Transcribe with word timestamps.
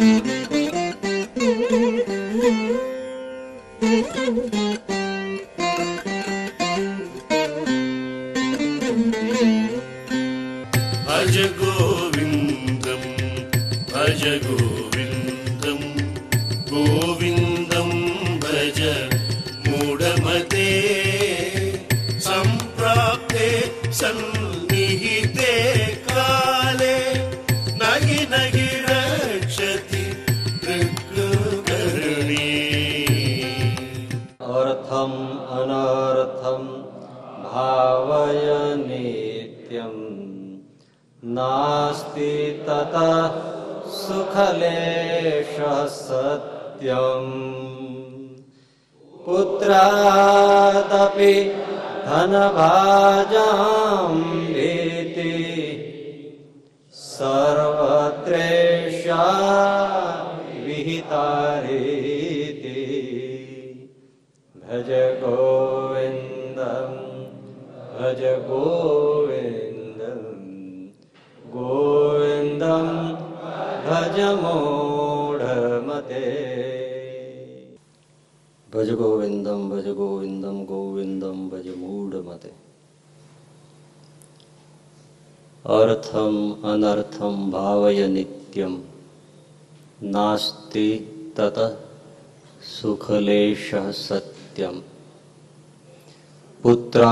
Mm-hmm. 0.00 0.39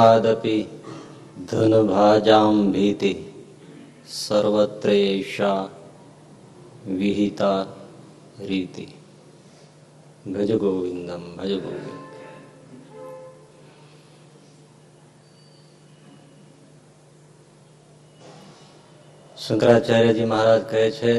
પુત્રાદપી 0.08 0.68
ધનભાજામ 1.48 2.56
ભીતિ 2.72 3.12
સર્વત્રેષા 4.10 5.62
વિહિતા 6.92 7.60
રીતિ 8.40 8.86
ભજ 10.26 10.50
ગોવિંદમ 10.56 11.24
ભજ 11.34 11.52
ગોવિંદ 11.58 12.06
શંકરાચાર્યજી 19.36 20.26
મહારાજ 20.26 20.64
કહે 20.66 20.86
છે 20.92 21.14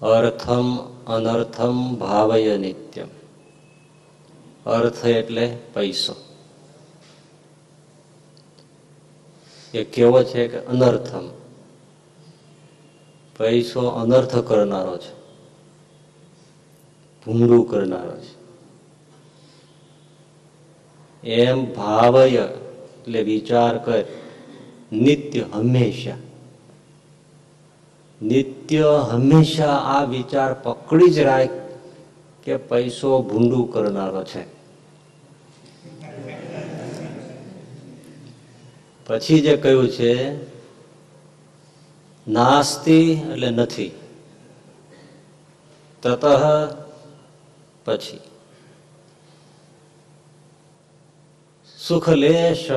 અર્થમ 0.00 0.68
અનર્થમ 1.08 1.76
ભાવય 1.98 2.56
નિત્યમ 2.58 3.10
અર્થ 4.66 5.06
એટલે 5.06 5.58
પૈસો. 5.74 6.14
એ 9.74 9.84
કેવો 9.84 10.22
છે 10.22 10.48
કે 10.48 10.58
અનર્થમ. 10.58 11.28
પૈસો 13.38 13.88
અનર્થ 13.88 14.38
કરનારો 14.38 14.96
છે. 14.96 15.12
ભૂંડું 17.24 17.68
કરનારો 17.68 18.16
છે. 18.16 18.44
એમ 21.28 21.74
ભાવય 21.74 22.28
એટલે 22.28 23.22
વિચાર 23.22 23.78
કર. 23.78 24.04
નિત્ય 24.92 25.40
હંમેશા. 25.40 26.16
નિત્ય 28.22 29.02
હંમેશા 29.10 29.66
આ 29.66 30.04
વિચાર 30.04 30.54
પકડી 30.54 31.10
જ 31.10 31.18
રાખ 31.18 31.48
કે 32.44 32.56
પૈસો 32.56 33.22
ભૂંડું 33.22 33.72
કરનારો 33.72 34.24
છે. 34.24 34.53
પછી 39.06 39.40
જે 39.40 39.56
કહ્યું 39.56 39.88
છે, 39.88 40.34
નાસ્તિ 42.30 43.12
એટલે 43.12 43.50
નથી. 43.50 43.90
તત 46.02 46.24
પછી. 47.84 48.20
સુખલેશ 51.78 52.70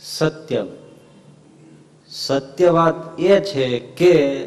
સત્યમ. 0.00 0.66
સત્ય 2.08 2.70
વાત 2.70 3.20
એ 3.20 3.40
છે 3.40 3.78
કે 3.78 4.46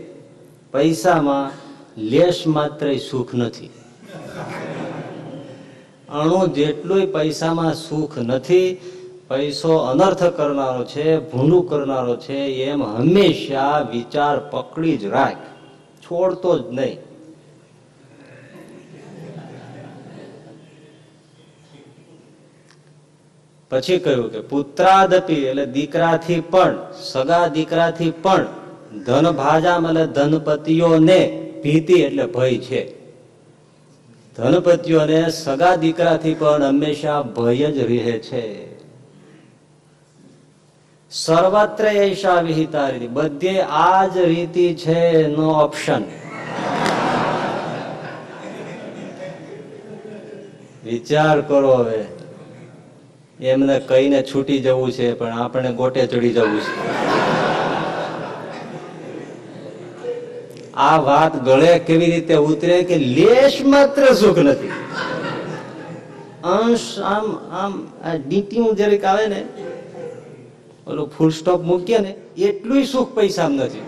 પૈસામાં 0.71 1.51
લેશ 1.97 2.47
માત્ર 2.47 2.97
સુખ 2.97 3.35
નથી. 3.35 3.69
અણુ 6.09 6.47
જેટલું 6.47 7.13
પૈસામાં 7.13 7.73
સુખ 7.73 8.17
નથી 8.17 8.79
પૈસો 9.31 9.77
અનર્થ 9.77 10.23
કરનારો 10.23 10.85
છે, 10.85 11.31
ભૂંડું 11.31 11.69
કરનારો 11.69 12.15
છે, 12.15 12.37
એમ 12.37 12.83
હંમેશા 12.83 13.87
વિચાર 13.91 14.39
પકડી 14.39 14.97
જ 14.97 15.05
રાખ. 15.05 15.37
છોડતો 16.03 16.59
જ 16.59 16.73
નહીં. 16.73 16.97
પછી 23.69 23.99
કહ્યું 23.99 24.31
કે 24.31 24.39
પુત્રાદપી 24.39 25.33
એટલે 25.33 25.65
દીકરાથી 25.65 26.39
પણ, 26.39 26.77
સગા 27.01 27.47
દીકરાથી 27.47 28.11
પણ 28.21 28.45
ધન 29.05 29.31
ભાજામ 29.31 29.85
એટલે 29.85 30.07
ધનપતિઓને 30.07 31.51
ભીતિ 31.63 31.93
એટલે 31.93 32.25
ભય 32.25 32.57
છે. 32.57 32.99
ધનપતિઓને 34.37 35.29
સગા 35.29 35.75
દીકરાથી 35.75 36.33
પણ 36.33 36.63
હંમેશા 36.63 37.21
ભય 37.21 37.71
જ 37.71 37.77
રહે 37.77 38.19
છે. 38.19 38.70
સર્વત્ર 41.11 41.85
એશા 41.85 42.41
વિહિતા 42.41 42.89
રીતિ 42.89 43.07
બધે 43.07 43.61
આ 43.61 44.07
જ 44.07 44.17
રીતિ 44.17 44.73
છે 44.75 45.27
નો 45.27 45.47
ઓપ્શન 45.63 46.03
વિચાર 50.85 51.41
કરો 51.41 51.73
હવે. 51.73 52.05
એમને 53.39 53.79
કહીને 53.79 54.23
છૂટી 54.23 54.59
જવું 54.59 54.91
છે, 54.91 55.13
પણ 55.13 55.41
આપણે 55.41 55.71
ગોટે 55.71 56.07
ચડી 56.07 56.33
જવું 56.33 56.59
છે. 56.59 56.73
આ 60.75 60.97
વાત 60.97 61.35
ગળે 61.43 61.79
કેવી 61.79 62.11
રીતે 62.11 62.35
ઉતરે 62.35 62.83
કે 62.83 62.97
લેશ 62.97 63.61
માત્ર 63.65 64.13
સુખ 64.13 64.37
નથી. 64.37 64.71
અંશ, 66.43 66.99
આમ 66.99 67.27
આમ, 67.51 67.73
આ 68.05 68.15
ડીટીયું 68.15 68.75
જરીક 68.75 69.05
આવે 69.05 69.27
ને 69.27 69.43
ઓલું 70.91 71.07
ફૂલ 71.15 71.31
સ્ટોપ 71.39 71.61
મૂકીએ 71.69 71.99
ને 72.05 72.11
એટલું 72.47 72.83
સુખ 72.93 73.11
પૈસા 73.15 73.49
નથી. 73.49 73.85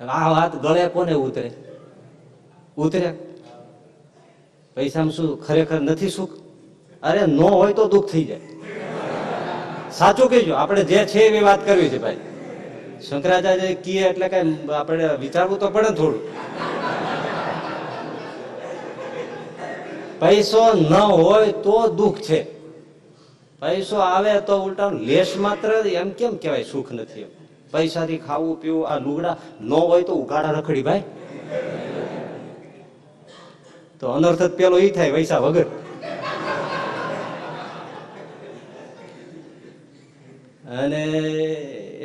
આ 0.00 0.28
વાત 0.34 0.52
ગળે 0.64 0.84
કોને 0.88 1.14
ઉતરે? 1.26 1.50
ઉતરે? 2.76 3.10
પૈસામાં 4.76 5.14
શું 5.16 5.28
ખરેખર 5.46 5.80
નથી 5.80 6.12
સુખ? 6.18 6.34
અરે 7.02 7.22
ન 7.26 7.40
હોય 7.58 7.72
તો 7.72 7.84
દુઃખ 7.94 8.08
થઈ 8.12 8.24
જાય. 8.24 8.40
સાચું 9.92 10.26
કહેજો, 10.30 10.54
આપણે 10.54 10.82
જે 10.84 10.98
છે 11.10 11.20
એવી 11.28 11.44
વાત 11.48 11.60
કરવી 11.66 11.88
છે 11.88 11.98
ભાઈ. 11.98 12.20
શંકરાચાર્ય 13.08 13.74
કીએ 13.84 14.04
એટલે 14.10 14.26
કઈ 14.28 14.42
આપણે 14.80 15.04
વિચારવું 15.20 15.58
તો 15.58 15.68
પડે 15.70 15.90
થોડું. 15.94 16.22
પૈસો 20.20 20.62
ન 20.90 20.92
હોય 21.18 21.52
તો 21.64 21.76
દુઃખ 21.98 22.20
છે. 22.26 22.40
પૈસો 23.60 23.96
આવે 23.96 24.32
તો 24.48 24.54
ઉલટા 24.66 24.90
લેશ 25.08 25.32
માત્ર 25.44 25.68
એમ 26.00 26.10
કેમ 26.18 26.32
કહેવાય 26.42 26.66
સુખ 26.72 26.90
નથી 26.98 27.26
પૈસાથી 27.72 28.20
ખાવું, 28.26 28.54
પીવું, 28.62 28.84
આ 28.90 28.98
લુગડા 29.06 29.36
ન 29.60 29.70
હોય 29.88 30.04
તો 30.08 30.14
ઉગાડા 30.22 30.56
રખડી 30.58 30.86
ભાઈ. 30.88 31.04
તો 34.00 34.04
અનર્થ 34.16 34.44
પેલો 34.58 34.76
ઈ 34.84 34.92
થાય 34.96 35.12
પૈસા 35.16 35.40
વગર. 35.44 35.68
અને 40.80 41.04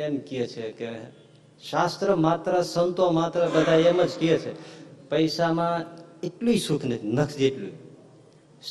એમ 0.04 0.14
કહે 0.28 0.42
છે 0.52 0.66
કે 0.78 0.90
શાસ્ત્ર 1.70 2.08
માત્ર, 2.26 2.52
સંતો 2.72 3.04
માત્ર 3.18 3.40
બધા 3.54 3.80
એમ 3.90 3.98
જ 4.10 4.12
કહે 4.20 4.36
છે. 4.42 4.52
પૈસામાં 5.12 5.78
એટલું 6.26 6.58
સુખ 6.66 6.84
નથી, 6.88 7.08
નખ 7.16 7.34
જેટલું. 7.40 7.74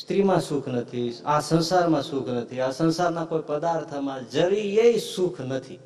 સ્ત્રીમાં 0.00 0.40
સુખ 0.40 0.68
નથી, 0.68 1.12
આ 1.24 1.40
સંસારમાં 1.40 2.02
સુખ 2.02 2.28
નથી, 2.28 2.60
આ 2.60 2.70
સંસારના 2.70 3.24
કોઈ 3.24 3.42
પદાર્થમાં 3.46 4.30
જરીય 4.30 4.98
સુખ 4.98 5.40
નથી. 5.40 5.78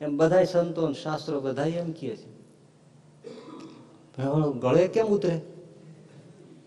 એમ 0.00 0.16
બધા 0.16 0.44
સંતો 0.44 0.92
શાસ્ત્રો 0.92 1.40
બધા 1.40 1.64
એમ 1.64 1.92
કહે 1.92 2.16
છે. 2.16 2.30
ગળે 4.60 4.88
કેમ 4.88 5.06
ઉતરે? 5.06 5.40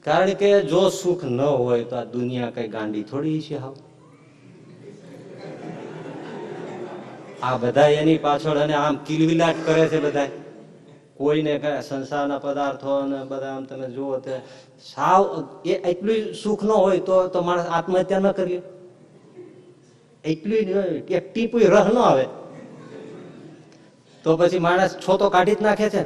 કારણ 0.06 0.34
કે 0.34 0.50
જો 0.64 0.90
સુખ 0.90 1.24
ન 1.24 1.40
હોય 1.42 1.84
તો 1.84 1.96
આ 1.96 2.04
દુનિયા 2.04 2.50
કઈ 2.50 2.68
ગાંડી 2.68 3.04
થોડી 3.04 3.42
છે 3.42 3.58
હાવ. 3.58 3.76
આ 7.44 7.58
બધા 7.58 7.88
એની 7.88 8.18
પાછળ 8.18 8.58
અને 8.58 8.74
આમ 8.74 8.96
કિલવિલાટ 9.08 9.56
કરે 9.66 9.88
છે 9.88 10.00
બધા 10.00 10.28
કોઈને 11.22 11.54
કઈ 11.60 11.82
સંસારના 11.82 12.40
પદાર્થો 12.40 12.92
અને 12.96 13.20
બધા 13.26 13.56
આમ 13.56 13.66
તમે 13.66 13.88
જુઓ 13.88 14.20
તે 14.20 14.36
સાવ 14.84 15.22
એ 15.66 15.74
એટલું 15.92 16.34
સુખ 16.34 16.64
ન 16.64 16.72
હોય 16.76 17.00
તો 17.00 17.18
તો 17.28 17.42
માણસ 17.42 17.68
આત્મહત્યા 17.70 18.20
ન 18.20 18.32
કરીએ. 18.32 18.62
એટલું 20.24 20.62
ન 20.64 20.78
એક 21.10 21.26
ટીપું 21.34 21.62
રહ 21.62 21.88
ન 21.94 21.98
આવે. 21.98 22.26
તો 24.24 24.38
પછી 24.38 24.60
માણસ 24.60 24.98
છો 24.98 25.18
તો 25.18 25.30
કાઢી 25.30 25.56
જ 25.56 25.62
નાખે 25.62 25.88
છે. 25.90 26.04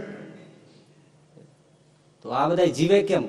તો 2.25 2.27
આ 2.29 2.49
બધા 2.49 2.65
જીવે 2.65 2.99
કેમ? 3.03 3.25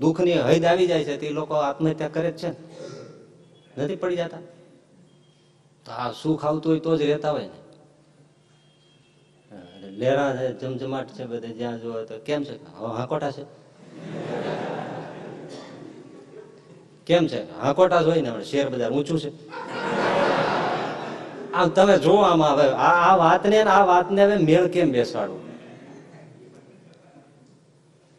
દુઃખની 0.00 0.38
હૈદ 0.38 0.64
આવી 0.64 0.86
જાય 0.86 1.04
છે 1.04 1.16
તે 1.16 1.30
લોકો 1.30 1.54
આત્મહત્યા 1.54 2.08
કરે 2.08 2.30
જ 2.30 2.40
છે 2.40 2.50
નથી 3.76 3.96
પડી 3.96 4.16
જતા? 4.16 4.42
તો 5.86 5.90
આ 5.92 6.12
સુખ 6.22 6.44
આવતું 6.44 6.72
હોય 6.72 6.80
તો 6.80 6.96
જ 6.96 7.02
રહેતા 7.02 7.30
હોય 7.30 7.42
ને. 7.42 7.65
હા, 9.86 9.92
લેરા 9.92 10.36
છે 10.36 10.58
જમજમાટ 10.60 11.06
છે 11.06 11.24
બધે 11.26 11.48
જ્યાં 11.48 11.80
જોવો 11.80 12.04
તો 12.04 12.18
કેમ 12.18 12.44
છે? 12.44 12.72
હાકોટા 12.74 13.30
છે. 13.30 13.44
કેમ 17.06 17.26
છે? 17.26 17.60
હાકોટા 17.60 18.02
જ 18.02 18.08
ને 18.08 18.44
શેર 18.44 18.68
બજાર 18.68 18.92
ઊંચું 18.92 19.20
છે. 19.20 19.32
આમ 21.52 21.68
તમે 21.68 21.98
જો 21.98 22.16
આમાં 22.16 22.52
હવે 22.52 22.68
આ 22.68 23.16
વાતને 23.16 23.62
આ 23.62 23.84
વાતને 23.84 24.24
હવે 24.24 24.36
મેળ 24.36 24.66
કેમ 24.66 24.92
બેસાડવું? 24.92 25.40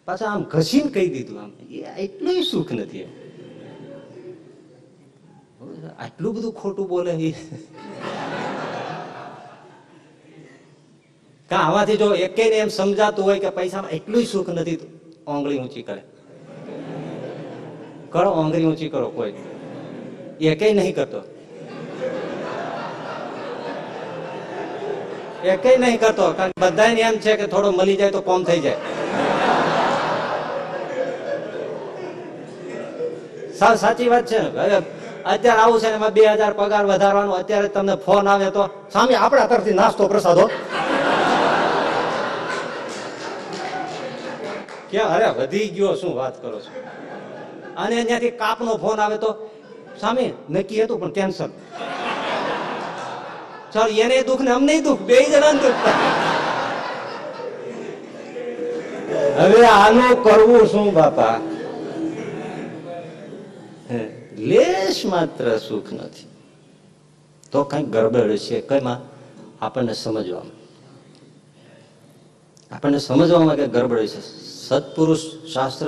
પાછા 0.05 0.25
આમ 0.25 0.43
ઘસીને 0.43 0.89
કહી 0.89 1.09
દીધું 1.09 1.41
આમ. 1.41 1.51
એટલું 1.97 2.43
સુખ 2.43 2.71
નથી. 2.71 3.07
આટલું 5.99 6.35
બધું 6.35 6.53
ખોટું 6.53 6.87
બોલે 6.87 7.11
એ 7.11 7.35
કા 11.49 11.61
આમાંથી 11.67 11.97
જો 12.01 12.07
એકેય 12.27 12.57
એમ 12.63 12.69
સમજાતું 12.77 13.23
હોય 13.27 13.39
કે 13.43 13.49
પૈસામાં 13.57 13.91
એટલું 13.97 14.25
સુખ 14.31 14.49
નથી 14.53 14.77
ઓંગળી 15.33 15.59
ઊંચી 15.63 15.83
કરે. 15.87 16.01
કરો 18.13 18.29
ઓંગળી 18.41 18.67
ઊંચી 18.69 18.89
કરો 18.93 19.07
કોઈ. 19.17 19.33
એકેય 20.51 20.73
નહીં 20.79 20.95
કરતો. 20.97 21.21
એકેય 25.53 25.77
નહીં 25.83 25.99
કરતો, 26.03 26.25
કારણ 26.37 26.53
કે 26.77 27.01
એમ 27.07 27.15
છે 27.23 27.31
કે 27.39 27.45
થોડો 27.53 27.69
મળી 27.71 27.97
જાય 27.99 28.11
તો 28.15 28.21
કોમ 28.29 28.41
થઈ 28.47 28.61
જાય. 28.65 28.79
સાવ 33.59 33.75
સાચી 33.83 34.09
વાત 34.11 34.25
છે 34.31 34.39
અત્યારે 35.33 35.61
આવું 35.61 35.79
છે 35.81 35.89
એમાં 35.97 36.13
બે 36.17 36.23
હજાર 36.27 36.53
પગાર 36.59 36.85
વધારવાનો, 36.91 37.33
અત્યારે 37.41 37.69
તમને 37.75 37.95
ફોન 38.05 38.27
આવે 38.27 38.47
તો 38.57 38.63
સામે 38.93 39.15
આપણા 39.15 39.47
તરફથી 39.51 39.79
નાસ્તો 39.79 40.03
પ્રસાદો 40.11 40.45
કે 44.89 44.99
અરે 44.99 45.29
વધી 45.39 45.69
ગયો, 45.69 45.95
શું 45.95 46.15
વાત 46.15 46.41
કરો 46.41 46.59
છો? 46.59 46.71
અને 47.77 48.03
ત્યાંથી 48.03 48.31
કાપનો 48.31 48.77
ફોન 48.77 48.99
આવે 48.99 49.17
તો 49.17 49.49
સ્વામી 49.99 50.33
નક્કી 50.49 50.83
હતું 50.83 50.99
પણ 50.99 51.11
કેન્સલ. 51.11 51.49
ચાલ, 53.73 53.89
એને 53.99 54.23
દુઃખ 54.23 54.41
ને 54.41 54.51
અમને 54.51 54.81
દુઃખ, 54.81 54.99
બે 54.99 55.17
જણા 55.25 55.51
દુઃખ 55.51 55.83
હવે 59.37 59.65
આનું 59.65 60.23
કરવું 60.23 60.67
શું, 60.67 60.93
બાપા? 60.93 61.39
લેશ 64.37 65.05
માત્ર 65.05 65.57
સુખ 65.57 65.93
નથી. 65.93 66.27
તો 67.51 67.63
કઈ 67.63 67.83
ગરબડ 67.83 68.37
છે 68.37 68.61
કઈમાં 68.61 68.99
આપણને 69.65 69.93
સમજવામાં. 69.93 70.57
આપણને 72.71 72.99
સમજવામાં 72.99 73.55
કઈ 73.55 73.67
ગરબડ 73.67 74.05
છે. 74.05 74.46
સત્પુરુષ 74.67 75.21
શાસ્ત્ર 75.53 75.87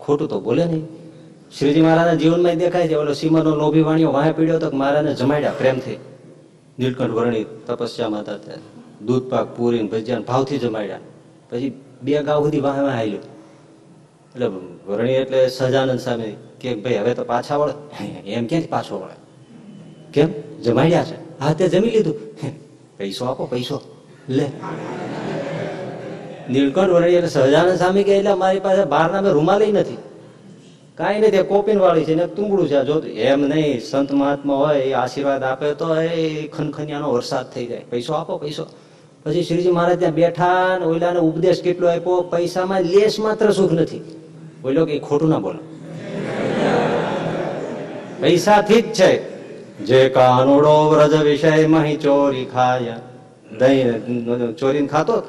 ખોટું 0.00 0.28
તો 0.28 0.40
બોલે 0.40 0.64
નહીં. 0.64 0.84
શ્રીજી 1.58 1.82
મહારાજના 1.82 2.14
જીવનમાં 2.14 2.58
દેખાય 2.58 2.88
છે, 2.88 2.94
ઓલો 2.94 3.12
સીમાનો 3.12 3.50
લોભી 3.50 3.84
વાણીઓ 3.88 4.12
વાહે 4.12 4.32
પીડ્યો 4.32 4.58
તો 4.58 4.70
મહારાજને 4.70 5.14
જમાડ્યા 5.14 5.52
પ્રેમથી 5.58 5.98
નીલકંઠ 6.78 7.10
વર્ણી 7.10 7.44
તપસ્યામાં 7.66 8.20
હતા 8.20 8.36
ત્યારે 8.36 8.62
દૂધ 9.06 9.30
પાક, 9.30 9.46
પૂરી 9.56 9.82
ભજીયાન 9.82 10.22
ભાવથી 10.22 10.58
જમાડ્યા. 10.58 10.98
પછી 11.50 11.68
બે 12.02 12.22
ગાવ 12.22 12.44
સુધી 12.44 12.60
વાહે 12.60 12.82
વાહે 12.82 12.98
આવ્યું 12.98 13.22
એટલે 14.34 14.46
વર્ણી 14.88 15.12
એટલે 15.12 15.48
સહજાનંદ 15.48 16.00
સામે 16.00 16.28
કે 16.60 16.74
ભાઈ, 16.74 16.98
હવે 16.98 17.14
તો 17.14 17.24
પાછા 17.24 17.56
વળે. 17.56 18.04
એમ 18.30 18.46
ક્યાંથી 18.46 18.68
પાછો 18.68 18.94
વળે? 19.00 19.16
કેમ? 20.12 20.28
જમાડ્યા 20.62 21.04
છે. 21.04 21.38
હા, 21.40 21.52
તે 21.52 21.68
જમી 21.68 21.90
લીધું. 21.90 22.16
પૈસો 22.98 23.24
આપો, 23.24 23.46
પૈસો. 23.46 23.80
લે. 24.28 24.46
નીલકંઠ 26.50 26.88
વરણી 26.88 27.12
એટલે 27.12 27.28
સહજાનંદ 27.28 27.78
સામે 27.78 28.02
કે 28.02 28.16
એટલે 28.16 28.34
મારી 28.34 28.60
પાસે 28.60 28.84
બહારના 28.84 29.20
મેં 29.20 29.32
રૂમાલી 29.32 29.72
નથી. 29.72 29.96
કાંઈ 30.94 31.20
નથી 31.20 31.42
કોપીન 31.42 31.78
વાળી 31.80 32.04
છે 32.04 32.14
ને 32.14 32.26
તુંબડું 32.26 32.68
છે 32.68 32.84
જો 32.84 33.00
એમ 33.00 33.40
નહીં, 33.40 33.80
સંત 33.84 34.12
મહાત્મા 34.12 34.54
હોય, 34.54 34.78
એ 34.78 34.92
આશીર્વાદ 34.92 35.42
આપે 35.42 35.74
તો 35.74 35.96
એ 35.96 36.46
ખનખનિયાનો 36.46 37.12
વરસાદ 37.12 37.50
થઈ 37.50 37.66
જાય. 37.66 37.82
પૈસો 37.90 38.12
આપો, 38.12 38.38
પૈસો. 38.38 38.66
પછી 39.24 39.42
શ્રીજી 39.42 39.70
મહારાજ 39.70 39.98
ત્યાં 39.98 40.12
બેઠા 40.12 40.78
ને 40.78 40.84
ઓલાને 40.84 41.18
ઉપદેશ 41.18 41.62
કેટલો 41.62 41.88
આપ્યો? 41.88 42.20
પૈસામાં 42.20 42.82
લેશ 42.82 43.20
માત્ર 43.20 43.50
સુખ 43.50 43.72
નથી. 43.72 44.04
બોલો 44.62 44.86
કે 44.86 44.98
ખોટું 44.98 45.28
ના 45.28 45.38
બોલો. 45.38 45.58
પૈસાથી 48.20 48.82
જ 48.82 48.84
છે. 48.84 49.36
જે 49.78 50.08
કાનુડો 50.08 50.90
વ્રજ 50.90 51.22
વિષય 51.22 51.66
મહી 51.66 51.96
ચોરી 51.96 52.44
ખાયા. 52.44 52.96
દહીં, 53.58 54.56
ચોરીને 54.56 54.86
ખાતો 54.86 55.22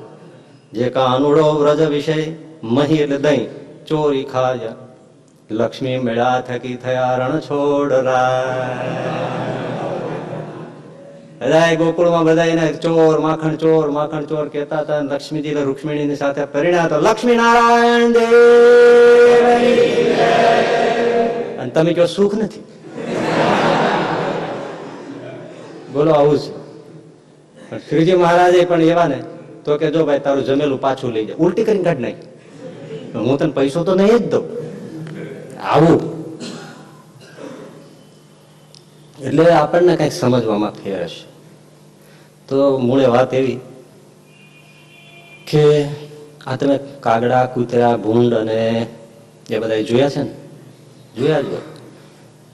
જે 0.74 0.90
કાનુડો 0.90 1.54
વ્રજ 1.54 1.82
વિષય 1.82 2.32
મહી 2.64 2.96
એટલે 2.96 3.18
દહીં 3.18 3.50
ચોરી 3.86 4.24
ખાય. 4.24 4.74
લક્ષ્મી 5.52 5.98
મેળા 5.98 6.42
થકી 6.42 6.76
થયા 6.76 7.16
રણ 7.16 7.40
છોડરા 7.40 8.44
બધા 11.42 11.76
ગોકુળમાં 11.76 12.24
બધા 12.24 12.72
ચોર, 12.72 13.20
માખણ 13.20 13.56
ચોર 13.56 13.90
માખણ 13.90 14.26
ચોર 14.26 14.48
કહેતા 14.48 14.80
હતા. 14.80 15.00
લક્ષ્મીજી 15.00 15.54
ને 15.54 15.64
રૂક્ષ્મણીની 15.64 16.16
સાથે 16.16 16.46
પરિણ્યા 16.46 16.88
તો 16.88 17.00
લક્ષ્મી 17.00 17.36
નારાયણ 17.36 18.12
દેવ. 18.12 18.36
અને 21.60 21.70
તમે 21.70 21.94
કહો 21.94 22.06
સુખ 22.06 22.36
નથી? 22.36 22.64
બોલો 25.94 26.12
આવું 26.12 26.40
છે. 26.40 26.58
શ્રીજી 27.90 28.14
મહારાજે 28.14 28.66
પણ 28.66 28.82
એવા 28.82 29.08
ને 29.08 29.24
તો 29.68 29.78
કે 29.78 29.92
જો 29.92 30.06
ભાઈ, 30.06 30.20
તારું 30.20 30.44
જમેલું 30.46 30.82
પાછું 30.82 31.12
લઈ 31.12 31.26
જાય 31.26 31.36
ઉલટી 31.36 31.64
કરીને 31.64 31.84
કાઢ 31.84 32.00
નાખી. 32.00 32.28
હું 33.16 33.38
તને 33.38 33.52
પૈસો 33.52 33.84
તો 33.84 33.96
નહીં 33.96 34.18
જ 34.18 34.30
દઉં. 34.32 34.46
આવું. 35.64 36.18
એટલે 39.22 39.52
આપણને 39.52 39.96
કંઈક 39.96 40.12
સમજવામાં 40.12 40.72
ફેર 40.72 41.04
હશે. 41.04 41.26
તો 42.48 42.78
મૂળે 42.78 43.06
વાત 43.06 43.34
એવી 43.34 43.60
કે 45.48 45.86
આ 46.48 46.56
તમે 46.56 46.80
કાગડા, 47.00 47.46
કૂતરા, 47.46 47.98
ભૂંડ 47.98 48.34
અને 48.34 48.88
એ 49.50 49.60
બધા 49.60 49.82
જોયા 49.82 50.10
છે 50.10 50.24
ને? 50.24 50.32
જોયા 51.18 51.42
જ. 51.42 51.46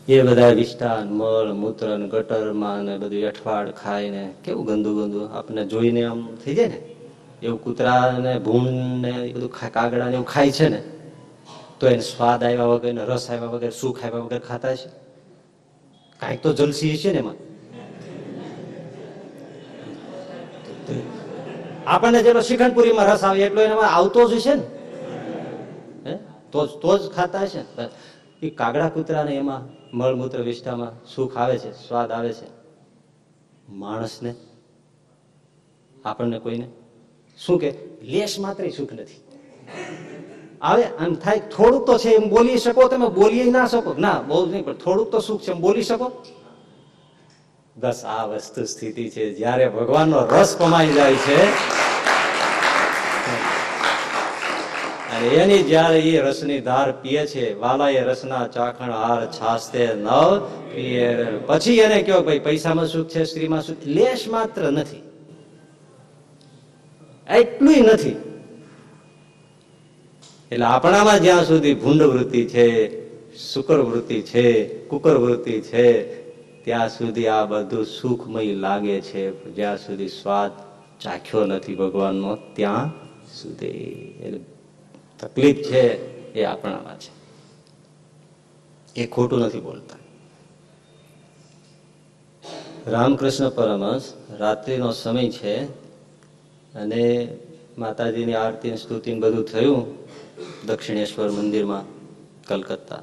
એ 0.08 0.22
બધા 0.22 0.50
વિષ્ટા 0.50 1.04
મળ 1.06 1.54
મૂત્ર 1.54 1.98
ગટરમાં 1.98 2.84
ને 2.84 2.98
બધું 2.98 3.28
અઠવાડ 3.28 3.70
ખાઈને 3.70 4.34
કેવું 4.46 4.66
ગંદુ 4.66 4.96
ગંદુ 5.02 5.26
આપણને 5.26 5.66
જોઈને 5.66 6.04
આમ 6.06 6.28
થઈ 6.46 6.56
જાય 6.56 6.68
ને? 6.68 6.93
એવું 7.46 7.60
કૂતરા 7.66 8.04
ને 8.26 8.34
ભૂંડ 8.46 8.74
ને 9.04 9.14
બધું 9.36 9.52
કાગડા 9.76 10.10
ને 10.10 10.16
એવું 10.18 10.30
ખાય 10.34 10.52
છે 10.58 10.68
ને, 10.74 10.80
તો 11.80 11.84
એને 11.94 12.04
સ્વાદ 12.12 12.42
આવ્યા 12.44 12.72
વગર 12.72 12.94
ને 12.98 13.04
રસ 13.12 13.26
આવ્યા 13.30 13.54
વગર, 13.54 13.74
સુખ 13.82 14.00
આવ્યા 14.06 14.26
વગર 14.26 14.44
ખાતા 14.50 14.76
છે 14.82 14.90
કાંઈક 16.22 16.42
તો 16.44 16.50
જલસી 16.60 16.98
છે 17.02 17.10
ને 17.14 17.20
એમાં. 17.24 17.38
આપણને 21.94 22.20
જેટલો 22.26 22.42
શ્રીખંડપુરીમાં 22.48 23.08
રસ 23.12 23.24
આવે 23.28 23.42
એટલો 23.48 23.62
એમાં 23.62 23.92
આવતો 23.98 24.22
જ 24.32 24.34
છે 24.46 24.54
ને? 24.56 26.16
તો 26.52 26.60
જ 26.68 26.72
તો 26.82 26.92
જ 27.00 27.02
ખાતા 27.16 27.46
છે 27.52 27.62
એ 28.44 28.50
કાગડા 28.60 28.90
કૂતરા 28.96 29.24
ને 29.28 29.34
એમાં 29.42 29.64
મળમૂત્ર 29.98 30.42
વિષ્ઠામાં 30.48 30.94
સુખ 31.14 31.36
આવે 31.42 31.56
છે, 31.64 31.72
સ્વાદ 31.86 32.10
આવે 32.12 32.32
છે. 32.40 32.48
માણસને, 33.82 34.32
આપણને 36.06 36.40
કોઈને 36.46 36.68
શું 37.38 37.60
કે, 37.60 37.74
લેશ 38.02 38.40
માત્ર 38.40 38.70
સુખ 38.70 38.94
નથી. 38.94 39.22
આવે 40.62 40.84
આમ 40.84 41.16
થાય, 41.16 41.40
થોડુંક 41.40 41.86
તો 41.86 41.98
છે 41.98 42.10
એમ 42.10 42.30
બોલી 42.30 42.58
શકો, 42.58 42.88
તમે 42.88 43.08
બોલી 43.08 43.52
ના 43.52 43.68
શકો. 43.68 43.96
ના, 44.00 44.22
બહુ 44.22 44.46
નહીં, 44.46 44.66
પણ 44.66 44.74
થોડુંક 44.74 45.12
તો 45.12 45.20
સુખ 45.20 45.42
છે 45.42 45.52
એમ 45.52 45.62
બોલી 45.62 45.84
શકો. 45.84 46.24
બસ 47.78 48.04
આ 48.06 48.26
વસ્તુ 48.26 48.66
સ્થિતિ 48.66 49.10
છે, 49.10 49.34
જ્યારે 49.34 49.70
ભગવાનનો 49.70 50.26
રસ 50.26 50.56
કમાઈ 50.60 50.94
જાય 50.94 51.16
છે. 51.16 51.44
અને 55.14 55.28
એની 55.28 55.64
જ્યારે 55.64 56.00
એ 56.00 56.22
રસની 56.22 56.60
ધાર 56.60 56.92
પીએ 56.92 57.26
છે 57.26 57.54
વાલા 57.54 57.90
એ 57.90 58.04
રસના 58.04 58.48
ચાખણ 58.48 58.92
હાર 58.92 59.26
છાસ્તે 59.26 59.94
નવ 59.94 60.40
પીએ. 60.76 61.26
પછી 61.48 61.80
એને 61.80 62.02
કયો 62.02 62.22
ભાઈ, 62.22 62.40
પૈસામાં 62.40 62.88
સુખ 62.88 63.08
છે, 63.08 63.24
સ્ત્રીમાં 63.24 63.62
સુખ? 63.62 63.78
લેશ 63.86 64.28
માત્ર 64.28 64.62
નથી. 64.62 65.13
એટલું 67.30 67.74
નથી. 67.74 68.16
એટલે 70.52 70.66
આપણામાં 70.66 71.20
જ્યાં 71.20 71.46
સુધી 71.46 71.74
ભૂંડ 71.74 72.02
વૃત્તિ 72.02 72.46
છે 72.46 73.04
શુકર 73.36 73.80
વૃત્તિ 73.80 74.22
છે 74.22 74.68
કુકર 74.68 75.18
વૃત્તિ 75.18 75.62
છે, 75.62 76.22
ત્યાં 76.66 76.90
સુધી 76.90 77.28
આ 77.28 77.46
બધું 77.46 77.86
સુખમય 77.86 78.54
લાગે 78.54 79.02
છે. 79.02 79.54
જ્યાં 79.56 79.78
સુધી 79.78 80.08
સ્વાદ 80.08 80.52
ચાખ્યો 81.00 81.46
નથી 81.46 81.76
ભગવાનનો, 81.76 82.38
ત્યાં 82.54 82.92
સુધી. 83.42 83.68
એટલે 84.22 84.40
તકલીફ 85.20 85.56
છે 85.56 86.14
એ 86.34 86.44
આપણામાં 86.44 87.00
છે. 87.00 87.24
એ 89.02 89.08
ખોટું 89.08 89.40
નથી 89.40 89.60
બોલતા. 89.60 89.96
રામકૃષ્ણ 92.88 93.50
પરમહંસ 93.50 94.14
રાત્રિનો 94.40 94.92
સમય 94.92 95.30
છે 95.30 95.83
અને 96.76 97.28
માતાજીની 97.78 98.34
આરતી 98.34 98.78
સ્તુતિ 98.78 99.14
બધું 99.14 99.44
થયું 99.44 99.86
દક્ષિણેશ્વર 100.66 101.30
મંદિરમાં 101.30 101.84
કલકત્તા. 102.48 103.00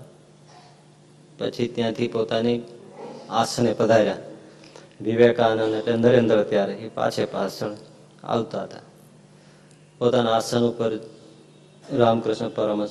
પછી 1.39 1.69
ત્યાંથી 1.69 2.09
પોતાની 2.09 2.63
આસને 3.31 3.73
પધાર્યા. 3.73 4.17
વિવેકાનંદ 5.01 5.75
એટલે 5.75 5.97
નરેન્દ્ર 5.97 6.43
ત્યારે, 6.43 6.73
એ 6.73 6.89
પાછે 6.89 7.25
પાછળ 7.25 7.77
આવતા 8.25 8.63
હતા. 8.63 8.79
પોતાના 9.99 10.33
આસન 10.33 10.61
ઉપર 10.61 10.99
રામકૃષ્ણ 11.93 12.49
પરમશ 12.49 12.91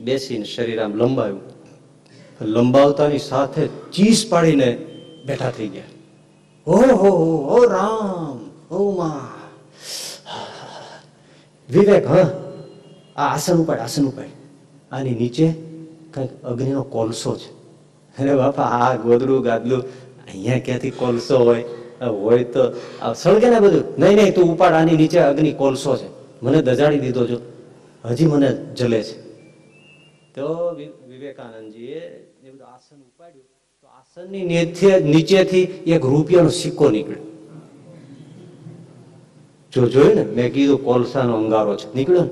બેસીને 0.00 0.44
શરીર 0.44 0.82
આમ 0.82 0.94
લંબાયું. 0.94 1.40
લંબાવતાની 2.40 3.18
સાથે 3.18 3.66
ચીસ 3.66 4.26
પાડીને 4.30 4.86
બેઠા 5.26 5.50
થઈ 5.50 5.68
ગયા. 5.68 5.84
હો 6.66 6.76
હો 6.76 7.10
હો, 7.44 7.64
રામ 7.64 8.50
ઓ 8.74 8.90
મા. 8.90 9.27
વિવેક, 11.70 12.06
હ. 12.06 12.16
આ 13.16 13.34
આસન 13.34 13.56
ઉપાડ 13.56 13.78
આસન 13.78 14.04
ઉપાડ 14.04 14.24
આની 14.92 15.10
નીચે 15.10 15.46
કંઈક 16.14 16.42
અગ્નિનો 16.42 16.82
કોલસો 16.82 17.36
છે. 17.36 17.50
અરે 18.22 18.36
બાપા, 18.36 18.62
આ 18.62 18.96
ગોદડું 18.96 19.42
ગાદલું 19.42 19.80
અહીંયા 20.26 20.58
ક્યાંથી 20.64 20.90
કોલસો 20.90 21.38
હોય? 21.38 21.64
હોય 22.02 22.44
તો 22.44 22.60
સળગે 23.14 23.50
ને 23.50 23.60
બધું. 23.60 23.84
નહીં 23.98 24.16
નહીં, 24.16 24.34
તું 24.34 24.52
ઉપાડ, 24.54 24.72
આની 24.72 24.96
નીચે 24.96 25.18
અગ્નિ 25.18 25.52
કોલસો 25.52 25.96
છે. 25.96 26.08
મને 26.42 26.62
દજાડી 26.62 26.98
દીધો 26.98 27.26
છો 27.26 27.38
હજી 28.04 28.26
મને 28.26 28.50
જલે 28.74 29.02
છે. 29.02 29.16
તો 30.34 30.74
વિવેકાનંદજીએ 31.08 32.00
એ 32.44 32.50
બધું 32.50 32.66
આસન 32.66 33.00
ઉપાડ્યું. 33.02 33.46
તો 33.82 33.86
આસનની 33.88 34.44
નીચે 34.44 35.00
નીચેથી 35.00 35.62
એક 35.86 36.04
રૂપિયાનો 36.04 36.48
સિક્કો 36.48 36.90
નીકળ્યો. 36.90 37.27
જો 39.74 39.88
જોયું 39.88 40.14
ને 40.14 40.24
મેં 40.24 40.52
કીધું, 40.52 40.84
કોલસાનો 40.84 41.36
અંગારો 41.36 41.76
છે. 41.76 41.94
નીકળ્યો 41.94 42.22
ને. 42.22 42.30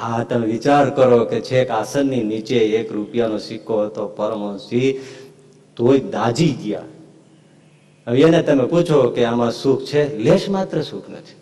આ 0.00 0.24
તમે 0.24 0.46
વિચાર 0.46 0.90
કરો 0.90 1.24
કે 1.24 1.40
છેક 1.40 1.70
આસનની 1.70 2.22
નીચે 2.22 2.56
એક 2.56 2.92
રૂપિયાનો 2.92 3.38
સિક્કો 3.38 3.82
હતો, 3.82 4.06
પરમહંસજી, 4.06 5.00
તોય 5.76 5.98
દાજી 5.98 6.58
ગયા. 6.64 6.82
હવે 8.06 8.20
એને 8.20 8.42
તમે 8.42 8.64
પૂછો 8.64 9.10
કે 9.10 9.24
આમાં 9.24 9.52
સુખ 9.52 9.82
છે? 9.84 10.18
લેશ 10.18 10.48
માત્ર 10.48 10.82
સુખ 10.82 11.10
નથી. 11.10 11.34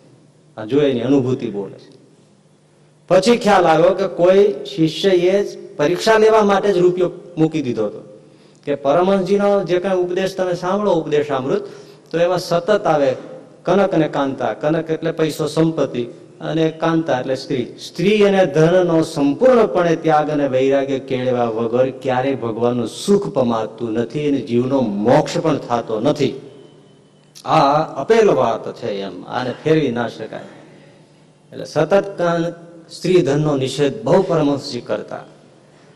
આ 0.57 0.65
જો 0.65 0.81
એની 0.81 1.01
અનુભૂતિ 1.01 1.49
બોલે 1.49 1.77
છે. 1.77 1.97
પછી 3.07 3.37
ખ્યાલ 3.37 3.65
આવ્યો 3.65 3.89
કે 3.89 4.07
કોઈ 4.07 4.65
શિષ્યએ 4.65 5.43
જ 5.43 5.75
પરીક્ષા 5.77 6.17
લેવા 6.17 6.43
માટે 6.43 6.73
જ 6.73 6.77
રૂપિયો 6.77 7.11
મૂકી 7.37 7.61
દીધો 7.61 7.85
હતો. 7.85 8.19
કે 8.65 8.75
પરમહંસજીનો 8.75 9.63
જે 9.63 9.79
કઈ 9.79 9.95
ઉપદેશ 9.95 10.35
તમે 10.35 10.53
સાંભળો 10.53 10.91
ઉપદેશ 10.91 11.31
અમૃત 11.31 11.67
તો 12.11 12.19
એમાં 12.19 12.39
સતત 12.39 12.81
આવે 12.85 13.15
કનક 13.63 13.91
અને 13.93 14.07
કાંતા. 14.07 14.53
કનક 14.53 14.89
એટલે 14.89 15.11
પૈસો, 15.11 15.47
સંપત્તિ 15.47 16.03
અને 16.41 16.69
કાંતા 16.69 17.19
એટલે 17.19 17.35
સ્ત્રી. 17.35 17.65
સ્ત્રી 17.65 18.23
અને 18.23 18.45
ધનનો 18.45 19.01
સંપૂર્ણપણે 19.01 19.95
ત્યાગ 19.95 20.29
અને 20.29 20.47
વૈરાગ્ય 20.47 20.99
કેળવા 20.99 21.45
વગર 21.45 21.91
ક્યારેય 21.91 22.35
ભગવાનનું 22.35 22.87
સુખ 22.87 23.33
પમાતું 23.33 23.93
નથી 23.93 24.27
અને 24.27 24.41
જીવનો 24.41 24.81
મોક્ષ 24.81 25.37
પણ 25.37 25.57
થતો 25.57 25.99
નથી. 25.99 26.41
આ 27.45 27.83
અપેલ 27.83 28.31
વાત 28.31 28.73
છે 28.73 28.91
એમ. 28.91 29.25
આને 29.25 29.53
ફેરવી 29.63 29.91
ના 29.91 30.07
શકાય. 30.07 30.41
એટલે 31.51 31.65
સતત 31.65 32.21
સ્ત્રી 32.91 33.21
ધનનો 33.21 33.57
નિષેધ 33.57 34.03
બહુ 34.03 34.21
પરમહંસજી 34.21 34.81
કરતા. 34.81 35.19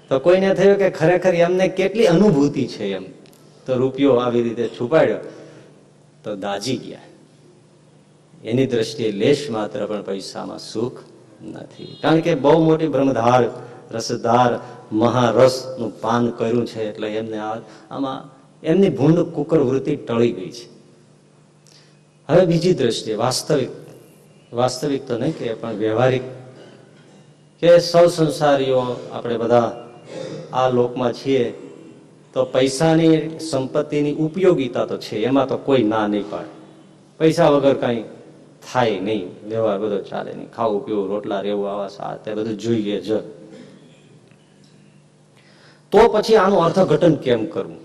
તો 0.10 0.20
કોઈને 0.20 0.54
થયું 0.54 0.78
કે 0.78 0.90
ખરેખર 0.90 1.36
એમને 1.36 1.68
કેટલી 1.68 2.06
અનુભૂતિ 2.06 2.68
છે 2.68 2.96
એમ. 2.96 3.04
તો 3.66 3.76
રૂપિયો 3.76 4.14
આવી 4.14 4.44
રીતે 4.44 4.68
છુપાડ્યો. 4.68 5.18
તો 6.24 6.36
દાજી 6.36 6.78
ગયા. 6.78 7.00
એની 8.44 8.68
દ્રષ્ટિએ 8.68 9.12
લેશ 9.12 9.50
માત્ર 9.50 9.86
પણ 9.90 10.04
પૈસામાં 10.04 10.60
સુખ 10.60 11.00
નથી. 11.42 11.98
કારણ 12.02 12.22
કે 12.22 12.36
બહુ 12.36 12.58
મોટી 12.68 12.94
બ્રહ્મધાર 12.96 13.44
રસધાર 13.92 14.52
મહારસનું 14.92 15.92
પાન 16.02 16.32
કર્યું 16.38 16.66
છે 16.66 16.82
એટલે 16.90 17.08
એમને 17.20 17.38
આમાં 17.90 18.20
એમની 18.64 18.96
ભૂંડ 19.00 19.20
કુકર 19.36 19.60
વૃત્તિ 19.70 19.94
ટળી 19.98 20.34
ગઈ 20.38 20.52
છે. 20.58 20.66
હવે 22.30 22.44
બીજી 22.46 22.76
દ્રષ્ટિએ 22.80 23.16
વાસ્તવિક 23.24 23.72
વાસ્તવિક 24.52 25.04
તો 25.08 25.18
નહીં 25.18 25.34
કે 25.38 25.56
પણ 25.62 25.78
વ્યવહારિક 25.84 26.26
કે 27.62 27.80
સૌ 27.82 28.06
સંસારીઓ 28.08 28.82
આપણે 29.12 29.38
બધા 29.44 29.70
આ 30.54 30.68
લોકમાં 30.70 31.14
છીએ, 31.14 31.56
તો 32.34 32.46
પૈસાની 32.46 33.40
સંપત્તિની 33.40 34.16
ઉપયોગિતા 34.26 34.86
તો 34.86 34.98
છે, 34.98 35.16
એમાં 35.28 35.48
તો 35.48 35.58
કોઈ 35.58 35.84
ના 35.84 36.08
નહીં 36.08 36.26
પાડે. 36.32 36.52
પૈસા 37.20 37.50
વગર 37.52 37.78
કઈ 37.84 38.00
થાય 38.74 39.00
નહીં, 39.00 39.50
વ્યવહાર 39.50 39.80
બધો 39.80 40.02
ચાલે 40.02 40.34
નહીં. 40.34 40.52
ખાવું 40.52 40.86
પીવું, 40.86 41.08
રોટલા, 41.08 41.42
રહેવું, 41.42 41.72
આવા 41.72 41.88
સાથે 41.88 42.34
બધું 42.34 42.58
જોઈએ 42.58 43.02
જ. 43.02 43.12
તો 45.92 46.10
પછી 46.10 46.36
આનું 46.36 46.66
અર્થઘટન 46.66 47.16
કેમ 47.16 47.46
કરવું? 47.46 47.78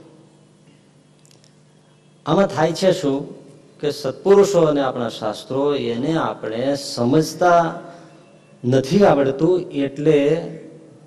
આમાં 2.26 2.46
થાય 2.46 2.72
છે 2.72 2.92
શું? 2.92 3.42
કે 3.80 3.90
સત્પુરુષો 3.90 4.60
અને 4.60 4.80
આપણા 4.80 5.08
શાસ્ત્રો 5.08 5.74
એને 5.74 6.16
આપણે 6.16 6.74
સમજતા 6.74 7.80
નથી 8.64 9.04
આવડતું, 9.04 9.70
એટલે 9.70 10.18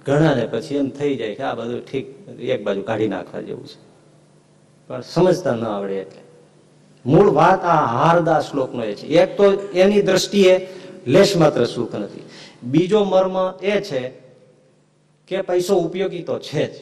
ઘણાને 0.05 0.45
પછી 0.45 0.75
એમ 0.75 0.89
થઈ 0.89 1.15
જાય 1.15 1.35
કે 1.35 1.43
આ 1.43 1.55
બધું 1.55 1.85
ઠીક, 1.85 2.29
એક 2.39 2.63
બાજુ 2.63 2.81
કાઢી 2.81 3.07
નાખવા 3.07 3.41
જેવું 3.41 3.67
છે. 3.67 3.79
પણ 4.87 5.01
સમજતા 5.01 5.55
ન 5.55 5.65
આવડે 5.65 5.93
એટલે. 5.93 6.24
મૂળ 7.05 7.29
વાત 7.33 7.63
આ 7.63 7.85
હારદા 7.85 8.41
શ્લોકનો 8.41 8.83
એ 8.83 8.95
છે. 8.95 9.07
એક 9.07 9.37
તો 9.37 9.43
એની 9.73 10.01
દ્રષ્ટિએ 10.01 10.67
લેશ 11.05 11.35
માત્ર 11.35 11.65
સુખ 11.65 11.95
નથી. 11.95 12.23
બીજો 12.63 13.03
મર્મ 13.03 13.35
એ 13.61 13.81
છે 13.81 14.01
કે 15.27 15.41
પૈસો 15.41 15.75
ઉપયોગી 15.75 16.23
તો 16.23 16.39
છે 16.39 16.65
જ. 16.73 16.75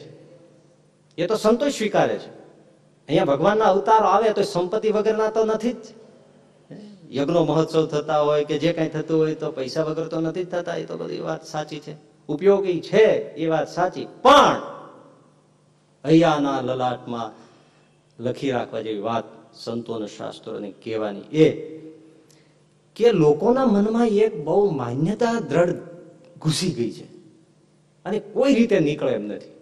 એ 1.18 1.26
તો 1.26 1.36
સંતોષ 1.36 1.72
સ્વીકારે 1.72 2.18
છે. 2.18 2.30
અહીંયા 3.08 3.24
ભગવાનના 3.24 3.64
અવતારો 3.64 4.06
આવે 4.06 4.32
તો 4.32 4.42
સંપત્તિ 4.42 4.90
વગરના 4.90 5.30
તો 5.30 5.44
નથી 5.44 5.72
જ. 5.72 5.84
યજ્ઞો 7.12 7.44
મહોત્સવ 7.44 7.86
થતા 7.86 8.20
હોય 8.20 8.44
કે 8.44 8.58
જે 8.58 8.72
કઈ 8.72 8.88
થતું 8.88 9.18
હોય 9.18 9.34
તો 9.34 9.52
પૈસા 9.52 9.82
વગર 9.82 10.08
તો 10.08 10.20
નથી 10.20 10.44
થતા. 10.44 10.76
એ 10.76 10.84
તો 10.84 10.96
બધી 10.96 11.20
વાત 11.20 11.44
સાચી 11.44 11.80
છે. 11.80 11.94
ઉપયોગી 12.28 12.80
છે 12.80 13.34
એ 13.36 13.48
વાત 13.48 13.68
સાચી. 13.68 14.08
પણ 14.22 14.56
અહીંયાના 16.04 16.60
લલાટમાં 16.62 17.30
લખી 18.18 18.50
રાખવા 18.50 18.80
જેવી 18.80 19.00
વાત 19.00 19.24
સંતો 19.56 19.92
અને 19.92 20.06
શાસ્ત્રોની 20.06 20.70
કહેવાની 20.70 21.36
એ 21.36 21.74
કે 22.96 23.12
લોકોના 23.12 23.66
મનમાં 23.66 24.08
એક 24.08 24.44
બહુ 24.44 24.70
માન્યતા 24.70 25.40
દ્રઢ 25.40 25.74
ઘૂસી 26.38 26.70
ગઈ 26.70 26.90
છે. 26.90 27.04
અને 28.04 28.18
કોઈ 28.18 28.54
રીતે 28.54 28.80
નીકળે 28.80 29.12
એમ 29.12 29.26
નથી. 29.26 29.52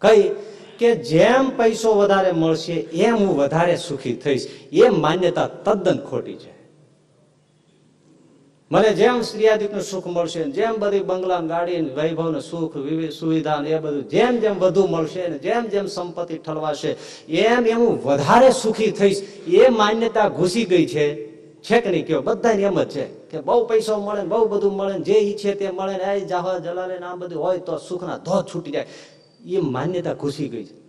કઈ 0.00 0.30
કે 0.78 0.94
જેમ 0.94 1.56
પૈસો 1.56 1.94
વધારે 1.94 2.32
મળશે, 2.32 2.72
એમ 2.72 3.16
હું 3.16 3.36
વધારે 3.36 3.76
સુખી 3.76 4.14
થઈશ. 4.14 4.48
એ 4.72 4.88
માન્યતા 4.88 5.46
તદ્દન 5.46 5.98
ખોટી 5.98 6.34
છે. 6.34 6.55
મને 8.70 8.92
જેમ 8.92 9.20
સ્ત્રીયાદિકનું 9.20 9.82
સુખ 9.82 10.06
મળશે 10.06 10.44
જેમ 10.44 10.74
બધી 10.78 11.00
બંગલા, 11.00 11.40
ગાડી 11.40 11.80
વૈભવ 11.80 12.40
સુખ, 12.40 12.76
વિવિધ 12.76 13.10
સુવિધા 13.10 13.64
એ 13.66 13.78
બધું 13.78 14.08
જેમ 14.08 14.36
જેમ 14.40 14.58
વધુ 14.58 14.86
મળશે 14.86 15.38
જેમ 15.38 15.66
જેમ 15.66 15.86
સંપત્તિ 15.86 16.38
ઠલવાશે, 16.38 16.96
એમ 17.28 17.66
એમ 17.66 17.78
વધારે 17.78 18.50
સુખી 18.50 18.90
થઈશ. 18.90 19.22
એ 19.46 19.68
માન્યતા 19.68 20.28
ઘૂસી 20.28 20.64
ગઈ 20.64 20.86
છે. 20.86 21.36
છે 21.62 21.80
કે 21.80 21.90
નહીં 21.90 22.06
કયો? 22.06 22.22
બધાને 22.22 22.62
એમ 22.62 22.82
જ 22.82 22.88
છે 22.88 23.04
કે 23.04 23.40
બહુ 23.40 23.66
પૈસો 23.66 23.96
મળે 23.96 24.22
બહુ 24.22 24.48
બધું 24.48 24.76
મળે 24.76 25.00
જે 25.00 25.12
ઈચ્છે 25.12 25.54
તે 25.54 25.70
મળે 25.70 25.96
ને 25.96 26.04
આ 26.04 26.18
જાહવા 26.18 26.58
જલાલે 26.58 26.96
આ 26.96 27.14
બધું 27.14 27.42
હોય 27.42 27.58
તો 27.58 27.76
સુખના 27.76 28.18
ધોધ 28.18 28.46
છૂટી 28.54 28.70
જાય. 28.70 28.86
એ 29.46 29.60
માન્યતા 29.60 30.12
ઘૂસી 30.12 30.48
ગઈ 30.48 30.64
છે. 30.64 30.86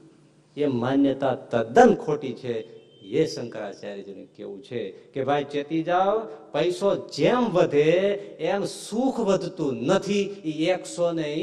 એ 0.62 0.66
માન્યતા 0.66 1.36
તદ્દન 1.36 1.96
ખોટી 1.96 2.34
છે. 2.34 2.77
એ 3.10 3.26
શંકરાચાર્યજીનું 3.26 4.26
કેવું 4.26 4.64
છે 4.64 4.92
કે 4.92 5.24
ભાઈ 5.24 5.44
ચેતી 5.44 5.84
જાઓ 5.84 6.20
પૈસો 6.52 6.96
જેમ 6.96 7.50
વધે 7.50 7.92
એમ 8.40 8.66
સુખ 8.66 9.20
વધતું 9.20 9.84
નથી 9.84 10.24
એ 10.24 10.72
એકસો 10.72 11.12
ને 11.12 11.34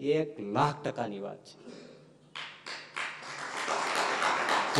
એક 0.00 0.40
લાખ 0.40 0.84
ટકાની 0.84 1.18
વાત 1.18 1.36
છે. 1.36 1.64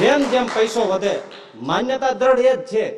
જેમ 0.00 0.30
જેમ 0.30 0.46
પૈસો 0.46 0.80
વધે, 0.80 1.20
માન્યતા 1.62 2.10
દ્રઢ 2.10 2.38
એ 2.38 2.56
જ 2.56 2.60
છે 2.60 2.90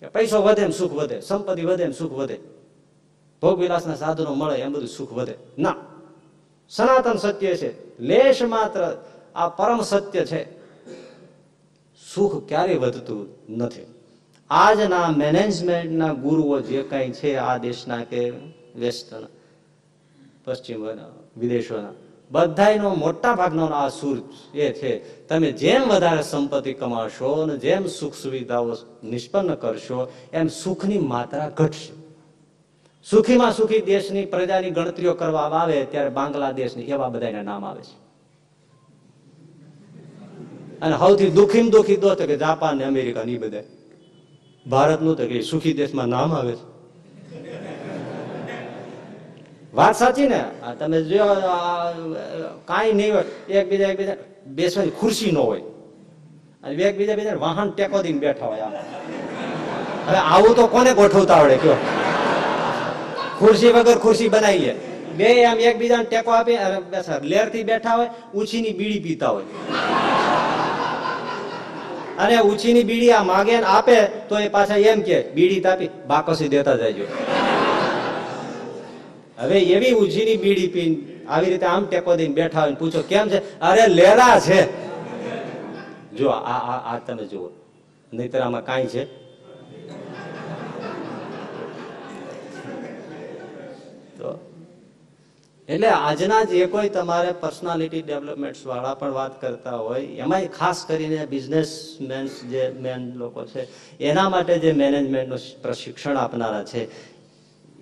કે 0.00 0.08
પૈસો 0.08 0.42
વધે 0.42 0.62
એમ 0.62 0.70
સુખ 0.70 0.92
વધે, 0.92 1.20
સંપત્તિ 1.20 1.64
વધે 1.64 1.84
એમ 1.84 1.92
સુખ 1.92 2.12
વધે. 2.12 2.38
ભોગ 3.42 3.60
વિલાસના 3.60 3.94
સાધનો 3.94 4.34
મળે 4.34 4.58
એમ 4.58 4.72
બધું 4.72 4.88
સુખ 4.88 5.12
વધે. 5.12 5.34
ના. 5.58 5.74
સનાતન 6.68 7.16
સત્ય 7.16 7.56
છે. 7.56 7.98
લેશ 8.00 8.42
માત્ર 8.42 9.02
આ 9.34 9.48
પરમ 9.48 9.80
સત્ય 9.80 10.24
છે. 10.24 10.55
સુખ 12.16 12.48
ક્યારેય 12.48 12.78
વધતું 12.78 13.22
નથી. 13.58 13.86
આજના 14.50 15.08
મેનેજમેન્ટના 15.22 16.12
ગુરુઓ 16.24 16.60
જે 16.60 16.80
કઈ 16.90 17.08
છે 17.10 17.30
આ 17.36 17.58
દેશના 17.58 18.02
કે 18.10 18.22
વેસ્ટના 18.76 19.28
પશ્ચિમ 20.44 20.80
વિદેશોના, 21.40 21.94
બધાયનો 22.30 22.90
મોટા 22.94 23.34
ભાગનો 23.34 23.66
આ 23.80 23.88
સુર 23.88 24.16
એ 24.54 24.66
છે, 24.78 24.92
તમે 25.28 25.50
જેમ 25.62 25.82
વધારે 25.90 26.22
સંપત્તિ 26.22 26.72
કમાશો 26.74 27.28
અને 27.42 27.56
જેમ 27.58 27.82
સુખ 27.98 28.16
સુવિધાઓ 28.22 28.72
નિષ્પન્ન 29.12 29.54
કરશો, 29.54 29.98
એમ 30.32 30.48
સુખની 30.62 30.98
માત્રા 31.12 31.48
ઘટશે. 31.58 31.92
સુખીમાં 33.06 33.52
સુખી 33.52 33.82
દેશની 33.92 34.26
પ્રજાની 34.26 34.70
ગણતરીઓ 34.70 35.14
કરવામાં 35.14 35.62
આવે, 35.62 35.78
ત્યારે 35.90 36.10
બાંગ્લાદેશની 36.18 36.90
એવા 36.94 37.08
બધાના 37.08 37.42
નામ 37.42 37.64
આવે 37.64 37.82
છે. 37.82 38.05
અને 40.82 40.94
સૌથી 41.02 41.30
દુખી 41.38 41.70
દુઃખી 41.74 41.96
તો 42.02 42.14
કે 42.30 42.36
જાપાન 42.44 42.74
ને 42.78 42.84
અમેરિકા 42.84 43.24
ની 43.28 43.38
બધા. 43.44 43.64
ભારતનું 44.66 45.14
તો 45.18 45.24
કે 45.30 45.36
સુખી 45.50 45.74
દેશમાં 45.80 46.08
નામ 46.14 46.30
આવે 46.38 46.54
છે. 46.58 46.64
વાત 49.78 49.94
સાચી 50.00 50.28
ને? 50.32 50.40
તમે 50.78 50.98
જો 51.10 51.24
કાંઈ 52.70 52.92
નહીં 52.98 53.12
હોય. 53.14 53.24
એકબીજા 53.58 53.90
એકબીજા 53.92 54.16
બેસવાની 54.58 54.94
ખુરશી 55.00 55.32
ન 55.32 55.38
હોય. 55.38 55.62
અને 56.62 56.72
એકબીજા 56.90 57.16
બીજા 57.20 57.38
વાહન 57.46 57.68
ટેકો 57.76 58.02
દઈને 58.04 58.20
બેઠા 58.24 58.48
હોય 58.52 58.68
હવે 60.08 60.18
આવું 60.32 60.52
તો 60.56 60.64
કોને 60.74 60.90
ગોઠવતા 60.98 61.36
આવડે, 61.36 61.56
કયો? 61.62 61.78
ખુરશી 63.38 63.72
વગર 63.76 63.98
ખુરશી 64.04 64.28
બનાવીએ 64.34 64.74
બે 65.18 65.28
આમ 65.44 65.58
એકબીજાને 65.70 66.06
ટેકો 66.10 66.30
આપી 66.38 66.58
લેરથી 67.32 67.64
બેઠા 67.70 67.96
હોય 67.98 68.10
ઉછીની 68.34 68.74
બીડી 68.80 69.02
પીતા 69.06 69.32
હોય. 69.34 69.46
અને 72.18 72.40
ઉછીની 72.40 72.82
બીડી 72.82 73.12
આ 73.12 73.22
માગે 73.22 73.56
ને 73.56 73.66
આપે, 73.66 73.96
તો 74.28 74.38
એ 74.38 74.48
પાછા 74.48 74.76
એમ 74.76 75.00
કે, 75.02 75.22
બીડી 75.34 75.60
તાપી, 75.60 75.90
બાકસી 76.08 76.48
દેતા 76.48 76.76
જાય 76.76 77.04
હવે 79.38 79.58
એવી 79.60 79.92
ઉછીની 79.92 80.36
બીડી 80.36 80.66
પીને, 80.66 80.96
આવી 81.28 81.50
રીતે 81.50 81.66
આમ 81.66 81.84
ટેકો 81.86 82.16
દઈને 82.16 82.34
બેઠા 82.34 82.60
હોય 82.60 82.72
પૂછો, 82.72 83.02
કેમ 83.02 83.28
છે? 83.28 83.60
અરે, 83.60 83.86
લેરા 83.86 84.40
છે. 84.40 84.60
જો 86.18 86.28
આ 86.30 86.80
આ 86.90 86.98
તમે 87.06 87.24
જુઓ, 87.24 87.50
નહીતર 88.12 88.40
આમાં 88.40 88.64
કાંઈ 88.64 88.86
છે? 88.86 89.25
એટલે 95.68 95.88
આજના 95.88 96.44
જે 96.44 96.66
કોઈ 96.66 96.88
તમારે 96.88 97.32
પર્સનાલિટી 97.32 98.02
ડેવલપમેન્ટ 98.02 98.66
વાળા 98.66 98.94
પણ 98.94 99.10
વાત 99.10 99.40
કરતા 99.40 99.76
હોય, 99.76 100.00
એમાંય 100.00 100.46
ખાસ 100.46 100.84
કરીને 100.84 101.26
બિઝનેસમેન 101.26 102.26
જે 102.26 102.74
મેન 102.80 103.12
લોકો 103.16 103.44
છે, 103.44 103.68
એના 103.98 104.28
માટે 104.28 104.58
જે 104.58 104.72
મેનેજમેન્ટનું 104.72 105.38
પ્રશિક્ષણ 105.62 106.16
આપનારા 106.16 106.64
છે, 106.64 106.88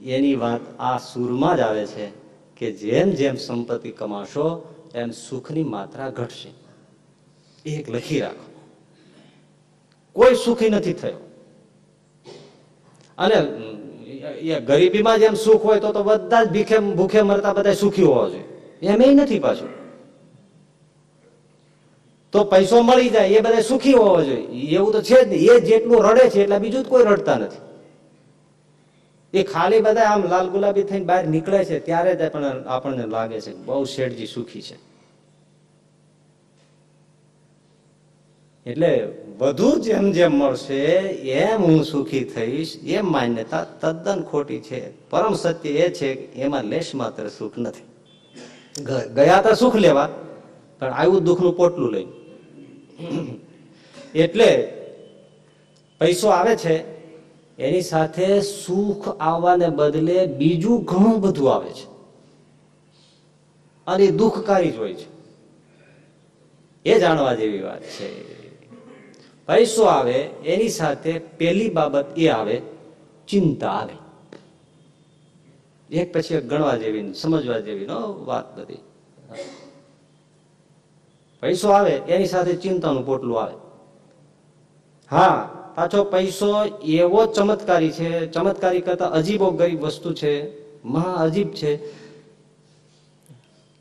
એની 0.04 0.34
વાત 0.34 0.60
આ 0.78 0.98
સૂરમાં 0.98 1.56
જ 1.56 1.60
આવે 1.60 1.86
છે 1.86 2.10
કે 2.56 2.72
જેમ 2.72 3.10
જેમ 3.10 3.36
સંપત્તિ 3.36 3.90
કમાશો, 3.90 4.74
એમ 4.94 5.10
સુખની 5.10 5.62
માત્રા 5.62 6.08
ઘટશે. 6.08 6.48
એક 7.70 7.90
લખી 7.90 8.20
રાખો. 8.20 8.50
કોઈ 10.12 10.34
સુખી 10.34 10.68
નથી 10.68 10.92
થયો. 10.92 11.30
અને 13.18 13.34
એ 14.28 14.60
ગરીબીમાં 14.60 15.18
જેમ 15.18 15.34
સુખ 15.34 15.64
હોય 15.64 15.80
તો 15.80 15.92
તો 15.92 16.02
બધા 16.02 16.44
જ 16.44 16.50
ભીખે 16.50 16.78
ભૂખે 16.78 17.22
મરતા 17.22 17.52
બધા 17.52 17.72
સુખી 17.72 18.02
હોવા 18.02 18.28
જોઈએ. 18.28 18.44
એમ 18.82 19.02
એ 19.02 19.14
નથી 19.14 19.38
પાછું. 19.38 19.68
તો 22.32 22.44
પૈસો 22.44 22.82
મળી 22.82 23.08
જાય, 23.08 23.28
એ 23.28 23.40
બધા 23.40 23.60
સુખી 23.60 23.92
હોવા 23.92 24.22
જોઈએ. 24.22 24.68
એવું 24.76 24.92
તો 24.92 25.02
છે 25.02 25.24
જ 25.24 25.28
નહીં. 25.28 25.50
એ 25.50 25.60
જેટલું 25.60 26.02
રડે 26.02 26.30
છે 26.30 26.42
એટલે 26.42 26.58
બીજું 26.58 26.84
કોઈ 26.84 27.04
રડતા 27.04 27.38
નથી. 27.38 27.64
એ 29.38 29.42
ખાલી 29.42 29.80
બધા 29.80 30.02
આમ 30.02 30.28
લાલ 30.28 30.48
ગુલાબી 30.48 30.82
થઈને 30.82 31.04
બહાર 31.04 31.26
નીકળે 31.26 31.64
છે, 31.64 31.78
ત્યારે 31.80 32.14
જ 32.14 32.30
પણ 32.30 32.44
આપણને 32.66 33.06
લાગે 33.06 33.40
છે 33.40 33.54
બહુ 33.54 33.84
શેઠજી 33.84 34.26
સુખી 34.26 34.62
છે. 34.62 34.93
એટલે 38.66 39.08
વધુ 39.38 39.80
જેમ 39.80 40.12
જેમ 40.12 40.32
મળશે, 40.32 40.84
એમ 41.38 41.62
હું 41.62 41.84
સુખી 41.84 42.24
થઈશ, 42.24 42.76
એમ 42.84 43.12
માન્યતા 43.12 43.64
તદ્દન 43.80 44.22
ખોટી 44.22 44.60
છે. 44.60 45.08
પરમ 45.10 45.34
સત્ય 45.34 45.70
એ 45.70 45.90
છે 45.94 46.14
કે 46.14 46.40
એમાં 46.40 46.64
લેશ 46.64 46.94
માત્ર 46.94 47.28
સુખ 47.28 47.58
નથી. 47.58 47.86
ગયા 49.14 49.42
તા 49.42 49.54
સુખ 49.54 49.76
લેવા, 49.76 50.08
પણ 50.80 50.92
આવ્યું 50.92 51.24
દુઃખનું 51.24 51.56
પોટલું 51.56 51.92
લઈ 51.92 52.06
એટલે 54.14 54.50
પૈસો 56.00 56.28
આવે 56.28 56.56
છે, 56.56 56.76
એની 57.58 57.82
સાથે 57.82 58.40
સુખ 58.40 59.08
આવવાને 59.20 59.68
બદલે 59.68 60.26
બીજું 60.26 60.84
ઘણું 60.84 61.20
બધું 61.20 61.54
આવે 61.54 61.70
છે. 61.70 61.86
અને 63.86 64.06
દુઃખકારી 64.10 64.70
જ 64.70 64.76
હોય 64.76 64.94
છે. 64.94 65.06
એ 66.84 67.00
જાણવા 67.00 67.34
જેવી 67.34 67.60
વાત 67.60 67.82
છે. 67.82 68.33
પૈસો 69.48 69.84
આવે, 69.84 70.18
એની 70.44 70.68
સાથે 70.68 71.18
પેલી 71.18 71.68
બાબત 71.68 72.18
એ 72.18 72.28
આવે, 72.28 72.62
ચિંતા 73.28 73.70
આવે. 73.70 73.96
એક 75.90 76.12
પછી 76.12 76.40
ગણવા 76.40 76.76
જેવી 76.76 77.14
સમજવા 77.14 77.58
જેવી 77.58 77.86
વાત 78.26 78.58
બધી. 78.58 78.78
પૈસો 81.40 81.68
આવે, 81.70 81.90
એની 81.90 82.26
સાથે 82.26 82.54
ચિંતાનું 82.56 83.06
પોટલું 83.06 83.42
આવે. 83.42 83.54
હા, 85.10 85.50
પાછો 85.74 86.04
પૈસો 86.04 86.64
એવો 86.84 87.26
ચમત્કારી 87.26 87.90
છે, 87.90 88.32
ચમત્કારી 88.32 88.80
કરતા 88.80 89.06
અજીબો 89.06 89.50
ગરીબ 89.50 89.80
વસ્તુ 89.80 90.14
છે, 90.14 90.32
મહા 90.84 91.14
અજીબ 91.14 91.52
છે, 91.52 91.78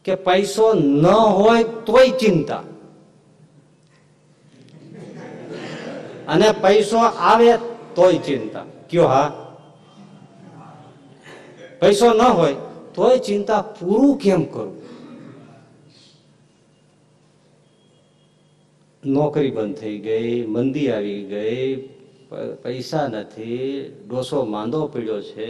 કે 0.03 0.15
પૈસો 0.15 0.73
ન 0.73 1.05
હોય 1.05 1.63
તોય 1.63 2.09
ચિંતા. 2.09 2.72
અને 6.27 6.47
પૈસો 6.63 6.99
આવે 6.99 7.51
તોય 7.95 8.19
ચિંતા. 8.19 8.65
કયો 8.89 9.07
હા? 9.07 9.29
પૈસો 11.79 12.13
ન 12.13 12.21
હોય 12.21 12.55
તોય 12.95 13.17
ચિંતા 13.19 13.61
પૂરું 13.75 14.17
કેમ 14.17 14.45
કરવું 14.45 14.83
નોકરી 19.03 19.51
બંધ 19.51 19.75
થઈ 19.79 19.97
ગઈ, 19.99 20.47
મંદી 20.47 20.89
આવી 20.91 21.23
ગઈ 21.27 21.89
પૈસા 22.63 23.07
નથી, 23.07 23.91
ડોસો 24.07 24.45
માંદો 24.45 24.87
પીડ્યો 24.87 25.21
છે, 25.21 25.49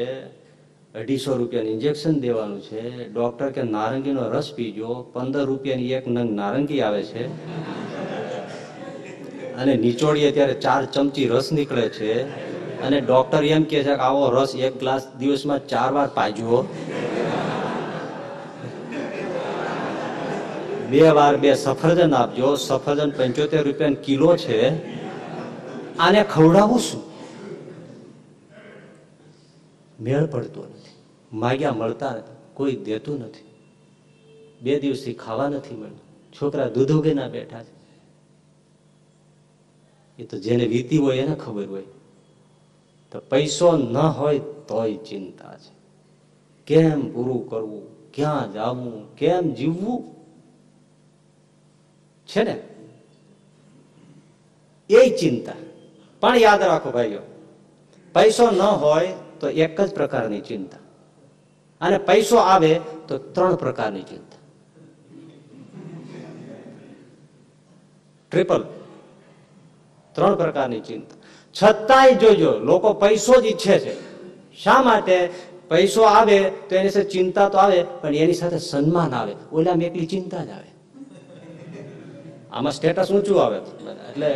અઢીસો 0.95 1.37
રૂપિયાનું 1.37 1.73
ઇન્જેક્શન 1.75 2.15
દેવાનું 2.19 2.61
છે 2.61 2.83
ડોક્ટર 3.13 3.49
કે 3.55 3.63
નારંગીનો 3.75 4.23
રસ 4.33 4.49
પીજો, 4.57 4.91
પંદર 5.13 5.45
રૂપિયાની 5.45 5.93
એક 5.97 6.05
નંગ 6.07 6.31
નારંગી 6.33 6.81
આવે 6.81 7.01
છે. 7.11 7.23
અને 9.57 9.75
નીચોડીએ 9.75 10.31
ત્યારે 10.31 10.53
ચાર 10.53 10.85
ચમચી 10.85 11.27
રસ 11.27 11.51
નીકળે 11.51 11.89
છે. 11.89 12.13
અને 12.81 13.01
ડોક્ટર 13.01 13.43
એમ 13.43 13.63
કે 13.63 13.79
છે 13.79 13.83
કે 13.83 13.95
આવો 13.95 14.29
રસ 14.29 14.55
એક 14.55 14.79
ગ્લાસ 14.79 15.07
દિવસમાં 15.19 15.67
ચાર 15.67 15.93
વાર 15.93 16.07
પાજવો. 16.07 16.67
બે 20.89 21.09
વાર 21.09 21.37
બે 21.37 21.53
સફરજન 21.53 22.13
આપજો. 22.13 22.55
સફરજન 22.55 23.09
પંચોતેર 23.09 23.63
રૂપિયા 23.63 23.89
કિલો 23.89 24.37
છે. 24.37 24.59
આને 25.97 26.23
ખવડાવું 26.23 26.79
શું? 26.79 27.03
મેળ 29.99 30.25
પડતો 30.25 30.61
નથી. 30.63 30.91
માગ્યા 31.33 31.71
મળતા 31.71 32.15
કોઈ 32.53 32.75
દેતું 32.75 33.19
નથી. 33.19 33.45
બે 34.61 34.79
દિવસથી 34.79 35.13
ખાવા 35.13 35.49
નથી 35.49 35.75
મળ્યું. 35.75 35.99
છોકરા 36.41 36.67
દૂધ 36.67 36.91
વગેના 36.91 37.27
બેઠા 37.27 37.63
છે. 37.63 37.72
એ 40.23 40.25
તો 40.25 40.39
જેને 40.39 40.65
વીતી 40.65 40.97
હોય 40.97 41.17
એને 41.17 41.35
ખબર 41.35 41.67
હોય. 41.67 41.83
તો 43.11 43.19
પૈસો 43.19 43.77
ન 43.77 43.97
હોય 43.97 44.39
તોય 44.39 44.95
ચિંતા 44.95 45.57
છે. 45.57 45.73
કેમ 46.65 47.13
પૂરું 47.13 47.49
કરવું? 47.49 48.11
ક્યાં 48.11 48.53
જવું? 48.53 49.15
કેમ 49.15 49.53
જીવવું? 49.53 50.15
છે 52.27 52.43
ને? 52.43 52.61
એ 54.89 55.17
ચિંતા. 55.17 55.53
પણ 56.19 56.37
યાદ 56.37 56.61
રાખો 56.61 56.91
ભાઈઓ, 56.91 57.19
પૈસો 58.13 58.51
ન 58.51 58.61
હોય 58.61 59.13
તો 59.39 59.49
એક 59.49 59.81
જ 59.81 59.93
પ્રકારની 59.93 60.41
ચિંતા. 60.41 60.77
અને 61.81 61.97
પૈસો 61.97 62.37
આવે 62.37 62.79
તો 63.07 63.17
ત્રણ 63.17 63.55
પ્રકારની 63.55 64.01
ચિંતા. 64.01 64.37
ટ્રિપલ 68.31 68.65
ત્રણ 70.15 70.35
પ્રકારની 70.35 70.79
ચિંતા. 70.79 71.17
છતાંય 71.55 72.13
જોજો, 72.13 72.51
લોકો 72.59 72.93
પૈસો 72.93 73.33
જ 73.41 73.45
ઈચ્છે 73.45 73.79
છે. 73.79 73.93
શા 74.63 74.81
માટે? 74.81 75.17
પૈસો 75.69 76.01
આવે 76.01 76.37
તો 76.69 76.75
એની 76.75 76.89
સાથે 76.89 77.09
ચિંતા 77.09 77.49
તો 77.49 77.57
આવે, 77.57 77.85
પણ 78.01 78.15
એની 78.15 78.33
સાથે 78.33 78.57
સન્માન 78.57 79.11
આવે. 79.13 79.33
ઓલામાં 79.51 79.81
એકલી 79.81 80.05
ચિંતા 80.05 80.43
જ 80.43 80.49
આવે. 80.49 80.69
આમાં 82.51 82.73
સ્ટેટસ 82.73 83.11
ઊંચું 83.11 83.43
આવે. 83.43 83.57
એટલે 84.09 84.29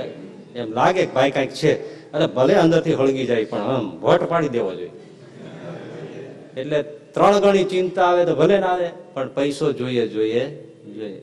એમ 0.55 0.69
લાગે 0.73 1.05
કે 1.05 1.11
ભાઈ 1.13 1.31
કંઈક 1.31 1.53
છે. 1.53 1.73
અને 2.11 2.25
ભલે 2.27 2.53
અંદરથી 2.55 2.93
હળગી 2.93 3.25
જાય, 3.25 3.45
પણ 3.45 3.59
આમ 3.59 3.85
વટ 4.01 4.23
પાડી 4.23 4.49
દેવો 4.49 4.71
જોઈએ. 4.73 4.91
એટલે 6.57 6.83
ત્રણ 7.13 7.39
ગણી 7.39 7.63
ચિંતા 7.63 8.05
આવે 8.05 8.25
તો 8.25 8.35
ભલે 8.35 8.59
ના 8.59 8.67
આવે, 8.67 8.89
પણ 9.13 9.27
પૈસો 9.27 9.65
જોઈએ 9.73 10.07
જોઈએ 10.07 10.43
જોઈએ. 10.95 11.21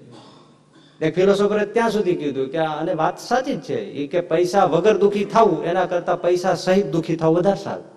એક 1.01 1.15
ફિલોસોફરે 1.15 1.67
ત્યાં 1.67 1.91
સુધી 1.91 2.15
કીધું 2.15 2.49
કે 2.49 2.59
અને 2.59 2.95
વાત 2.95 3.19
સાચી 3.19 3.57
જ 3.57 3.61
છે 3.61 3.75
એ 3.75 4.07
કે 4.07 4.21
પૈસા 4.21 4.65
વગર 4.65 4.99
દુખી 4.99 5.25
થવું, 5.25 5.65
એના 5.65 5.87
કરતા 5.87 6.17
પૈસા 6.17 6.55
સહિત 6.55 6.87
દુખી 6.87 7.17
થવું 7.17 7.37
વધારે 7.37 7.59
સારું. 7.65 7.95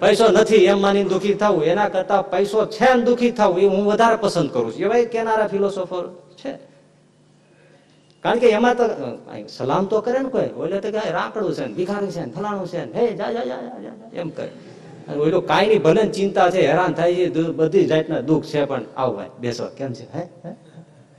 પૈસો 0.00 0.28
નથી 0.28 0.56
એમ 0.56 0.80
માની 0.80 1.04
દુખી 1.04 1.34
થવું, 1.34 1.64
એના 1.64 1.88
કરતા 1.88 2.22
પૈસો 2.22 2.66
છે 2.66 2.94
ને 2.94 3.02
દુખી 3.02 3.30
થવું 3.30 3.58
એ 3.58 3.66
હું 3.66 3.86
વધારે 3.86 4.16
પસંદ 4.16 4.50
કરું 4.50 4.72
છું. 4.72 4.80
એવા 4.80 5.04
કેનારા 5.12 5.46
ફિલોસોફર 5.46 6.08
છે. 6.44 6.58
કારણ 8.20 8.38
કે 8.38 8.48
એમાં 8.50 8.76
તો 8.76 8.84
સલામ 9.48 9.86
તો 9.86 10.00
કરે 10.00 10.18
ને 10.18 10.28
કોઈ. 10.28 10.50
ઓલે 10.56 10.80
તો 10.80 10.88
રાકડું 11.10 11.54
છે 11.54 11.66
ને, 11.66 11.74
ભિખારી 11.74 12.10
છે 12.10 12.24
ને, 12.24 12.32
ફલાણું 12.32 12.66
છે 12.66 12.84
ને. 12.84 12.98
હે 12.98 13.16
જા. 13.16 13.26
એમ 14.12 14.30
કહે. 14.30 14.48
ઓલો 15.16 15.40
કાંઈ 15.40 15.78
ભલે 15.78 16.06
ચિંતા 16.06 16.50
છે, 16.50 16.66
હેરાન 16.66 16.92
થાય 16.92 17.14
છે 17.14 17.28
બધી 17.30 17.86
જાતના 17.86 18.20
દુઃખ 18.20 18.44
છે, 18.44 18.64
પણ 18.64 18.82
આવો 18.96 19.16
ભાઈ 19.16 19.26
બેસો, 19.40 19.68
કેમ 19.76 19.92
છે? 19.92 20.16
હે? 20.16 20.28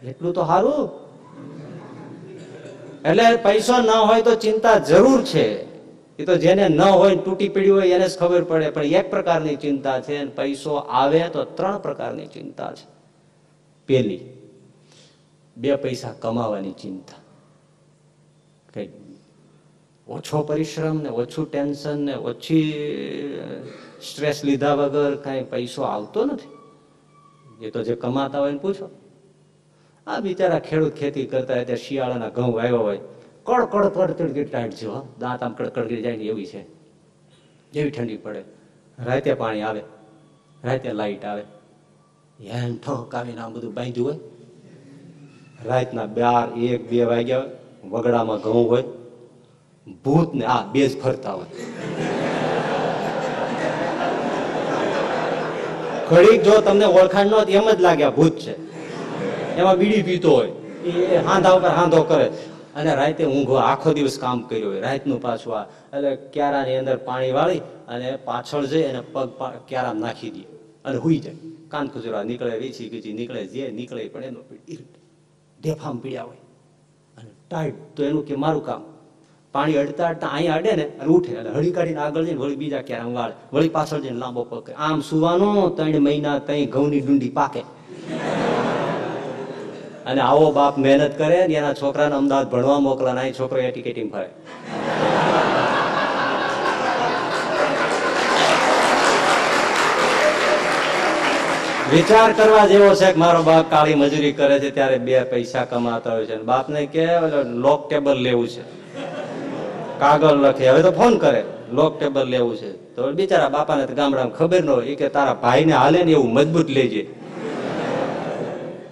એટલું 0.09 0.33
તો 0.33 0.45
સારું? 0.45 0.89
એટલે 3.05 3.35
પૈસો 3.35 3.77
ન 3.77 3.89
હોય 3.89 4.21
તો 4.21 4.35
ચિંતા 4.35 4.77
જરૂર 4.77 5.21
છે. 5.21 5.63
એ 6.17 6.25
તો 6.25 6.35
જેને 6.35 6.67
ન 6.67 6.81
હોય 6.81 7.15
તૂટી 7.15 7.49
પડી 7.49 7.69
હોય 7.69 7.89
એને 7.89 8.07
જ 8.07 8.17
ખબર 8.17 8.43
પડે, 8.43 8.69
પણ 8.69 8.83
એક 8.83 9.09
પ્રકારની 9.09 9.55
ચિંતા 9.55 9.99
છે 9.99 10.25
પૈસો 10.25 10.73
આવે 10.73 11.29
તો 11.33 11.43
ત્રણ 11.43 11.77
પ્રકારની 11.77 12.27
ચિંતા 12.27 12.71
છે. 12.71 12.87
પેલી, 13.85 14.19
બે 15.57 15.75
પૈસા 15.75 16.13
કમાવાની 16.19 16.71
ચિંતા. 16.71 17.15
કે 18.73 19.08
ઓછો 20.09 20.41
પરિશ્રમ 20.41 21.01
ને 21.01 21.09
ઓછું 21.09 21.51
ટેન્શન 21.51 21.99
ને 21.99 22.15
ઓછી 22.15 22.73
સ્ટ્રેસ 24.09 24.45
લીધા 24.45 24.73
વગર 24.73 25.15
કાંઈ 25.15 25.43
પૈસો 25.43 25.81
આવતો 25.81 26.25
નથી? 26.25 26.49
એ 27.65 27.69
તો 27.69 27.83
જે 27.83 27.95
કમાતા 27.95 28.39
હોય 28.39 28.51
ને 28.51 28.57
પૂછો. 28.57 28.89
આ 30.07 30.19
બિચારા 30.19 30.59
ખેડૂત 30.59 30.93
ખેતી 30.93 31.25
કરતા 31.25 31.53
હોય 31.53 31.65
ત્યાં 31.65 31.77
શિયાળાના 31.77 32.29
ઘઉં 32.29 32.55
વાવ્યા 32.55 32.77
હોય 32.77 32.99
કડ 33.43 33.65
કડ 33.65 34.11
કડ 34.11 34.49
ટાઈટ 34.49 34.73
હો. 34.85 35.07
દાંત 35.19 35.43
આમ 35.43 35.53
કડકડકી 35.53 36.01
જાય 36.01 36.17
ને 36.17 36.23
એવી 36.23 36.45
છે. 36.45 36.63
જેવી 37.71 37.91
ઠંડી 37.91 38.17
પડે. 38.17 38.43
રાતે 38.99 39.33
પાણી 39.33 39.61
આવે, 39.61 39.81
રાતે 40.63 40.93
લાઈટ 40.93 41.25
આવે. 41.25 41.43
એમ 42.39 42.77
ઠોકાવીને 42.77 43.41
આમ 43.41 43.53
બધું 43.53 43.73
બાંધ્યું 43.73 44.07
હોય. 44.07 44.19
રાતના 45.65 46.05
બાર, 46.05 46.59
એક, 46.59 46.89
બે 46.89 47.03
વાગ્યા 47.03 47.45
વગડામાં 47.89 48.37
ઘઉં 48.37 48.69
હોય. 48.69 48.83
ભૂત 49.87 50.33
ને 50.33 50.45
આ 50.45 50.63
બે 50.71 50.87
જ 50.87 51.01
ફરતા 51.01 51.31
હોય 51.31 51.45
ઘડીક 56.09 56.43
જો 56.43 56.61
તમને 56.61 56.85
ઓળખાણ 56.85 57.25
ન 57.25 57.33
એમ 57.49 57.71
જ 57.71 57.81
લાગે 57.81 58.09
ભૂત 58.09 58.39
છે. 58.39 58.69
એમાં 59.55 59.77
બીડી 59.77 60.01
પીતો 60.01 60.31
હોય. 60.31 60.47
એ 60.89 61.17
હાંધા 61.17 61.51
ઉપર 61.51 61.69
હાંધો 61.69 62.03
કરે. 62.03 62.25
અને 62.75 62.95
રાતે 62.95 63.25
ઊંઘો 63.25 63.53
આખો 63.53 63.93
દિવસ 63.93 64.19
કામ 64.19 64.41
કર્યું 64.41 64.71
હોય. 64.71 64.81
રાતનું 64.81 65.21
પાછું 65.21 65.59
આ, 65.59 65.63
એટલે 65.63 66.15
ક્યારાની 66.15 66.77
અંદર 66.77 66.97
પાણી 66.97 67.31
વાળી 67.31 67.59
અને 67.87 68.15
પાછળ 68.15 68.65
જઈ 68.65 68.83
અને 68.83 69.01
પગ 69.01 69.29
ક્યારા 69.67 69.93
નાખી 69.93 70.29
દે. 70.29 70.39
અને 70.85 70.97
હુઈ 70.97 71.17
જાય. 71.17 71.35
કાન 71.67 71.87
ખુજરા 71.87 72.23
નીકળે, 72.23 72.57
વીછી 72.57 72.89
ગીચી 72.89 73.13
નીકળે, 73.13 73.47
જે 73.47 73.71
નીકળે 73.71 74.07
પણ 74.07 74.23
એનો 74.23 74.39
ઢેફામ 75.61 75.97
પીડ્યા 75.97 76.23
હોય. 76.23 76.37
અને 77.17 77.29
ટાઈટ 77.49 77.73
તો 77.95 78.03
એનું 78.03 78.27
કે 78.27 78.35
મારું 78.35 78.65
કામ. 78.65 78.81
પાણી 79.53 79.77
અડતા 79.81 80.07
અડતા 80.13 80.31
અહીંયા 80.37 80.59
અડે 80.61 80.73
ને, 80.79 80.85
અને 81.01 81.09
ઉઠે. 81.15 81.31
એટલે 81.39 81.51
હળી 81.55 81.73
કાઢીને 81.77 82.01
આગળ 82.05 82.25
જઈને 82.27 82.41
વળી 82.41 82.59
બીજા 82.63 82.83
ક્યારે 82.89 83.13
વાળે 83.15 83.35
વળી 83.53 83.73
પાછળ 83.77 84.01
જઈને 84.05 84.19
લાંબો 84.23 84.43
પકડે 84.51 84.75
આમ 84.87 84.99
સુવાનો 85.09 85.47
ત્રણ 85.77 86.05
મહિના 86.07 86.37
ત્રણ 86.47 86.69
ઘઉંની 86.75 87.01
ડુંડી 87.05 87.33
પાકે. 87.39 87.61
અને 90.09 90.21
આવો 90.27 90.47
બાપ 90.59 90.75
મહેનત 90.85 91.13
કરે 91.21 91.39
ને, 91.47 91.53
એના 91.61 91.73
છોકરાને 91.81 92.15
અમદાવાદ 92.21 92.47
ભણવા 92.53 92.79
મોકલા 92.87 93.15
ને 93.19 93.33
છોકરો 93.41 93.59
એટીકેટીમાં 93.69 94.13
ફરે. 94.13 94.29
વિચાર 101.91 102.31
કરવા 102.37 102.65
જેવો 102.71 102.89
છે 102.99 103.07
કે 103.13 103.19
મારો 103.27 103.41
બાપ 103.51 103.65
કાળી 103.75 104.01
મજૂરી 104.01 104.35
કરે 104.39 104.55
છે, 104.63 104.69
ત્યારે 104.77 104.97
બે 105.07 105.13
પૈસા 105.31 105.69
કમાતા 105.71 106.13
હોય 106.17 106.27
છે. 106.31 106.43
બાપને 106.51 106.81
કે 106.95 107.05
લોક 107.65 107.81
ટેબલ 107.89 108.19
લેવું 108.27 108.47
છે. 108.55 108.63
કાગળ 109.99 110.35
લખે. 110.35 110.69
હવે 110.69 110.81
તો 110.81 110.91
ફોન 110.91 111.17
કરે. 111.17 111.43
લોક 111.71 111.99
ટેબલ 111.99 112.27
લેવું 112.27 112.57
છે. 112.57 112.95
તો 112.95 113.11
બિચારા 113.11 113.49
બાપાને 113.49 113.85
તો 113.85 113.93
ગામડામાં 113.93 114.33
ખબર 114.33 114.63
ન 114.63 114.69
હોય. 114.69 114.95
કે 114.95 115.09
તારા 115.09 115.33
ભાઈને 115.33 115.73
હાલે 115.73 116.03
ને 116.03 116.11
એવું 116.11 116.33
મજબૂત 116.33 116.69
લેજે. 116.69 117.01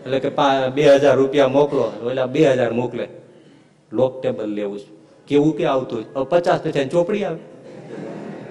એટલે 0.05 0.19
કે 0.19 0.29
બે 0.75 0.95
હજાર 0.95 1.15
રૂપિયા 1.15 1.47
મોકલો. 1.47 1.85
ઓલા 2.03 2.25
બે 2.25 2.51
હજાર 2.51 2.71
મોકલે. 2.71 3.07
લોક 3.91 4.21
ટેબલ 4.21 4.49
લેવું 4.49 4.79
છે. 4.79 4.89
કેવું 5.27 5.57
કે 5.57 5.65
આવતું 5.65 5.99
હોય. 5.99 6.25
પચાસ 6.25 6.61
પૈસા 6.61 6.83
ચોપડી 6.83 7.23
આવે. 7.23 7.39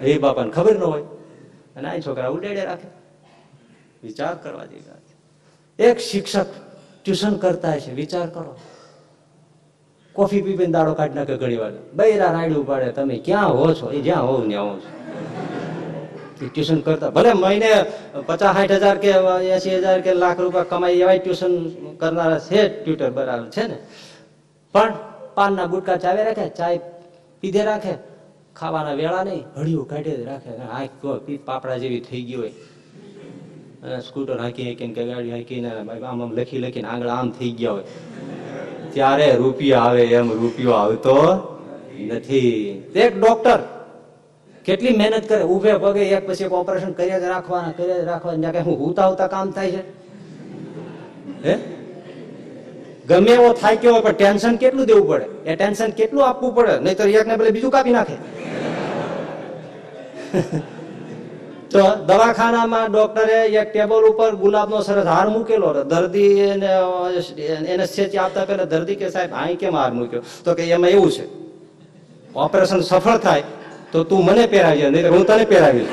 એ 0.03 0.19
બાપાને 0.19 0.51
ખબર 0.51 0.77
ન 0.77 0.83
હોય. 0.83 1.03
અને 1.77 1.88
આ 1.88 1.99
છોકરા 1.99 2.29
ઉડાડે 2.29 2.64
રાખે. 2.64 2.88
વિચાર 4.03 4.35
કરવા 4.35 4.64
જેવી 4.64 4.83
એક 5.79 5.99
શિક્ષક 5.99 6.47
ટ્યુશન 7.05 7.35
કરતા 7.35 7.79
છે. 7.79 7.92
વિચાર 7.92 8.27
કરો. 8.27 8.57
કોફી 10.16 10.42
પીપીને 10.44 10.72
દાડો 10.76 10.92
કાઢી 10.98 11.18
નાખે 11.18 11.37
ઘણી 11.42 11.59
વાર. 11.62 11.72
બૈરા 11.98 12.31
રાયડું 12.37 12.66
પાડે 12.70 12.88
તમે 12.98 13.16
ક્યાં 13.26 13.57
હો 13.59 13.66
છો? 13.79 13.87
એ 13.96 14.00
જ્યાં 14.07 14.24
હોવ 14.29 14.38
ત્યાં 14.48 14.66
હોવ 14.68 14.79
છો. 14.85 14.90
ટ્યુશન 16.38 16.81
કરતા, 16.87 17.11
ભલે 17.16 17.33
મહિને 17.42 17.70
પચાસ 18.29 18.52
સાઠ 18.57 18.72
હજાર 18.79 18.96
કે 19.05 19.11
એસી 19.57 19.76
હજાર 19.76 20.00
કે 20.07 20.12
લાખ 20.22 20.38
રૂપિયા 20.44 20.70
કમાઈ 20.72 21.00
એવા 21.05 21.16
ટ્યુશન 21.24 21.55
કરનારા 22.00 22.40
છે, 22.48 22.61
ટ્યુટર 22.83 23.11
બરાબર 23.18 23.48
છે 23.57 23.64
ને? 23.70 23.79
પણ 24.74 24.92
પાનના 25.37 25.66
ગુટકા 25.72 25.96
ચાવે 26.05 26.20
રાખે, 26.29 26.46
ચાય 26.59 26.81
પીધે 27.42 27.62
રાખે, 27.70 27.94
ખાવાના 28.59 28.96
વેળા 29.00 29.24
નહીં 29.29 29.42
હળિયું 29.57 29.87
કાઢે 29.92 30.12
રાખે. 30.31 30.52
આંખ 30.79 31.05
પાપડા 31.48 31.79
જેવી 31.83 32.02
થઈ 32.09 32.22
ગઈ 32.29 32.38
હોય. 32.40 32.55
સ્કૂટર 34.09 34.37
હાંકી 34.42 34.64
હાંકીને, 34.68 34.94
કે 34.96 35.02
ગાડી 35.11 35.33
હાંકીને, 35.37 35.68
આમ 35.72 36.20
આમ 36.22 36.31
લખી 36.38 36.61
લખીને 36.64 36.88
આગળ 36.88 37.11
આમ 37.16 37.29
થઈ 37.38 37.52
ગયા 37.61 37.74
હોય. 37.76 37.87
ત્યારે 38.96 39.28
રૂપિયો 39.37 39.78
આવે 39.78 40.02
એમ 40.18 40.32
રૂપિયો 40.32 40.72
આવતો 40.72 41.16
નથી. 42.00 42.50
એક 42.96 43.20
ડોક્ટર 43.20 43.61
કેટલી 44.64 44.96
મહેનત 44.96 45.28
કરે 45.28 45.42
ઉભે 45.54 45.72
પગે 45.76 46.04
એક 46.16 46.28
પછી 46.28 46.44
એક 46.44 46.52
ઓપરેશન 46.52 46.92
કર્યા 46.92 47.18
જ 47.18 47.22
રાખવાના, 47.22 47.72
કર્યા 47.78 47.98
જ 47.98 48.04
રાખવાના. 48.04 48.52
કઈ 48.52 48.66
હું 48.68 48.76
હુતા 48.87 49.06
હુતા 49.06 49.26
કામ 49.26 49.50
થાય 49.50 49.70
છે? 49.70 49.82
હે? 51.46 51.56
ગમે 53.09 53.30
એવો 53.30 53.48
થાય 53.52 53.76
કેવો 53.76 53.98
પણ 54.00 54.12
ટેન્શન 54.12 54.56
કેટલું 54.56 54.87
દેવું 54.87 55.09
પડે? 55.09 55.26
એ 55.50 55.56
ટેન્શન 55.56 55.90
કેટલું 55.90 56.28
આપવું 56.28 56.54
પડે? 56.54 56.78
નહીં 56.80 56.96
તો 56.96 57.04
એકને 57.18 57.37
પેલે 57.37 57.50
બીજું 57.50 57.70
કાપી 57.70 57.94
નાખે. 57.98 58.16
તો 61.70 61.81
દવાખાનામાં 62.09 62.88
ડોક્ટરે 62.92 63.38
એક 63.61 63.68
ટેબલ 63.72 64.05
ઉપર 64.11 64.33
ગુલાબનો 64.42 64.79
સરસ 64.88 65.07
હાર 65.14 65.26
મૂકેલો 65.35 65.68
દર્દી 65.92 66.33
એને 67.72 67.87
સેચી 67.87 68.18
આપતા 68.18 68.44
પહેલા 68.48 68.70
દર્દી 68.74 68.96
કે 68.96 69.07
સાહેબ 69.11 69.33
અહીં 69.42 69.59
કેમ 69.59 69.74
હાર 69.74 69.92
મૂક્યો? 69.98 70.22
તો 70.44 70.50
કે, 70.55 70.62
એમાં 70.76 70.90
એવું 70.90 71.11
છે, 71.11 71.24
ઓપરેશન 72.35 72.81
સફળ 72.83 73.18
થાય 73.18 73.44
તો 73.92 73.98
તું 74.05 74.20
મને 74.26 74.44
પહેરાવી 74.52 74.90
નહીં 74.90 75.11
હું 75.14 75.24
તને 75.26 75.44
પહેરાવીશ 75.52 75.92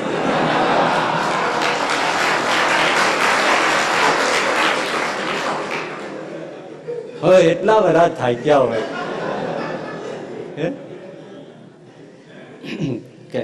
હવે 7.22 7.38
એટલા 7.50 7.80
બધા 7.84 8.08
થાક્યા 8.20 8.62
હોય. 8.62 8.86
હે? 10.58 10.66
કે 13.34 13.40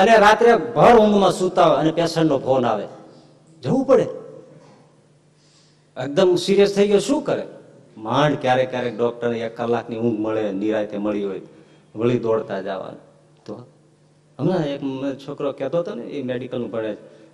અને 0.00 0.12
રાત્રે 0.24 0.52
ભર 0.76 0.94
ઊંઘમાં 0.98 1.38
સૂતા 1.40 1.66
હોય 1.68 1.78
અને 1.82 1.92
પેશન્ટનો 1.98 2.38
ફોન 2.46 2.64
આવે. 2.66 2.86
જવું 3.62 3.84
પડે. 3.88 4.06
એકદમ 5.96 6.30
સિરિયસ 6.44 6.70
થઈ 6.76 6.88
ગયો, 6.90 7.02
શું 7.08 7.20
કરે? 7.24 7.44
માંડ 8.06 8.36
ક્યારેક 8.42 8.68
ક્યારેક 8.72 8.94
ડોક્ટરને 8.98 9.36
એક 9.46 9.54
કલાકની 9.58 10.00
ઊંઘ 10.04 10.20
મળે 10.24 10.44
નિરાયતે 10.60 10.96
મળી 11.06 11.26
હોય, 11.30 11.42
વળી 11.94 12.20
દોડતા 12.26 12.60
જવાનું. 12.66 13.02
તો 13.46 13.54
હમણાં 14.38 14.64
એક 14.74 14.82
છોકરો 15.24 15.48
કહેતો 15.58 15.76
હતો 15.82 15.92
ને, 15.98 16.04
એ 16.16 16.22
મેડિકલનું 16.30 16.70
ભણે 16.74 16.92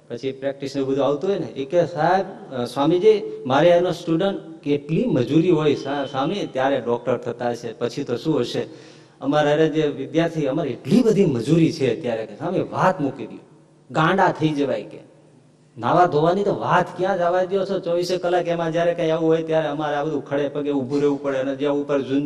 પછી 0.08 0.32
પ્રેક્ટિસ 0.40 0.72
ને 0.76 0.82
બધું 0.88 1.04
આવતું 1.06 1.30
હોય 1.30 1.40
ને, 1.44 1.50
એ 1.62 1.64
કે, 1.70 1.80
સાહેબ 1.94 2.26
સ્વામીજી, 2.72 3.18
મારે 3.50 3.68
એનો 3.78 3.90
સ્ટુડન્ટ 4.00 4.38
કેટલી 4.66 5.06
મજૂરી 5.16 5.54
હોય 5.58 5.76
સ્વામી 6.12 6.46
ત્યારે 6.54 6.78
ડોક્ટર 6.80 7.16
થતા 7.24 7.52
હશે, 7.54 7.70
પછી 7.80 8.04
તો 8.08 8.14
શું 8.24 8.36
હશે? 8.42 8.62
અમારા 9.20 9.68
જે 9.76 9.82
વિદ્યાર્થી, 10.00 10.46
અમારી 10.46 10.74
એટલી 10.76 11.02
બધી 11.02 11.28
મજૂરી 11.36 11.72
છે 11.72 11.86
અત્યારે 11.94 12.24
કે 12.26 12.34
સામે 12.40 12.58
વાત 12.76 12.96
મૂકી 13.00 13.26
દો 13.26 13.38
ગાંડા 13.90 14.32
થઈ 14.38 14.52
જવાય 14.58 14.86
કે. 14.92 15.00
નાવા 15.76 16.06
ધોવાની 16.14 16.44
તો 16.48 16.54
વાત 16.66 16.88
ક્યાં 16.96 17.18
જવા 17.18 17.44
દો 17.44 17.64
છો? 17.68 17.76
ચોવીસે 17.86 18.16
કલાક 18.22 18.48
એમાં 18.54 18.70
જયારે 18.74 18.92
કઈ 18.98 19.10
આવું 19.10 19.28
હોય 19.30 19.42
ત્યારે 19.42 19.68
અમારે 19.74 19.96
આ 19.96 20.04
બધું 20.06 20.22
ખડે 20.28 20.46
પગે 20.54 20.70
ઊભું 20.80 20.98
રહેવું 21.02 21.20
પડે 21.22 21.38
અને 21.44 21.54
જે 21.60 21.68
ઉપર 21.82 21.98
જૂન 22.08 22.24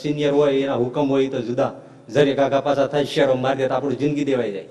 સિનિયર 0.00 0.32
હોય 0.38 0.52
એના 0.64 0.78
હુકમ 0.82 1.06
હોય 1.14 1.28
તો 1.34 1.40
જુદા. 1.48 1.72
જરી 2.14 2.34
કાકા 2.34 2.62
પાછા 2.66 2.88
થાય 2.92 3.06
શેરો 3.14 3.34
મારી 3.44 3.58
દે 3.60 3.68
તો 3.68 3.74
આપણું 3.74 3.96
જિંદગી 4.02 4.26
દેવાઈ 4.30 4.52
જાય. 4.56 4.68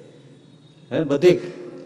હે, 0.91 0.97
બધે 1.11 1.31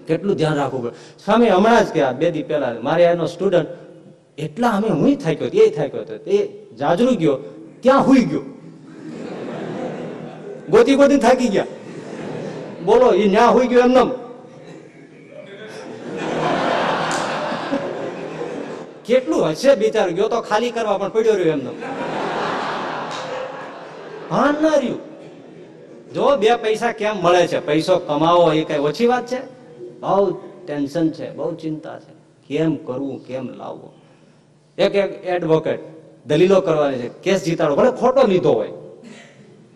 કેટલું 0.07 0.35
ધ્યાન 0.39 0.57
રાખવું 0.61 0.81
પડે. 0.83 0.95
સ્વામી 1.23 1.49
હમણાં 1.55 1.83
જ 1.85 1.89
કે 1.95 2.01
બે 2.19 2.27
દી 2.35 2.45
પહેલા 2.49 2.73
મારે 2.87 3.03
એનો 3.13 3.25
સ્ટુડન્ટ 3.33 3.69
એટલા 4.45 4.73
અમે 4.77 4.89
હું 4.99 5.15
થાક્યો 5.23 5.49
એ 5.61 5.69
થાક્યો 5.77 6.01
હતો 6.03 6.15
એ 6.35 6.37
જાજરૂ 6.79 7.15
ગયો, 7.21 7.35
ત્યાં 7.83 8.03
હુઈ 8.07 8.25
ગયો. 8.31 8.43
ગોતી 10.69 10.95
ગોતી 10.95 11.17
થાકી 11.17 11.47
ગયા. 11.47 11.65
બોલો 12.85 13.13
એ 13.13 13.27
ન્યા 13.27 13.47
હોઈ 13.47 13.67
ગયો 13.67 13.79
એમને 13.79 14.03
કેટલું 19.05 19.49
હશે 19.49 19.75
બિચારું? 19.75 20.15
ગયો 20.15 20.27
તો 20.27 20.41
ખાલી 20.41 20.71
કરવા 20.71 20.97
પણ 20.97 21.09
પડ્યો 21.09 21.33
રહ્યો 21.33 21.53
એમને 21.53 21.71
ભાન 24.29 24.55
ના 24.61 24.75
રહ્યું. 24.75 24.99
જો 26.13 26.37
બે 26.37 26.55
પૈસા 26.55 26.91
કેમ 26.91 27.15
મળે 27.15 27.47
છે? 27.47 27.59
પૈસો 27.65 27.97
કમાવો, 27.97 28.51
એ 28.53 28.63
કઈ 28.63 28.77
ઓછી 28.77 29.05
વાત 29.05 29.25
છે? 29.27 29.39
બહુ 29.99 30.33
ટેન્શન 30.65 31.09
છે, 31.09 31.35
બહુ 31.35 31.55
ચિંતા 31.55 31.99
છે. 31.99 32.13
કેમ 32.47 32.75
કરવું, 32.75 33.25
કેમ 33.27 33.49
લાવવું? 33.49 33.91
એક 34.77 34.95
એક 34.95 35.11
એડવોકેટ 35.25 35.79
દલીલો 36.25 36.61
કરવાની 36.61 36.97
છે. 36.97 37.07
કેસ 37.07 37.43
જીતાડો, 37.43 37.75
ભલે 37.75 37.91
ખોટો 37.91 38.27
લીધો 38.27 38.51
હોય. 38.51 38.71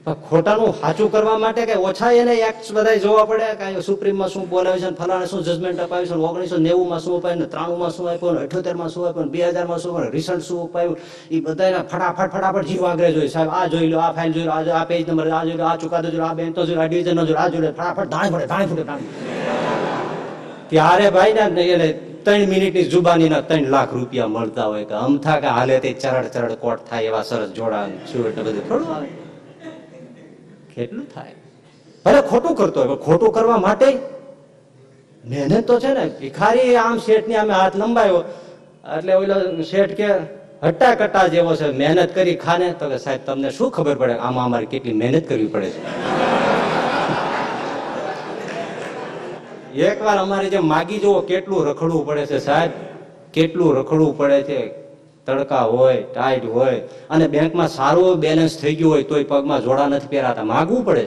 ખોટાનું 0.06 0.74
સાચું 0.74 1.12
કરવા 1.12 1.38
માટે 1.38 1.66
કઈ 1.66 1.78
ઓછા 1.80 2.12
એને 2.12 2.34
એક્ટ 2.34 2.72
બધા 2.74 2.98
જોવા 2.98 3.26
પડે. 3.26 3.50
કઈ 3.60 3.82
સુપ્રીમમાં 3.82 4.30
શું 4.30 4.50
બોલાવે 4.50 4.80
છે 4.80 4.90
ફલાણે 4.92 5.28
શું 5.28 5.44
જજમેન્ટ 5.44 5.80
અપાવ્યું 5.80 6.08
છે 6.10 6.16
ઓગણીસો 6.30 6.58
નેવું 6.60 6.88
માં 6.90 7.00
શું 7.00 7.18
અપાયું 7.18 7.50
ત્રાણું 7.54 7.80
માં 7.80 7.92
શું 7.92 8.10
આપ્યું 8.10 8.38
અઠ્યોતેરમાં 8.44 8.90
શું 8.90 9.08
આપ્યું 9.08 9.30
બે 9.32 9.40
હજારમાં 9.40 9.80
શું 9.80 10.10
રિસન્ટ 10.16 10.44
શું 10.44 10.60
અપાયું. 10.64 10.98
એ 11.32 11.42
બધા 11.42 11.84
ફટાફટ 11.84 12.32
ફટાફટ 12.34 12.68
જીવ 12.70 12.84
આગ્રહ 12.84 13.12
જોઈએ 13.16 13.32
સાહેબ, 13.36 13.50
આ 13.52 13.68
જોઈ 13.68 13.90
લો, 13.94 13.98
આ 14.00 14.12
ફાઇલ 14.18 14.32
જોઈ 14.34 14.48
લો, 14.48 14.52
આ 14.74 14.86
પેજ 14.92 15.02
નંબર 15.08 15.28
આ 15.32 15.46
જોઈ 15.46 15.60
લો, 15.62 15.66
આ 15.66 15.78
ચુકાદો 15.78 16.10
જોઈ 16.10 16.28
આ 16.30 16.34
બેન 16.34 16.54
તો 16.54 16.66
જોઈ 16.66 16.82
આ 16.82 16.88
ડિવિઝન 16.88 17.26
જોઈ 17.30 17.42
આ 17.44 17.50
જોઈ 17.54 17.72
ફટાફટ 17.72 18.10
ધાણ 18.14 18.30
પડે 18.34 18.48
ધાણ 18.48 18.68
પડે 18.72 18.84
ત્યારે 20.70 21.08
ભાઈ 21.16 21.34
ને 21.58 21.64
એને 21.78 21.90
ત્રણ 22.26 22.50
મિનિટની 22.50 22.90
જુબાનીના 22.94 23.48
ત્રણ 23.50 23.74
લાખ 23.76 23.92
રૂપિયા 23.94 24.34
મળતા 24.36 24.70
હોય 24.74 24.86
કે 24.86 25.02
અમથા 25.08 25.42
કે 25.44 25.58
હાલે 25.58 25.76
તે 25.80 25.98
ચરડ 26.04 26.32
ચરડ 26.36 26.62
કોટ 26.66 26.88
થાય 26.90 27.10
એવા 27.12 27.28
સરસ 27.30 27.52
જોડા 27.60 27.84
ને 27.88 27.96
બધું 28.38 28.64
થોડું 28.70 28.94
આવે 28.96 29.21
કેટલું 30.76 31.14
થાય? 31.14 31.34
ભલે 32.06 32.22
ખોટું 32.22 32.56
કરતો 32.56 32.84
હોય 32.84 32.96
ખોટું 32.96 33.32
કરવા 33.32 33.58
માટે 33.58 33.98
મહેનત 35.30 35.68
તો 35.68 35.80
છે 35.80 35.94
ને, 35.94 36.10
ભિખારી 36.20 36.76
આમ 36.76 36.98
શેઠની 36.98 37.36
આમે 37.36 37.54
હાથ 37.54 37.76
લંબાયો. 37.76 38.24
એટલે 38.98 39.14
ઓલો 39.14 39.62
શેઠ 39.62 39.92
કે 39.92 40.08
હટ્ટા 40.64 40.96
કટ્ટા 40.96 41.28
જેવો 41.28 41.56
છે, 41.56 41.72
મહેનત 41.72 42.16
કરી 42.16 42.36
ખાને. 42.36 42.74
તો 42.80 42.90
કે, 42.90 42.98
સાહેબ, 42.98 43.20
તમને 43.26 43.50
શું 43.52 43.72
ખબર 43.72 43.96
પડે? 43.96 44.14
આમાં 44.14 44.46
અમારે 44.46 44.66
કેટલી 44.66 44.94
મહેનત 44.94 45.30
કરવી 45.30 45.48
પડે 45.48 45.70
છે. 45.70 45.82
એકવાર 49.90 50.18
અમારે 50.18 50.50
જે 50.50 50.60
માગી 50.60 51.00
જુઓ, 51.00 51.22
કેટલું 51.22 51.68
રખડવું 51.68 52.06
પડે 52.06 52.26
છે 52.26 52.40
સાહેબ? 52.40 52.72
કેટલું 53.34 53.76
રખડવું 53.76 54.18
પડે 54.18 54.44
છે? 54.44 54.81
તડકા 55.28 55.66
હોય 55.72 55.98
ટાઈટ 56.14 56.46
હોય, 56.54 56.78
અને 57.14 57.26
બેંકમાં 57.34 57.68
સારું 57.78 58.22
બેલેન્સ 58.24 58.54
થઈ 58.62 58.76
ગયું 58.80 58.94
હોય 58.94 59.06
તોય 59.10 59.26
પગમાં 59.32 59.62
જોડા 59.66 59.90
નથી 59.90 60.12
પહેરાતા. 60.14 60.46
માગવું 60.54 60.82
પડે. 60.88 61.06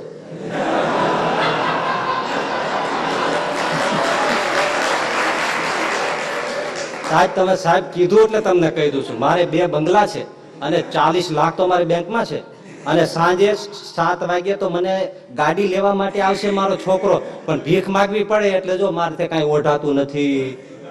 સાહેબ, 7.09 7.31
તમે 7.37 7.57
સાહેબ 7.65 7.85
કીધું 7.95 8.25
એટલે 8.27 8.41
તમને 8.47 8.71
કહી 8.77 8.91
દઉં 8.95 9.05
છું. 9.09 9.19
મારે 9.25 9.45
બે 9.53 9.67
બંગલા 9.75 10.07
છે 10.15 10.23
અને 10.63 10.79
ચાલીસ 10.97 11.29
લાખ 11.39 11.55
તો 11.59 11.67
મારી 11.75 11.91
બેંકમાં 11.93 12.25
છે. 12.31 12.41
અને 12.87 13.05
સાંજે 13.17 13.51
સાત 13.97 14.21
વાગે 14.31 14.55
તો 14.63 14.71
મને 14.77 14.97
ગાડી 15.43 15.69
લેવા 15.75 15.95
માટે 16.01 16.19
આવશે 16.29 16.49
મારો 16.61 16.77
છોકરો. 16.87 17.17
પણ 17.47 17.61
ભીખ 17.67 17.89
માગવી 17.99 18.25
પડે 18.33 18.49
એટલે 18.59 18.75
જો 18.83 18.89
મારે 18.99 19.29
કાંઈ 19.31 19.53
ઓઢાતું 19.59 20.03
નથી, 20.03 20.35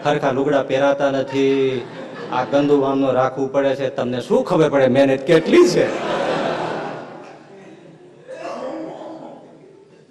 ખરખા 0.04 0.38
લુગડા 0.38 0.64
પહેરાતા 0.72 1.12
નથી 1.20 1.82
આ 2.34 2.44
ગંદુ 2.44 2.82
વામનો 2.82 3.12
રાખવું 3.12 3.52
પડે 3.52 3.76
છે. 3.76 3.90
તમને 3.90 4.22
શું 4.22 4.44
ખબર 4.44 4.70
પડે? 4.70 4.88
મહેનત 4.88 5.20
કેટલી 5.20 5.68
છે? 5.68 5.88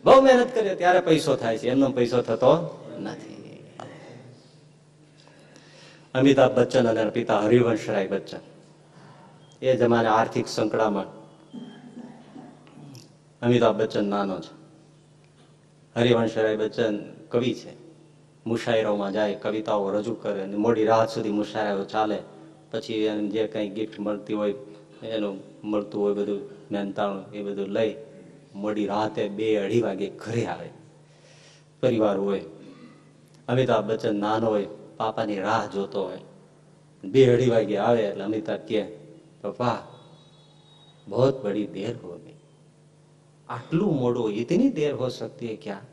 બહુ 0.04 0.20
મહેનત 0.20 0.54
કરીએ, 0.54 0.74
ત્યારે 0.74 1.00
પૈસો 1.00 1.36
થાય 1.36 1.58
છે. 1.58 1.68
એમનો 1.68 1.90
પૈસો 1.90 2.22
થતો 2.22 2.84
નથી. 3.00 3.64
અમિતાભ 6.14 6.52
બચ્ચન 6.52 6.88
અને 6.88 7.10
પિતા 7.10 7.40
હરિવંશ 7.40 7.90
રાય 7.90 8.06
બચ્ચન. 8.06 8.38
એ 9.62 9.76
જમાને 9.76 10.08
આર્થિક 10.08 10.48
સંકળામણ. 10.48 11.04
અમિતાભ 13.42 13.76
બચ્ચન 13.76 14.04
નાનો 14.04 14.40
છે. 14.40 14.54
હરિવંશ 15.96 16.38
રાય 16.38 16.56
બચ્ચન 16.56 16.98
કવિ 17.28 17.54
છે. 17.54 17.81
મુશાયરોમાં 18.46 19.12
જાય, 19.12 19.36
કવિતાઓ 19.42 19.90
રજૂ 19.90 20.16
કરે 20.22 20.42
અને 20.42 20.56
મોડી 20.56 20.84
રાત 20.84 21.08
સુધી 21.10 21.30
મુશાયરો 21.40 21.84
ચાલે. 21.84 22.18
પછી 22.70 23.04
એને 23.04 23.28
જે 23.28 23.42
કંઈ 23.48 23.68
ગિફ્ટ 23.68 24.00
મળતી 24.00 24.34
હોય, 24.34 24.54
એનું 25.02 25.36
મળતું 25.64 26.02
હોય 26.02 26.14
બધું, 26.14 26.40
મહેનતાણું 26.72 27.24
એ 27.34 27.42
બધું 27.42 27.70
લઈ 27.76 27.92
મોડી 28.54 28.86
રાતે 28.86 29.22
બે 29.28 29.46
અઢી 29.56 29.82
વાગે 29.82 30.08
ઘરે 30.22 30.44
આવે. 30.46 30.68
પરિવાર 31.82 32.16
હોય, 32.16 32.42
અમિતાભ 33.48 33.86
બચ્ચન 33.86 34.16
નાનો 34.16 34.46
હોય, 34.46 34.68
પાપાની 34.96 35.40
રાહ 35.40 35.64
જોતો 35.74 36.00
હોય. 36.02 36.22
બે 37.04 37.22
અઢી 37.34 37.50
વાગે 37.50 37.76
આવે 37.78 38.02
એટલે 38.10 38.24
અમિતાભ 38.24 38.68
કહે, 38.68 38.82
પપ્પા 39.42 39.78
બહુ 41.06 41.42
બડી 41.42 41.66
દેર 41.66 41.94
હો 42.02 42.18
આટલું 43.48 43.92
મોડું 44.00 44.32
ઇતની 44.32 44.70
દેર 44.70 44.92
હો 44.94 45.08
સકતી 45.08 45.56
ક્યાં? 45.56 45.91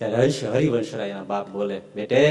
ત્યારે 0.00 0.28
હરિવંશરાયના 0.52 1.22
બાપ 1.22 1.48
બોલે, 1.48 1.80
બેટે, 1.94 2.22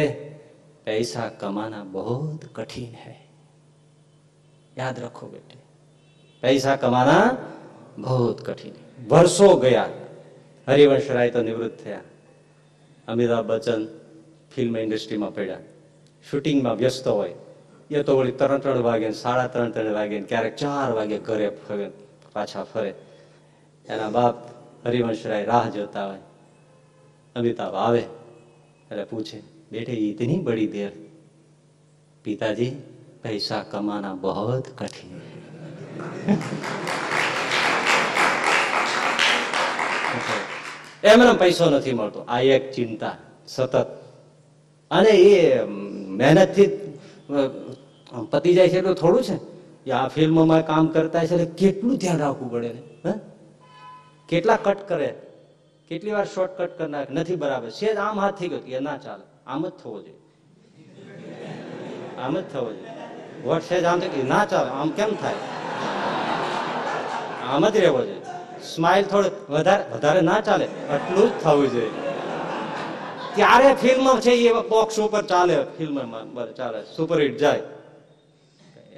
પૈસા 0.85 1.29
કમાના 1.29 1.83
બહુ 1.83 2.37
કઠિન 2.53 2.95
હૈ. 3.05 3.15
યાદ 4.77 4.99
રાખો 4.99 5.27
બેટે, 5.27 5.57
પૈસા 6.41 6.75
કમાના 6.75 7.37
બહુ 7.97 8.33
કઠિન 8.33 8.73
વર્ષો 9.09 9.55
ગયા, 9.55 9.89
હરિવંશરાય 10.67 11.29
તો 11.29 11.41
નિવૃત્ત 11.41 11.83
થયા. 11.83 12.01
અમિતાભ 13.07 13.45
બચ્ચન 13.45 13.87
ફિલ્મ 14.55 14.77
ઇન્ડસ્ટ્રીમાં 14.77 15.35
પડ્યા. 15.35 15.57
શૂટિંગમાં 16.31 16.75
વ્યસ્ત 16.75 17.07
હોય. 17.07 17.33
એ 17.91 18.03
તો 18.03 18.17
વળી 18.17 18.31
ત્રણ 18.31 18.59
ત્રણ 18.59 18.81
વાગે 18.81 19.11
સાડા 19.11 19.47
ત્રણ 19.47 19.71
ત્રણ 19.71 19.93
વાગે 19.93 20.21
ક્યારેક 20.21 20.55
ચાર 20.55 20.91
વાગે 20.91 21.17
ઘરે 21.17 21.49
ફરે, 21.67 21.91
પાછા 22.33 22.63
ફરે. 22.63 22.93
એના 23.85 24.09
બાપ 24.09 24.35
હરિવંશરાય 24.87 25.45
રાહ 25.45 25.69
જોતા 25.69 26.07
હોય. 26.07 26.19
અમિતાભ 27.35 27.75
આવે 27.75 28.03
એટલે 28.89 29.03
પૂછે, 29.03 29.39
બેટે 29.71 29.93
ઇતની 30.07 30.39
બડી 30.47 30.67
દેર. 30.67 30.91
પિતાજી, 32.25 32.71
પૈસા 33.23 33.63
કમાના 33.71 34.15
બહુત 34.23 34.65
કઠિન. 34.79 35.11
એમને 41.03 41.33
પૈસો 41.39 41.69
નથી 41.69 41.93
મળતો. 41.93 42.19
આ 42.27 42.39
એક 42.55 42.71
ચિંતા, 42.71 43.15
સતત. 43.47 43.75
અને 44.91 45.09
એ 45.09 45.63
મહેનતથી 46.19 46.67
પતી 48.31 48.53
જાય 48.53 48.69
છે 48.69 48.77
એટલું 48.77 48.95
થોડું 48.95 49.23
છે. 49.23 49.37
એ 49.85 49.91
આ 49.91 50.07
ફિલ્મમાં 50.07 50.63
કામ 50.67 50.85
કરતા 50.95 51.23
છે 51.25 51.33
એટલે 51.35 51.47
કેટલું 51.61 51.95
ધ્યાન 51.97 52.19
રાખવું 52.19 52.51
પડે 52.51 52.71
ને 53.05 53.13
કેટલા 54.29 54.57
કટ 54.65 54.81
કરે. 54.87 55.09
કેટલી 55.89 56.11
વાર 56.11 56.25
શોર્ટકટ 56.25 56.77
કરી 56.77 56.91
નાખે 56.91 57.13
નથી 57.13 57.35
બરાબર. 57.35 57.69
છે 57.69 57.93
આમ 57.93 58.19
હાથ 58.19 58.39
થઈ 58.39 58.47
ગયો 58.47 58.59
એ 58.59 58.79
ના 58.79 58.97
ચાલે. 58.97 59.23
આમ 59.47 59.67
જ 59.67 59.71
થવો 59.71 60.01
જોઈએ. 60.01 60.19
આમ 62.21 62.39
જ 62.39 62.43
થવો 62.53 62.73
જોઈએ. 62.73 62.89
વોટ 63.43 63.61
સેજ 63.61 63.83
આમ 63.83 63.99
થઈ 63.99 64.23
ના 64.23 64.45
ચાલે, 64.45 64.69
આમ 64.69 64.89
કેમ 64.89 65.15
થાય? 65.15 65.33
આમ 67.49 67.69
જ 67.69 67.77
રહેવો 67.77 68.01
જોઈએ. 68.01 68.21
સ્માઇલ 68.75 69.03
થોડું 69.03 69.31
વધારે 69.49 69.83
વધારે 69.93 70.21
ના 70.21 70.41
ચાલે 70.41 70.65
આટલું 70.65 71.29
જ 71.29 71.43
થવું 71.43 71.71
જોઈએ. 71.71 71.89
ત્યારે 73.35 73.73
ફિલ્મ 73.73 74.19
છે 74.19 74.31
એ 74.31 74.53
બોક્સ 74.53 74.99
ઉપર 74.99 75.21
ચાલે 75.21 75.63
ફિલ્મમાં 75.77 76.33
બસ 76.33 76.47
ચાલે 76.57 76.81
સુપરહિટ 76.95 77.37
જાય. 77.37 77.59
કે 77.59 77.78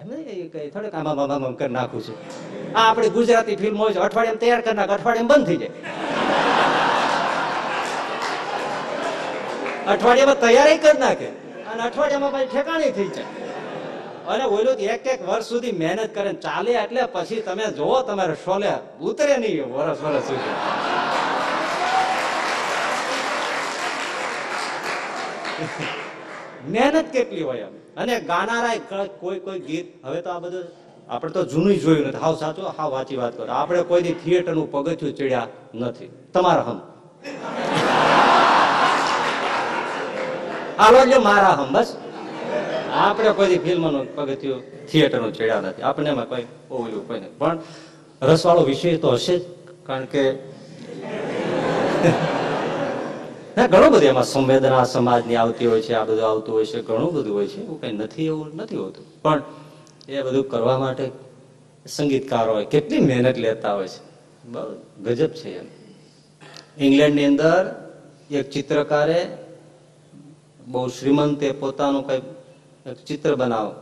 થોડીક 0.02 0.94
આમ 0.96 1.08
આમ 1.08 1.20
આમ 1.20 1.32
આમ 1.46 1.56
કરી 1.60 1.74
નાખું 1.78 2.02
છું. 2.06 2.18
આ 2.76 2.84
આપણી 2.90 3.12
ગુજરાતી 3.18 3.58
ફિલ્મ 3.62 3.78
હોય 3.82 3.92
છે 3.96 4.00
અઠવાડિયામાં 4.08 4.42
તૈયાર 4.44 4.62
કરી 4.66 4.78
નાખે 4.80 4.94
અઠવાડિયા 4.98 5.32
બંધ 5.32 5.46
થઈ 5.50 5.60
જાય. 5.62 5.74
અઠવાડિયામાં 9.94 10.40
તૈયારી 10.46 10.80
કરી 10.86 11.00
નાખે 11.06 11.30
અને 11.72 11.82
અઠવાડિયામાં 11.88 12.34
પછી 12.36 12.50
ઠેકાણી 12.54 12.94
થઈ 12.98 13.10
જાય. 13.16 13.30
અને 14.32 14.44
ઓલું 14.56 14.74
તો 14.80 14.84
એક 14.96 15.04
એક 15.14 15.22
વર્ષ 15.30 15.48
સુધી 15.52 15.76
મહેનત 15.84 16.12
કરે 16.16 16.32
ચાલે 16.46 16.72
એટલે 16.84 17.02
પછી 17.18 17.42
તમે 17.50 17.66
જોવો 17.80 17.98
તમારે 18.10 18.36
શોલે 18.46 18.72
ઉતરે 19.10 19.36
નહીં 19.44 19.66
વરસ 19.76 20.00
વરસ 20.06 20.26
સુધી. 20.30 20.56
મહેનત 26.74 27.08
કેટલી 27.18 27.46
હોય 27.50 27.68
એમ? 27.70 27.76
અને 27.98 28.20
ગાનારા 28.20 29.06
કોઈ 29.20 29.40
કોઈ 29.40 29.60
ગીત, 29.60 30.06
હવે 30.06 30.22
તો 30.22 30.30
આ 30.30 30.40
બધું 30.40 30.64
આપણે 31.10 31.32
તો 31.32 31.46
જૂનું 31.46 31.76
જોયું 31.78 32.08
નથી. 32.08 32.18
હાવ 32.18 32.36
સાચું, 32.36 32.66
હાવ 32.78 32.92
વાંચી 32.92 33.16
વાત 33.16 33.38
કરો. 33.38 33.48
આપણે 33.48 33.82
કોઈ 33.82 34.02
દી 34.02 34.14
થિયેટરનું 34.14 34.72
પગથિયું 34.72 35.16
ચડ્યા 35.16 35.48
નથી. 35.76 36.10
તમારા 36.34 36.62
હમ. 36.62 36.80
હાલો 40.80 40.98
એટલે 40.98 41.18
મારા 41.18 41.50
હમ, 41.50 41.74
બસ. 41.74 41.98
આપણે 42.94 43.32
કોઈ 43.32 43.58
ફિલ્મનું 43.58 44.16
પગથિયું 44.16 44.88
થિયેટરનું 44.88 45.34
ચડ્યા 45.34 45.62
નથી. 45.62 45.82
આપણે 45.82 46.10
એમાં 46.10 46.30
કોઈ 46.30 46.46
ઓલું 46.72 47.08
કોઈ 47.08 47.20
નથી. 47.20 47.36
પણ 47.38 47.60
રસવાળો 48.22 48.62
વિષય 48.62 48.98
તો 48.98 49.10
હશે 49.10 49.40
જ, 49.40 49.42
કારણ 49.86 50.06
કે 50.06 50.34
ઘણું 53.56 53.92
બધું 53.92 54.04
એમાં 54.04 54.26
સંવેદના 54.26 54.84
સમાજની 54.84 55.36
આવતી 55.36 55.68
હોય 55.68 55.82
છે, 55.82 55.94
આ 55.94 56.04
બધું 56.04 56.30
આવતું 56.30 56.56
હોય 56.56 56.66
છે, 56.66 56.82
ઘણું 56.82 57.14
બધું 57.14 57.36
હોય 57.36 57.48
છે, 57.48 57.62
એવું 57.62 57.82
કઈ 57.82 57.92
નથી 57.92 58.26
એવું, 58.26 58.56
નથી 58.56 58.76
હોતું. 58.76 59.22
પણ 59.22 59.44
એ 60.10 60.22
બધું 60.22 60.50
કરવા 60.50 60.78
માટે 60.78 61.12
સંગીતકારો 61.86 62.54
હોય, 62.54 62.66
કેટલી 62.66 63.00
મહેનત 63.00 63.38
લેતા 63.38 63.74
હોય 63.74 63.88
છે. 63.88 64.02
ગજબ 65.04 65.28
છે 65.28 65.60
એમ. 65.60 65.66
ઇંગ્લેન્ડની 66.78 67.26
અંદર 67.26 67.90
એક 68.32 68.50
ચિત્રકારે 68.50 69.38
બહુ 70.68 70.88
શ્રીમંતે 70.88 71.52
પોતાનું 71.52 72.08
કઈ 72.08 72.22
ચિત્ર 73.08 73.36
બનાવ, 73.36 73.76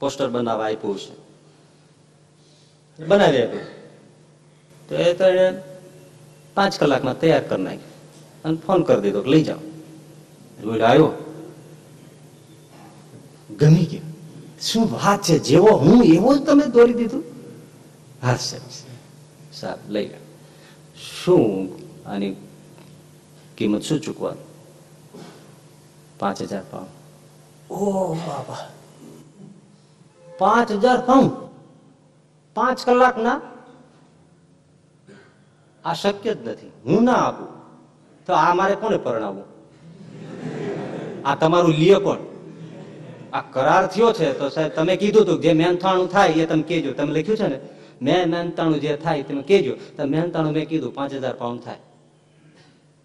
પોસ્ટર 0.00 0.28
બનાવવા 0.28 0.64
આપ્યું 0.64 0.98
છે. 0.98 1.14
બનાવી 3.04 3.42
આપ્યું. 3.42 3.64
તો 4.88 4.94
એ 4.94 5.14
તો 5.14 5.24
પાંચ 6.54 6.80
કલાકમાં 6.80 7.20
તૈયાર 7.20 7.40
કરી 7.40 7.62
નાખ્યું. 7.62 7.91
અને 8.44 8.56
ફોન 8.56 8.82
કરી 8.82 9.00
દીધો 9.00 9.22
લઈ 9.22 9.44
જાઓ. 9.44 9.58
બોલે 10.64 10.84
આવ્યો. 10.84 11.12
ગમી 13.56 13.84
ગયો. 13.84 14.00
શું 14.60 14.92
વાત 14.92 15.22
છે? 15.22 15.38
જેવો 15.38 15.76
હું 15.76 16.04
એવો 16.04 16.36
જ 16.36 16.46
તમે 16.46 16.66
દોરી 16.66 16.94
દીધું? 16.94 17.24
હા, 18.22 18.36
સાહેબ 18.36 18.62
સાહેબ. 19.52 19.90
લઈ 19.90 20.08
ગયા 20.08 20.18
શું 20.96 21.72
આની 22.06 22.36
કિંમત 23.56 23.82
શું 23.82 24.00
ચૂકવાનું 24.00 24.52
પાંચ 26.18 26.42
હજાર 26.42 26.62
પાઉન્ડ. 26.70 27.72
ઓ, 27.72 28.14
બાબા. 28.14 28.68
પાંચ 30.38 30.72
હજાર 30.72 31.00
પાઉન્ડ? 31.00 31.32
પાંચ 32.54 32.86
કલાકના? 32.86 33.40
આ 35.84 35.94
શક્ય 35.94 36.34
જ 36.34 36.48
નથી. 36.48 36.66
હું 36.84 37.04
ના 37.04 37.12
આપું. 37.12 37.61
તો 38.26 38.32
આ 38.32 38.54
મારે 38.54 38.74
કોને 38.74 38.96
પરણાવવું? 38.96 39.44
આ 41.24 41.34
તમારું 41.34 41.74
લીએ 41.74 41.98
કોણ 42.00 42.20
આ 43.32 43.42
કરાર 43.52 43.86
થયો 43.86 44.12
છે, 44.12 44.38
તો 44.38 44.48
સાહેબ 44.48 44.74
તમે 44.74 44.96
કીધું 44.96 45.22
હતું 45.22 45.40
જે 45.40 45.52
મહેનતાણું 45.52 46.08
થાય 46.08 46.32
એ 46.32 46.46
તમે 46.46 46.62
કેજો 46.62 46.92
તમે 46.92 47.12
લખ્યું 47.12 47.38
છે 47.38 47.48
ને? 47.48 47.58
મેં 48.02 48.30
મહેનતાણું 48.30 48.80
જે 48.80 48.96
થાય 48.96 49.22
તમે 49.22 49.42
કેજો 49.42 49.74
તો 49.96 50.06
મહેનતાણું 50.06 50.52
મેં 50.52 50.66
કીધું 50.68 50.94
પાંચ 50.94 51.12
પાઉન્ડ 51.38 51.62
થાય. 51.62 51.82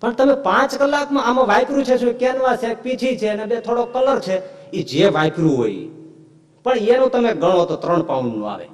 પણ 0.01 0.13
તમે 0.13 0.35
પાંચ 0.43 0.71
કલાકમાં 0.75 1.23
આમાં 1.25 1.47
વાપર્યું 1.47 1.83
છે 1.83 1.97
શું? 1.97 2.13
કેનવાસ 2.13 2.57
છે 2.59 2.75
પીછી 2.83 3.17
છે 3.17 3.27
અને 3.27 3.45
બે 3.45 3.61
થોડો 3.61 3.83
કલર 3.85 4.19
છે. 4.19 4.35
એ 4.71 4.83
જે 4.83 5.09
વાપર્યું 5.09 5.57
હોય. 5.57 5.87
પણ 6.63 6.77
એનું 6.77 7.09
તમે 7.09 7.31
ગણો 7.33 7.65
તો 7.65 7.75
ત્રણ 7.75 8.01
પાઉન્ડનું 8.01 8.51
આવે. 8.51 8.67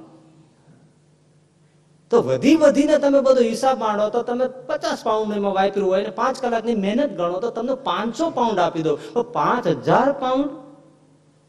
તો 2.10 2.16
વધી 2.22 2.56
વધીને 2.62 2.96
તમે 3.04 3.20
બધો 3.26 3.42
હિસાબ 3.52 3.78
માંડો 3.84 4.10
તો 4.16 4.20
તમે 4.28 4.46
પચાસ 4.68 5.00
પાઉન્ડ 5.06 5.36
એમાં 5.38 5.54
વાપર્યું 5.60 5.88
હોય 5.92 6.02
ને 6.08 6.12
પાંચ 6.20 6.36
કલાકની 6.42 6.76
મહેનત 6.84 7.12
ગણો 7.18 7.38
તો 7.44 7.50
તમને 7.56 7.74
પાંચસો 7.88 8.26
પાઉન્ડ 8.38 8.58
આપી 8.64 8.84
દો 8.88 8.94
તો 9.14 9.20
પાંચ 9.38 9.64
હજાર 9.86 10.10
પાઉન્ડ 10.22 10.50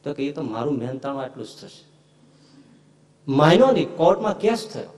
તો 0.04 0.14
કે 0.14 0.22
એ 0.30 0.32
તો 0.38 0.44
મારું 0.54 0.76
મહેનતાણું 0.84 1.22
આટલું 1.24 1.48
જ 1.50 1.54
થશે. 1.60 1.82
માયનો 3.28 3.68
નહીં, 3.72 3.90
કોર્ટમાં 4.02 4.38
કેસ 4.44 4.62
થયો. 4.74 4.92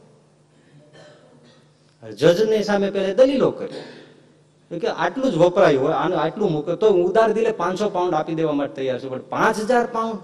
જજની 2.03 2.63
સામે 2.69 2.89
પેલે 2.95 3.11
દલીલો 3.19 3.51
કરી 3.59 4.79
કે 4.81 4.89
આટલું 5.03 5.29
જ 5.33 5.35
વપરાયું 5.43 5.83
હોય, 5.83 5.95
આનું 5.95 6.17
આટલું 6.23 6.49
મૂકે. 6.55 6.73
તો 6.81 6.87
હું 6.93 7.03
ઉધાર 7.09 7.29
દિલે 7.37 7.51
પાંચસો 7.61 7.89
પાઉન્ડ 7.95 8.13
આપી 8.13 8.35
દેવા 8.39 8.57
માટે 8.61 8.75
તૈયાર 8.79 8.99
છું. 9.01 9.09
પણ 9.13 9.29
પાંચ 9.35 9.57
હજાર 9.69 9.85
પાઉન્ડ 9.95 10.19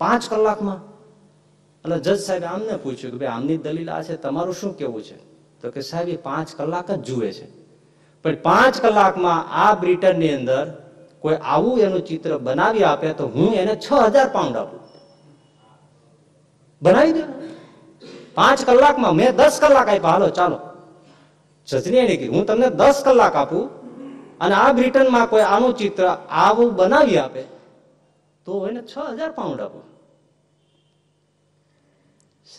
પાંચ 0.00 0.22
કલાકમાં? 0.30 0.80
એટલે 1.84 1.98
જજ 1.98 2.16
સાહેબે 2.16 2.46
આમને 2.46 2.74
પૂછ્યું 2.84 3.12
કે 3.12 3.18
ભાઈ, 3.18 3.34
આમની 3.36 3.56
દલીલ 3.56 3.90
આ 3.90 4.02
છે, 4.02 4.16
તમારું 4.16 4.54
શું 4.54 4.76
કેવું 4.76 5.02
છે? 5.02 5.18
તો 5.60 5.70
કે 5.70 5.80
સાહેબ, 5.80 6.08
એ 6.08 6.16
પાંચ 6.16 6.48
કલાક 6.58 6.86
જ 6.86 7.02
જુએ 7.02 7.32
છે. 7.32 7.46
પણ 8.24 8.36
પાંચ 8.42 8.74
કલાકમાં 8.80 9.40
આ 9.62 9.74
બ્રિટનની 9.74 10.34
અંદર 10.38 10.64
કોઈ 11.20 11.38
આવું 11.54 11.78
એનું 11.78 12.02
ચિત્ર 12.02 12.38
બનાવી 12.38 12.84
આપે 12.84 13.08
તો 13.14 13.24
હું 13.34 13.54
એને 13.54 13.74
છ 13.76 13.88
હજાર 14.14 14.28
પાઉન્ડ 14.32 14.56
આપું. 14.56 14.80
બનાવી 16.82 17.12
દે. 17.12 17.24
પાંચ 18.34 18.60
કલાકમાં 18.64 19.14
મેં 19.16 19.36
દસ 19.36 19.54
કલાક 19.60 19.88
આપ્યા. 19.88 20.10
હાલો, 20.10 20.28
ચાલો. 20.28 20.58
જજની 21.68 21.98
એને 21.98 22.16
કીધું 22.16 22.36
હું 22.36 22.46
તમને 22.46 22.68
દસ 22.70 22.98
કલાક 23.04 23.34
આપું 23.34 23.64
અને 24.40 24.54
આ 24.54 24.72
બ્રિટનમાં 24.72 25.28
કોઈ 25.28 25.42
આનું 25.42 25.72
ચિત્ર 25.74 26.04
આવું 26.30 26.70
બનાવી 26.76 27.18
આપે 27.18 27.42
તો 28.46 28.52
એને 28.68 28.80
છ 28.82 28.94
હજાર 29.16 29.32
પાઉન્ડ 29.32 29.60
આપું. 29.60 29.82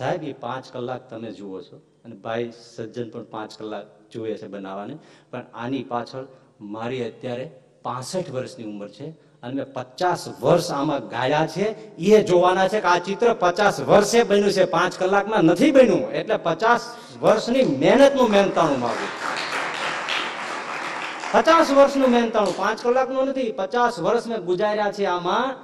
સાહેબ, 0.01 0.23
એ 0.23 0.33
પાંચ 0.33 0.73
કલાક 0.73 1.09
તમે 1.09 1.31
જુઓ 1.31 1.61
છો. 1.61 1.77
અને 2.05 2.15
ભાઈ, 2.15 2.51
સજ્જન 2.75 3.09
પણ 3.09 3.23
પાંચ 3.23 3.59
કલાક 3.59 3.85
જુએ 4.11 4.37
છે 4.37 4.47
બનાવવાને. 4.47 4.97
પણ 5.31 5.45
આની 5.53 5.83
પાછળ 5.83 6.25
મારી 6.61 7.05
અત્યારે 7.05 7.51
પાસઠ 7.83 8.29
વર્ષની 8.31 8.65
ઉંમર 8.65 8.89
છે 8.89 9.09
અને 9.43 9.53
મેં 9.53 9.73
પચાસ 9.73 10.27
વર્ષ 10.41 10.71
આમાં 10.71 11.07
ગાળ્યા 11.07 11.47
છે. 11.47 11.95
એ 11.95 12.23
જોવાના 12.23 12.67
છે 12.67 12.79
કે 12.81 12.87
આ 12.87 12.97
ચિત્ર 12.97 13.33
પચાસ 13.33 13.81
વર્ષે 13.81 14.23
બન્યું 14.23 14.51
છે. 14.51 14.65
પાંચ 14.65 14.99
કલાકમાં 14.99 15.43
નથી 15.43 15.71
બન્યું. 15.71 16.11
એટલે 16.11 16.37
પચાસ 16.37 16.81
વર્ષની 17.21 17.63
મહેનતનું 17.63 18.29
મહેનતાણું 18.29 18.79
માગું 18.79 19.11
પચાસ 21.33 21.71
વર્ષનું 21.71 22.09
મહેનતાણું. 22.09 22.57
પાંચ 22.57 22.83
કલાકનું 22.83 23.27
નથી. 23.27 23.51
પચાસ 23.51 23.99
વર્ષ 23.99 24.27
મેં 24.27 24.37
ગુજાર્યા 24.37 24.91
છે 24.91 25.05
આમાં. 25.05 25.55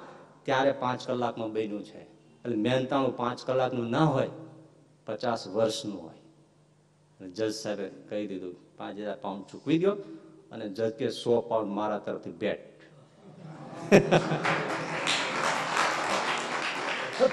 ત્યારે 0.46 0.72
પાંચ 0.72 1.08
કલાકમાં 1.08 1.52
બન્યું 1.52 1.84
છે. 1.84 2.07
એટલે 2.48 2.60
મહેનતાણું 2.64 3.14
પાંચ 3.22 3.40
કલાકનું 3.48 3.90
ના 3.92 4.06
હોય, 4.06 4.32
પચાસ 5.08 5.42
વર્ષનું 5.56 6.00
હોય. 6.04 6.20
જજ 7.20 7.52
સાહેબે 7.64 7.88
કહી 8.10 8.26
દીધું, 8.30 8.56
પાંચ 8.80 8.96
હજાર 9.00 9.18
પાઉન્ડ 9.24 9.44
ચૂકવી 9.52 9.80
દો 9.84 9.92
અને 10.54 10.66
જજ 10.78 10.92
કે 11.00 11.08
સો 11.12 11.34
પાઉન્ડ 11.50 11.72
મારા 11.78 12.00
તરફથી 12.06 12.38
બેટ 12.44 12.62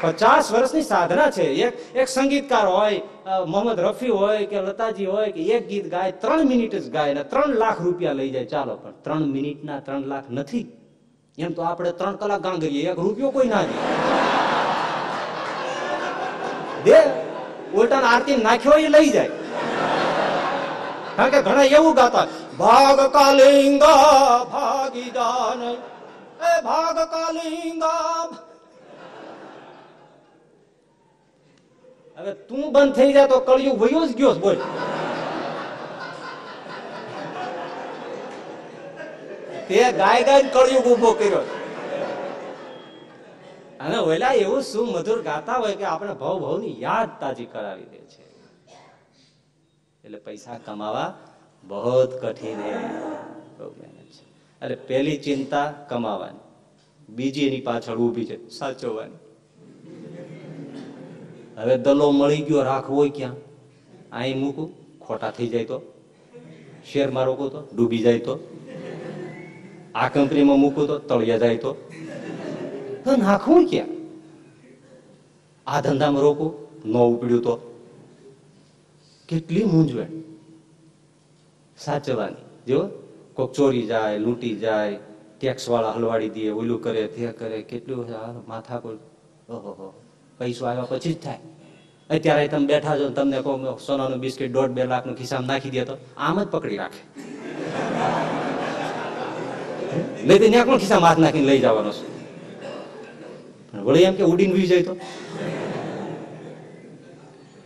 પચાસ 0.03 0.47
વર્ષની 0.55 0.87
સાધના 0.93 1.31
છે. 1.37 1.47
એક 1.67 1.75
એક 2.01 2.09
સંગીતકાર 2.17 2.67
હોય 2.77 2.99
મોહમ્મદ 3.53 3.79
રફી 3.87 4.15
હોય 4.21 4.43
કે 4.51 4.59
લતાજી 4.67 5.11
હોય 5.15 5.31
કે 5.37 5.43
એક 5.57 5.65
ગીત 5.71 5.87
ગાય, 5.95 6.13
ત્રણ 6.23 6.49
મિનિટ 6.53 6.75
જ 6.85 6.87
ગાય 6.97 7.13
ને 7.15 7.23
ત્રણ 7.33 7.53
લાખ 7.63 7.79
રૂપિયા 7.87 8.19
લઈ 8.21 8.31
જાય 8.35 8.49
ચાલો, 8.55 8.75
પણ 8.83 8.97
ત્રણ 9.05 9.25
મિનિટના 9.37 9.79
ત્રણ 9.87 10.05
લાખ 10.13 10.29
નથી. 10.39 10.67
એમ 11.39 11.53
તો 11.55 11.61
આપણે 11.63 11.93
ત્રણ 12.01 12.17
કલાક 12.21 12.41
ગાંગરીએ, 12.47 12.83
એક 12.91 12.99
રૂપિયો 13.05 13.31
કોઈ 13.37 13.49
ના 13.55 13.65
દે. 13.69 13.75
દે 16.85 16.99
ઉલટાને 17.79 18.07
આરતી 18.13 18.37
નાખ્યો 18.47 18.79
એ 18.87 18.89
લઈ 18.97 19.11
જાય. 19.17 19.33
કારણ 21.17 21.33
કે 21.35 21.41
ઘણા 21.47 21.69
એવું 21.79 21.95
ગાતા, 22.01 22.27
ભાગ 22.61 22.99
કાલિંગા 23.17 24.45
ભાગી 24.55 25.11
જાન. 25.19 25.63
એ 26.49 26.53
ભાગ 26.69 26.99
કાલિંગા. 27.15 28.29
હવે 32.19 32.33
તું 32.49 32.65
બંધ 32.73 32.95
થઈ 32.97 33.13
જાય 33.13 33.29
તો 33.35 33.39
કળિયું 33.49 33.79
વયો 33.83 34.03
જ 34.09 34.13
ગયો 34.23 34.35
બોલ. 34.47 34.59
તે 39.69 39.77
ગાય 40.01 40.23
ગાય 40.29 40.49
કળિયુગ 40.57 40.87
ઊભો 40.95 41.11
કર્યો 41.21 41.45
અને 43.85 43.99
ઓલા 43.99 44.33
એવું 44.33 44.63
શું 44.63 44.89
મધુર 44.89 45.23
ગાતા 45.23 45.53
હોય 45.53 45.75
કે 45.75 45.85
આપણે 45.85 46.15
ભાવ 46.15 46.41
ભાવની 46.41 46.83
યાદ 46.83 47.09
તાજી 47.21 47.45
કરાવી 47.45 47.83
દે 47.83 47.99
છે. 47.99 48.23
એટલે 50.05 50.19
પૈસા 50.19 50.59
કમાવા 50.65 51.19
બહુ 51.65 52.07
કઠિન 52.23 52.57
છે. 52.57 53.05
અરે 54.61 54.75
પેલી 54.75 55.17
ચિંતા 55.17 55.73
કમાવાની. 55.89 56.39
બીજી 57.09 57.47
એની 57.47 57.61
પાછળ 57.61 57.97
ઊભી 57.97 58.25
છે. 58.25 58.49
સાચવવાની. 58.49 59.17
હવે 61.57 61.79
દલો 61.79 62.11
મળી 62.11 62.43
ગયો 62.43 62.63
રાખવો 62.63 63.09
ક્યાં? 63.09 63.35
અહીં 64.13 64.39
મૂકું, 64.39 64.99
ખોટા 65.01 65.31
થઈ 65.31 65.49
જાય 65.49 65.65
તો. 65.65 65.83
શેરમાં 66.93 67.25
રોકો 67.25 67.49
તો, 67.49 67.77
ડૂબી 67.77 67.99
જાય 67.99 68.19
તો. 68.19 68.63
આ 69.95 70.09
કંપનીમાં 70.09 70.57
મૂકું 70.57 70.87
તો, 70.87 70.99
તળિયા 70.99 71.39
જાય 71.39 71.57
તો. 71.57 71.91
તો 73.05 73.17
નાખવું 73.17 73.65
ક્યાં? 73.71 73.91
આ 75.67 75.81
ધંધામાં 75.85 76.23
રોકું? 76.27 76.53
ન 76.93 76.95
ઉપડ્યું 76.97 77.43
તો? 77.47 77.55
કેટલી 79.29 79.65
મૂંઝવણ. 79.73 80.13
સાચવવાની. 81.79 82.45
જો 82.69 82.79
કોક 83.37 83.51
ચોરી 83.57 83.87
જાય, 83.93 84.19
લૂંટી 84.25 84.55
જાય 84.65 84.99
ટેક્સ 85.39 85.65
વાળા 85.73 85.95
હલવાડી 85.97 86.33
દે, 86.37 86.53
ઓલું 86.61 86.81
કરે, 86.85 87.03
તે 87.15 87.33
કરે, 87.41 87.59
કેટલું 87.71 88.07
માથા 88.49 88.79
કોઈ 88.85 88.99
ઓહો 89.49 89.93
પૈસો 90.39 90.63
આવ્યા 90.67 90.91
પછી 90.91 91.15
જ 91.15 91.19
થાય. 91.25 91.41
અત્યારે 92.11 92.49
તમે 92.49 92.67
બેઠા 92.73 92.97
છો 92.99 93.11
તમને 93.19 93.39
કહો 93.45 93.77
સોનાનું 93.87 94.21
બિસ્કિટ 94.25 94.53
દોઢ 94.57 94.73
બે 94.77 94.83
લાખનું 94.93 95.17
ખિસ્સામાં 95.21 95.49
નાખી 95.53 95.75
દે 95.75 95.85
તો 95.91 95.95
આમ 96.17 96.37
જ 96.41 96.47
પકડી 96.55 96.81
રાખે. 96.83 97.01
નહીં 100.27 100.41
તો 100.43 100.47
ત્યાં 100.53 100.67
કોણ 100.69 100.83
ખિસ્સામાં 100.83 101.11
હાથ 101.11 101.23
નાખીને 101.25 101.47
લઈ 101.51 101.61
જવાનો 101.65 101.93
છે? 101.99 102.14
વળી 103.83 104.03
એમ 104.03 104.15
કે 104.15 104.23
ઉડીને 104.23 104.53
વી 104.53 104.67
જાય 104.67 104.83
તો. 104.83 104.97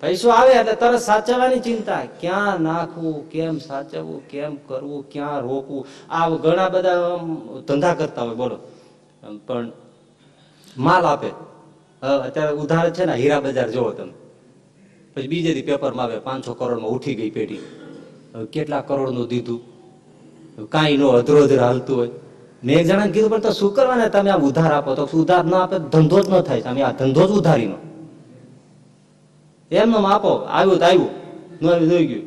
પૈસો 0.01 0.29
આવે 0.31 0.53
એટલે 0.53 0.73
તરત 0.73 1.01
સાચવવાની 1.01 1.61
ચિંતા. 1.61 2.03
ક્યાં 2.21 2.61
નાખવું, 2.61 3.31
કેમ 3.31 3.59
સાચવવું, 3.59 4.29
કેમ 4.29 4.57
કરવું, 4.57 5.11
ક્યાં 5.11 5.41
રોકવું? 5.41 5.87
આ 6.11 6.29
ઘણા 6.29 6.69
બધા 6.69 6.95
ધંધા 7.67 7.95
કરતા 7.95 8.23
હોય, 8.23 8.35
બોલો. 8.35 8.59
પણ 9.47 9.71
માલ 10.77 11.05
આપે. 11.05 11.31
અત્યારે 12.03 12.53
ઉધાર 12.53 12.91
છે 12.91 13.05
ને, 13.05 13.13
હીરા 13.13 13.41
બજાર 13.41 13.71
જોવો 13.71 13.91
તમે. 13.91 14.13
પછી 15.15 15.29
બીજે 15.29 15.55
દી 15.55 15.63
પેપરમાં 15.63 16.05
આવે, 16.05 16.19
પાંચસો 16.19 16.55
કરોડમાં 16.55 16.91
ઉઠી 16.91 17.15
ગઈ 17.15 17.31
પેઢી. 17.31 17.59
કેટલા 18.53 18.81
કરોડનું 18.81 19.29
દીધું? 19.29 19.61
કાંઈ 20.69 20.97
નો 20.97 21.09
અધરો 21.09 21.43
અધર 21.43 21.61
હાલતું 21.61 21.97
હોય. 21.97 22.11
મેં 22.63 22.75
એક 22.81 22.87
જણા 22.89 23.09
કીધું, 23.15 23.31
પણ 23.33 23.43
તો 23.47 23.51
શું 23.61 23.71
કરવાના? 23.77 24.11
તમે 24.15 24.31
આ 24.35 24.41
ઉધાર 24.49 24.73
આપો. 24.77 24.91
તો 24.99 25.05
ઉધાર 25.23 25.45
ના 25.53 25.61
આપે 25.65 25.77
ધંધો 25.93 26.19
જ 26.25 26.27
ન 26.29 26.33
થાય. 26.49 26.63
તમે 26.67 26.81
આ 26.89 26.95
ધંધો 27.01 27.23
જ 27.29 27.31
ઉધારીનો. 27.41 27.79
એમનો 29.71 29.99
આપો 30.15 30.33
આવ્યું 30.57 30.79
તો 30.81 30.87
આવ્યું. 30.91 31.13
ન 31.61 31.65
આવ્યું 31.67 31.89
થઈ 31.93 32.07
ગયું. 32.11 32.25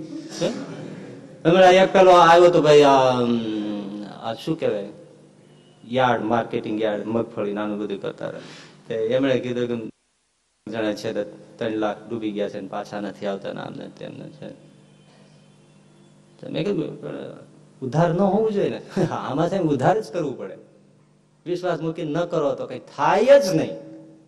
હમણાં 1.44 1.74
એક 1.84 1.90
પેલો 1.94 2.12
આવ્યો 2.22 2.50
તો 2.56 2.60
ભાઈ, 2.66 2.84
આ 4.26 4.34
શું 4.42 4.56
કહેવાય? 4.60 4.92
યાર્ડ, 5.98 6.24
માર્કેટિંગ 6.32 6.78
યાર્ડ, 6.84 7.06
મગફળી, 7.14 7.56
નાનું 7.58 7.78
બધું 7.82 8.00
કરતા 8.04 8.30
રહે 8.34 8.42
તે 8.88 8.96
એમણે 9.16 9.36
કીધું 9.46 9.66
કે 9.70 9.76
જણા 10.68 10.96
છે 11.02 11.10
ત્રણ 11.58 11.76
લાખ 11.84 12.00
ડૂબી 12.08 12.34
ગયા 12.38 12.52
છે 12.54 12.60
પાછા 12.74 13.02
નથી 13.06 13.28
આવતા 13.32 13.70
ને 13.78 13.86
તેમને 13.98 14.26
છે 14.38 14.48
મેં 16.54 16.62
કીધું 16.66 16.94
ઉધાર 17.82 18.14
ન 18.14 18.18
હોવું 18.18 18.52
જોઈએ 18.52 18.70
ને, 18.70 19.06
આમાં 19.06 19.50
છે 19.50 19.58
ઉધાર 19.58 20.02
જ 20.02 20.14
કરવું 20.14 20.38
પડે. 20.38 20.58
વિશ્વાસ 21.46 21.82
મૂકી 21.82 22.04
ન 22.04 22.26
કરો 22.26 22.56
તો 22.56 22.68
કઈ 22.68 22.80
થાય 22.80 23.26
જ 23.26 23.56
નહીં. 23.56 23.76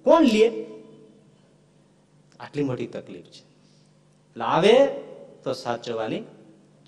કોણ 0.04 0.22
લે? 0.22 0.66
આટલી 2.40 2.64
મોટી 2.64 2.88
તકલીફ 2.88 3.26
છે. 3.26 3.54
આવે 4.40 4.88
તો 5.44 5.54
સાચવવાની 5.54 6.22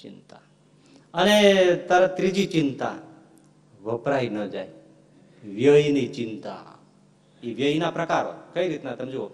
ચિંતા. 0.02 0.40
અને 1.14 1.66
તરત 1.88 2.18
ત્રીજી 2.18 2.46
ચિંતા, 2.46 2.96
વપરાય 3.84 4.30
ન 4.30 4.50
જાય. 4.50 4.68
વ્યયની 5.44 6.08
ચિંતા. 6.08 6.58
એ 7.44 7.54
વ્યયના 7.54 7.92
પ્રકારો. 7.92 8.34
કઈ 8.54 8.68
રીતના 8.68 8.96
તમે 8.96 9.12
જુઓ? 9.12 9.30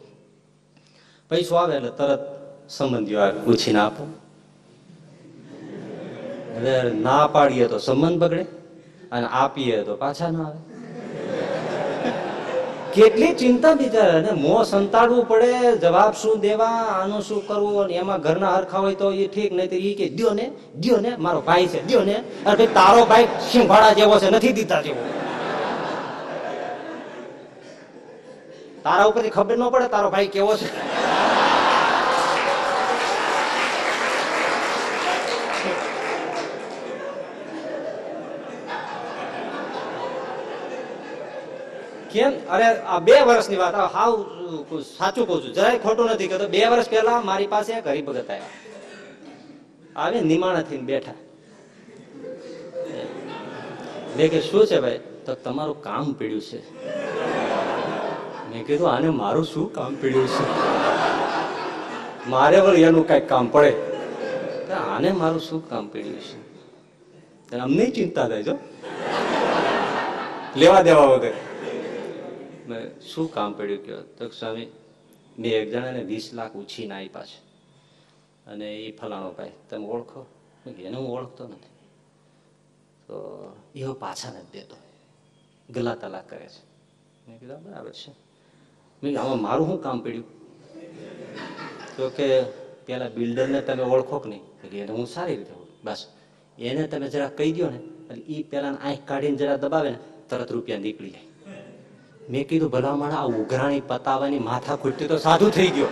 પૈસો 1.30 1.56
આવે 1.56 1.76
એટલે 1.76 1.90
તરત 1.90 2.20
સંબંધીઓ 2.70 3.20
પૂછીને 3.46 3.80
આપો. 3.80 4.21
એટલે 6.62 6.93
ના 7.05 7.28
પાડીએ 7.28 7.68
તો 7.68 7.78
સંબંધ 7.80 8.18
બગડે 8.22 8.43
અને 9.12 9.28
આપીએ 9.41 9.78
તો 9.86 9.93
પાછા 10.03 10.32
ના 10.32 10.45
આવે. 10.47 10.59
કેટલી 12.95 13.34
ચિંતા 13.41 13.76
બિચારા 13.76 14.36
મોં 14.36 14.66
સંતાડવું 14.66 15.24
પડે, 15.32 15.51
જવાબ 15.84 16.14
શું 16.22 16.41
દેવા, 16.41 16.80
આનું 16.97 17.22
શું 17.28 17.41
કરવું 17.47 17.89
એમાં 17.91 18.22
ઘરના 18.22 18.53
હરખા 18.57 18.82
હોય 18.84 18.95
તો 18.95 19.07
એ 19.24 19.28
ઠીક 19.28 19.51
નહીં 19.57 19.70
તો 19.70 19.78
એ 19.89 19.91
કે 19.99 20.07
દો 20.18 20.34
ને 20.34 20.45
દો 20.84 20.95
ને, 21.05 21.12
મારો 21.18 21.41
ભાઈ 21.41 21.68
છે 21.68 21.80
દો 21.89 22.03
ને. 22.09 22.18
અરે 22.45 22.55
ભાઈ, 22.57 22.74
તારો 22.74 23.01
ભાઈ 23.05 23.28
સિંભાડા 23.51 23.93
જેવો 23.99 24.16
છે, 24.20 24.28
નથી 24.36 24.53
દીધા 24.57 24.82
જેવો. 24.86 25.01
તારા 28.84 29.09
ઉપરથી 29.12 29.36
ખબર 29.38 29.55
ન 29.57 29.64
પડે 29.74 29.88
તારો 29.95 30.09
ભાઈ 30.14 30.34
કેવો 30.36 30.53
છે. 30.59 30.68
કેમ? 42.12 42.32
અરે, 42.49 42.66
આ 42.66 42.99
બે 42.99 43.22
વર્ષની 43.22 43.55
વાત 43.55 43.76
હાવ 43.76 44.12
સાચું 44.97 45.28
કહું 45.28 45.43
છું. 45.43 45.53
જરાય 45.53 45.78
ખોટું 45.80 46.05
નથી 46.05 46.28
કહેતો. 46.28 46.47
બે 46.47 46.66
વર્ષ 46.68 46.89
પહેલા 46.89 47.22
મારી 47.22 47.47
પાસે 47.47 47.74
ગરીબ 47.82 48.09
હરિભગત 48.09 48.30
આવ્યા 48.30 48.45
આવે, 49.95 50.22
નિમાણા 50.22 50.62
થઈને 50.62 50.84
બેઠા. 50.84 51.14
મેં 54.18 54.32
કે 54.32 54.41
શું 54.41 54.68
છે 54.68 54.80
ભાઈ? 54.80 54.99
તો 55.26 55.34
તમારું 55.36 55.84
કામ 55.84 56.14
પીડ્યું 56.14 56.41
છે. 56.41 56.59
મેં 58.49 58.66
કીધું, 58.66 58.91
આને 58.91 59.09
મારું 59.09 59.45
શું 59.45 59.74
કામ 59.74 59.95
પીડ્યું 59.95 60.28
છે? 60.28 60.45
મારે 62.30 62.62
પણ 62.62 62.76
એનું 62.76 63.07
કંઈક 63.07 63.30
કામ 63.30 63.47
પડે. 63.47 63.74
આને 64.74 65.12
મારું 65.12 65.39
શું 65.39 65.70
કામ 65.70 65.88
પીડ્યું 65.88 66.20
છે? 66.20 67.57
અમને 67.57 67.86
ચિંતા 67.89 68.28
થાય, 68.28 68.43
જો. 68.43 68.57
લેવા 70.55 70.82
દેવા 70.82 71.05
વગર. 71.05 71.34
મેં 72.72 73.02
શું 73.02 73.34
કામ 73.34 73.54
પડ્યું 73.54 73.86
કયો 73.86 74.02
તો 74.02 74.30
સ્વામી, 74.30 74.66
મેં 75.40 75.52
એક 75.54 75.72
જણાને 75.72 76.04
વીસ 76.04 76.34
લાખ 76.34 76.56
ઉછીને 76.56 76.94
આપ્યા 76.94 77.26
છે. 77.26 77.52
અને 78.52 78.76
એ 78.76 78.98
ફલાણો 78.98 79.32
ભાઈ, 79.32 79.52
તમે 79.70 79.86
ઓળખો? 79.86 80.26
એને 80.68 80.98
હું 80.98 81.10
ઓળખતો 81.10 81.48
નથી. 81.48 81.72
તો 83.08 83.16
એવો 83.76 83.94
પાછા 83.94 84.30
નથી 84.30 84.60
દેતો. 84.60 84.76
ગલા 85.70 85.96
તલાક 85.96 86.30
કરે 86.30 86.48
છે. 86.48 86.72
મેં 87.28 87.40
કીધું 87.40 87.64
બરાબર 87.64 87.92
છે. 87.92 88.12
મેં 89.04 89.20
આમાં 89.20 89.42
મારું 89.42 89.68
શું 89.68 89.84
કામ 89.84 90.00
પડ્યું? 90.02 90.26
તો 91.98 92.10
કે, 92.10 92.42
પેલા 92.86 93.10
બિલ્ડરને 93.10 93.62
તમે 93.62 93.84
ઓળખો 93.84 94.20
કે 94.20 94.30
નહીં? 94.30 94.70
એને 94.72 94.92
હું 94.92 95.08
સારી 95.08 95.36
રીતે 95.36 95.52
બસ. 95.84 96.08
એને 96.58 96.88
તમે 96.88 97.08
જરા 97.08 97.30
કહી 97.30 97.52
દો 97.52 97.70
ને 97.70 97.78
એટલે 97.78 98.24
એ 98.34 98.44
પેલા 98.44 98.70
આંખ 98.70 98.98
કાઢીને 99.06 99.36
જરા 99.36 99.58
દબાવે 99.58 99.90
ને, 99.90 100.00
તરત 100.30 100.52
રૂપિયા 100.52 100.80
નીકળી 100.80 101.10
જાય. 101.10 101.31
મેં 102.32 102.48
કીધું 102.48 102.70
ભલા 102.72 102.96
માણા 102.96 103.22
આ 103.22 103.30
ઉઘરાણી 103.40 103.82
પતાવવાની 103.88 104.40
માથા 104.40 104.76
ખૂટતી 104.76 105.08
તો 105.08 105.18
સાધુ 105.18 105.50
થઈ 105.50 105.68
ગયો. 105.68 105.88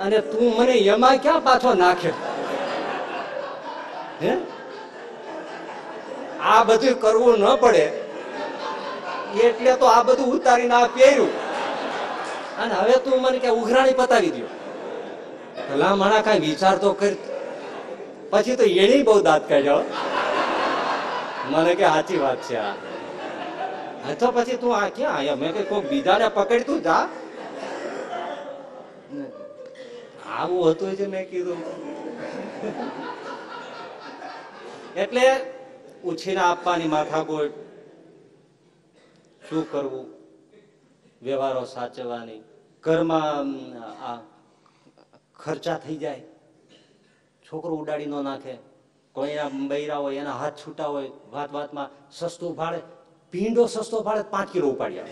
અને 0.00 0.18
તું 0.20 0.56
મને 0.56 0.72
એમાં 0.94 1.18
ક્યાં 1.18 1.44
પાછો 1.44 1.74
નાખે? 1.74 2.10
હે? 4.22 4.32
આ 6.40 6.64
બધું 6.64 7.00
કરવું 7.00 7.38
ન 7.38 7.56
પડે. 7.56 7.84
એટલે 9.44 9.76
તો 9.76 9.86
આ 9.86 10.02
બધું 10.02 10.34
ઉતારીને 10.34 10.74
આ 10.74 10.86
પહેર્યું. 10.86 11.32
અને 12.58 12.74
હવે 12.74 12.98
તું 13.04 13.22
મને 13.22 13.38
કે 13.38 13.54
ઉઘરાણી 13.60 13.92
પતાવી 13.92 14.30
દો 14.30 14.46
ભલા 15.68 15.94
માણા 16.02 16.20
કઈ 16.20 16.38
વિચાર 16.38 16.76
તો 16.78 16.92
કર. 16.92 17.33
પછી 18.34 18.56
તો 18.56 18.64
એની 18.82 19.02
બહુ 19.08 19.14
દાંત 19.22 19.44
કાઢ્યો 19.48 19.80
મને 21.50 21.72
કે 21.74 21.84
સાચી 21.84 22.16
વાત 22.16 22.40
છે 22.46 22.56
આ. 22.56 22.74
તો 24.20 24.26
પછી 24.32 24.56
તું 24.56 24.72
આ 24.76 24.88
ક્યાં 24.96 25.16
આયા? 25.16 25.36
મેં 25.36 25.52
કે 25.54 25.62
કોઈ 25.70 25.86
બીજાને 25.90 26.26
પકડતું 26.28 26.82
જા. 26.86 27.04
આવું 30.36 30.70
હતું 30.70 30.96
છે 30.96 31.06
મેં 31.06 31.24
કીધું. 31.30 31.60
એટલે 34.96 35.26
ઉછીને 36.04 36.40
આપવાની 36.40 36.88
માથાકોટ 36.96 37.52
શું 39.48 39.64
કરવું? 39.70 40.06
વ્યવહારો 41.22 41.64
સાચવવાની. 41.64 42.42
ઘરમાં 42.84 43.48
આ 44.08 44.18
ખર્ચા 45.38 45.78
થઈ 45.84 45.96
જાય. 45.96 46.33
છોકરો 47.44 47.74
ઉડાડી 47.82 48.10
ન 48.12 48.14
નાખે. 48.28 48.54
કોઈ 49.14 49.30
એના 49.30 49.68
બૈરા 49.70 50.00
હોય, 50.04 50.16
એના 50.22 50.38
હાથ 50.42 50.56
છૂટા 50.62 50.88
હોય, 50.94 51.10
વાત 51.32 51.50
વાતમાં 51.56 51.88
સસ્તું 52.10 52.52
ભાડે 52.56 52.80
ભીંડો 53.32 53.66
સસ્તો 53.66 53.96
ભાડે 54.06 54.22
પાંચ 54.30 54.48
કિલો 54.52 54.68
ઉપાડ્યા. 54.74 55.08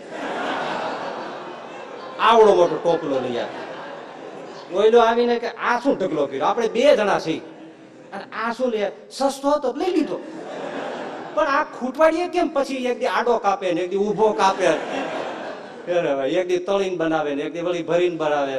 આવડો 2.19 2.51
મોટો 2.59 2.75
ટોપલો 2.75 3.19
લઈ 3.25 3.37
આવે 3.43 3.61
ઓઈલો 4.77 4.99
આવીને 5.01 5.35
કે, 5.43 5.49
આ 5.67 5.79
શું 5.83 5.95
ઢગલો 5.97 6.27
કર્યો? 6.27 6.45
આપણે 6.45 6.67
બે 6.67 6.83
જણા 6.99 7.19
છીએ. 7.19 7.41
અને 8.13 8.25
આ 8.43 8.49
શું 8.57 8.69
લે 8.73 8.91
સસ્તો 9.09 9.49
હતો, 9.49 9.73
લઈ 9.81 9.91
લીધો. 9.95 10.17
પણ 11.35 11.47
આ 11.57 11.63
ખૂટવાડીએ 11.77 12.27
કેમ 12.35 12.47
પછી 12.55 12.85
એક 12.91 12.97
દી 12.99 13.11
આડો 13.17 13.37
કાપે 13.45 13.73
ને 13.73 13.81
એક 13.81 13.89
દી 13.93 14.01
ઊભો 14.05 14.33
કાપે? 14.41 14.69
એક 16.39 16.47
દી 16.47 16.61
તળીને 16.67 16.97
બનાવે 16.97 17.31
ને 17.35 17.43
એક 17.43 17.53
દી 17.53 17.65
વળી 17.67 17.87
ભરીને 17.89 18.17
બનાવે 18.17 18.53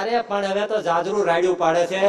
અરે 0.00 0.22
પણ 0.28 0.44
હવે 0.44 0.66
તો 0.66 0.76
જાજરું 0.88 1.24
રાડ્યું 1.30 1.58
પાડે 1.58 1.86
છે. 1.86 2.00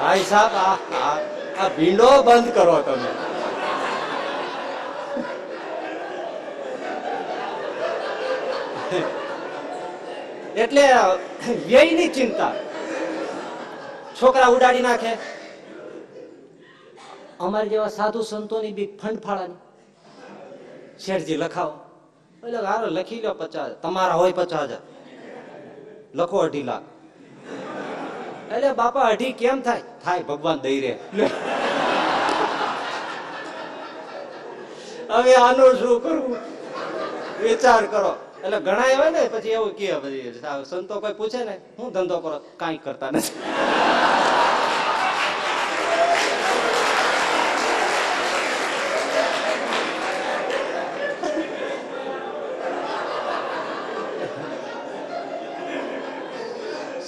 ભાઈ 0.00 0.24
સાહેબ 0.32 0.54
આ 1.62 1.68
ભીંડો 1.76 2.10
બંધ 2.26 2.50
કરો 2.56 2.76
તમે. 2.86 3.10
એટલે 10.62 10.84
વ્યયની 11.68 12.10
ચિંતા. 12.16 12.54
છોકરા 14.18 14.50
ઉડાડી 14.54 14.84
નાખે. 14.86 15.12
અમારે 17.46 17.68
જેવા 17.72 17.92
સાધુ 17.98 18.20
સંતોની 18.30 18.74
બી 18.78 18.88
ફંડ 19.00 19.20
ફાળાની 19.26 19.60
શેઠજી 21.04 21.38
લખાવો. 21.42 21.74
એટલે 22.42 22.60
હારો 22.70 22.88
લખી 22.96 23.20
લો 23.26 23.32
પચાસ, 23.42 23.70
તમારા 23.84 24.18
હોય 24.20 24.34
પચાસ 24.40 24.72
લખો 26.18 26.36
અઢી 26.46 26.66
લાખ. 26.70 26.86
એટલે 28.54 28.70
બાપા, 28.72 29.08
અઢી 29.12 29.32
કેમ 29.32 29.58
થાય? 29.66 29.82
થાય, 30.04 30.22
ભગવાન 30.22 30.58
દઈ 30.64 30.78
રે 30.84 30.92
હવે 35.10 35.34
આનું 35.34 35.72
શું 35.80 35.96
કરવું? 36.02 36.36
વિચાર 37.42 37.82
કરો. 37.92 38.12
એટલે 38.44 38.58
ઘણા 38.66 38.88
એવા 38.94 39.10
ને, 39.10 39.22
પછી 39.32 39.54
એવું 39.58 39.72
કે 39.78 39.86
પછી 40.02 40.32
સંતો 40.70 40.94
કોઈ 41.00 41.16
પૂછે 41.20 41.40
ને, 41.44 41.54
હું 41.78 41.88
ધંધો 41.94 42.16
કરો, 42.24 42.36
કાંઈ 42.60 42.80
કરતા 42.84 43.10
નથી. 43.10 43.34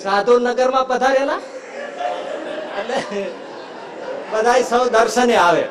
સાધુ 0.02 0.32
નગરમાં 0.40 0.86
પધારેલા? 0.90 1.40
એટલે 2.80 2.98
બધા 4.32 4.62
સૌ 4.70 4.84
દર્શને 4.94 5.36
આવે. 5.36 5.64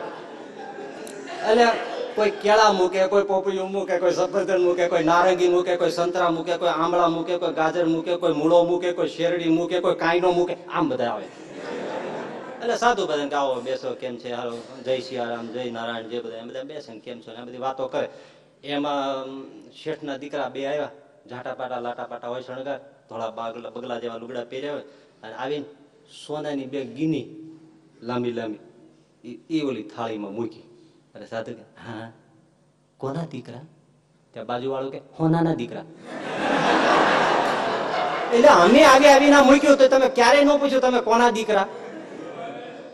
એટલે 1.50 1.68
કોઈ 2.16 2.32
કેળા 2.44 2.72
મૂકે, 2.80 3.08
કોઈ 3.08 3.24
પોપૈયું 3.24 3.72
મૂકે, 3.72 3.96
કોઈ 4.00 4.16
સફરજન 4.20 4.62
મૂકે, 4.62 4.86
કોઈ 4.90 5.04
નારંગી 5.04 5.50
મૂકે, 5.50 5.78
કોઈ 5.78 5.92
સંતરા 5.92 6.32
મૂકે, 6.32 6.58
કોઈ 6.58 6.70
આંબળા 6.70 7.10
મૂકે, 7.10 7.38
કોઈ 7.38 7.54
ગાજર 7.54 7.86
મૂકે, 7.86 8.18
કોઈ 8.18 8.34
મૂળો 8.34 8.64
મૂકે, 8.64 8.90
કોઈ 8.94 9.10
શેરડી 9.10 9.50
મૂકે, 9.50 9.78
કોઈ 9.82 9.96
કાંઈનો 9.96 10.32
મૂકે, 10.32 10.58
આમ 10.74 10.90
બધા 10.90 11.12
આવે. 11.14 11.28
એટલે 12.62 12.76
સાધુ 12.78 13.08
બધા 13.08 13.38
આવો 13.40 13.62
બેસો, 13.62 13.90
કેમ 14.02 14.16
છે? 14.18 14.30
હાલો, 14.34 14.56
જય 14.86 15.00
સિયારામ 15.00 15.48
જય 15.54 15.72
નારાયણ, 15.72 16.10
જે 16.12 16.20
બધા 16.20 16.42
એમ 16.44 16.48
બધા 16.48 16.64
બેસે 16.64 16.92
કેમ 17.06 17.18
છો? 17.22 17.32
એમ 17.32 17.46
બધી 17.46 17.64
વાતો 17.68 17.88
કરે. 17.88 18.08
એમાં 18.64 19.26
શેઠના 19.84 20.18
દીકરા 20.18 20.50
બે 20.50 20.62
આવ્યા 20.68 20.92
ઝાટા 21.30 21.56
પાટા 21.60 21.82
લાટા 21.86 22.08
પાટા 22.12 22.28
હોય 22.28 22.42
શણગાર. 22.42 22.80
ધોળા 23.12 23.32
બાગલા 23.38 23.72
બગલા 23.76 24.00
જેવા 24.04 24.20
લુગડા 24.24 24.46
પહેર્યા 24.52 24.76
હોય 24.76 24.86
અને 25.24 25.34
આવીને 25.44 25.66
સોનાની 26.26 26.68
બે 26.74 26.82
ગીની 26.98 27.26
લાંબી 28.10 28.34
લાંબી 28.40 28.62
એ 29.56 29.64
ઓલી 29.70 29.86
થાળીમાં 29.94 30.34
મૂકી. 30.40 30.66
અરે 31.16 31.26
સાધુ 31.32 31.52
કે, 31.60 31.66
હા, 31.86 32.08
કોના 33.02 33.28
દીકરા? 33.34 33.64
ત્યાં 34.34 34.48
બાજુવાળો 34.52 34.92
કે, 34.96 35.02
હોનાના 35.20 35.56
દીકરા. 35.62 35.86
એટલે 38.36 38.50
અમે 38.50 38.82
આગે 38.92 39.08
આવીને 39.14 39.40
મૂક્યું 39.50 39.78
તો 39.82 39.88
તમે 39.94 40.10
ક્યારેય 40.18 40.46
ન 40.46 40.60
પૂછ્યું 40.62 40.84
તમે 40.88 41.02
કોના 41.10 41.32
દીકરા? 41.38 41.68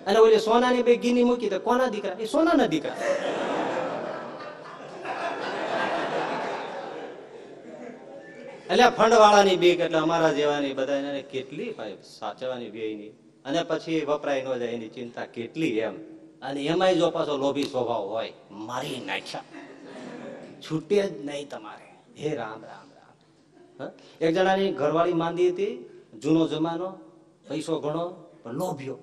અને 0.07 0.19
ઓલી 0.25 0.39
સોનાની 0.49 0.83
બે 0.87 0.97
ગીની 1.03 1.27
મૂકી 1.29 1.49
તો 1.53 1.59
કોના 1.69 1.89
દીકરા? 1.95 2.17
એ 2.23 2.27
સોનાના 2.35 2.69
દીકરા. 2.73 2.97
એટલે 8.71 8.89
ફંડ 8.89 9.13
વાળાની 9.13 9.55
બીક 9.55 9.79
એટલે 9.79 9.97
અમારા 9.97 10.31
જેવાની 10.31 10.73
બધા 10.73 11.21
કેટલી 11.31 11.71
ભાઈ 11.71 11.97
સાચવવાની 12.19 12.69
વ્યયની 12.69 13.09
અને 13.45 13.63
પછી 13.63 14.01
વપરાય 14.01 14.43
ન 14.43 14.57
જાય 14.57 14.69
એની 14.69 14.89
ચિંતા 14.89 15.25
કેટલી 15.25 15.77
એમ. 15.77 15.95
અને 16.41 16.65
એમાંય 16.65 16.95
જો 16.95 17.09
પાછો 17.09 17.37
લોભી 17.37 17.63
સ્વભાવ 17.63 18.01
હોય, 18.01 18.33
મારી 18.51 19.01
નાખ્યા. 19.05 19.43
છૂટે 20.61 21.01
જ 21.01 21.25
નહીં 21.25 21.49
તમારે. 21.49 21.87
હે 22.21 22.35
રામ 22.35 22.61
રામ 22.65 22.87
રામ? 22.97 23.91
એક 24.21 24.35
જણાની 24.35 24.71
ઘરવાળી 24.71 25.13
માંદી 25.13 25.49
હતી, 25.49 25.89
જૂનો 26.23 26.47
જમાનો, 26.47 26.89
પૈસો 27.49 27.79
ઘણો, 27.79 28.05
પણ 28.43 28.53
લોભ્યો. 28.53 28.97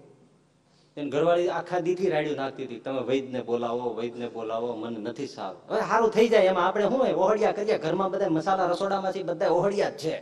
એને 0.96 1.10
ઘરવાળી 1.10 1.48
આખા 1.48 1.80
દીથી 1.86 2.10
રાડ્યું 2.10 2.36
નાખતી 2.36 2.64
હતી. 2.64 2.82
તમે 2.84 3.00
વૈદને 3.08 3.40
બોલાવો 3.42 3.86
વૈદને 3.94 4.26
બોલાવો, 4.28 4.68
મને 4.82 4.98
નથી 5.08 5.26
સારું. 5.26 5.60
હવે 5.70 5.80
સારું 5.90 6.10
થઈ 6.16 6.28
જાય, 6.28 6.50
એમાં 6.52 6.66
આપણે 6.66 6.84
શું 6.90 6.98
હોય? 6.98 7.14
ઓહડિયા 7.24 7.52
કરીએ. 7.52 7.78
ઘરમાં 7.78 8.10
બધા 8.12 8.28
મસાલા 8.28 8.66
રસોડામાંથી 8.66 9.24
બધા 9.30 9.50
ઓહળિયા 9.58 9.90
જ 9.90 9.98
છે? 10.04 10.16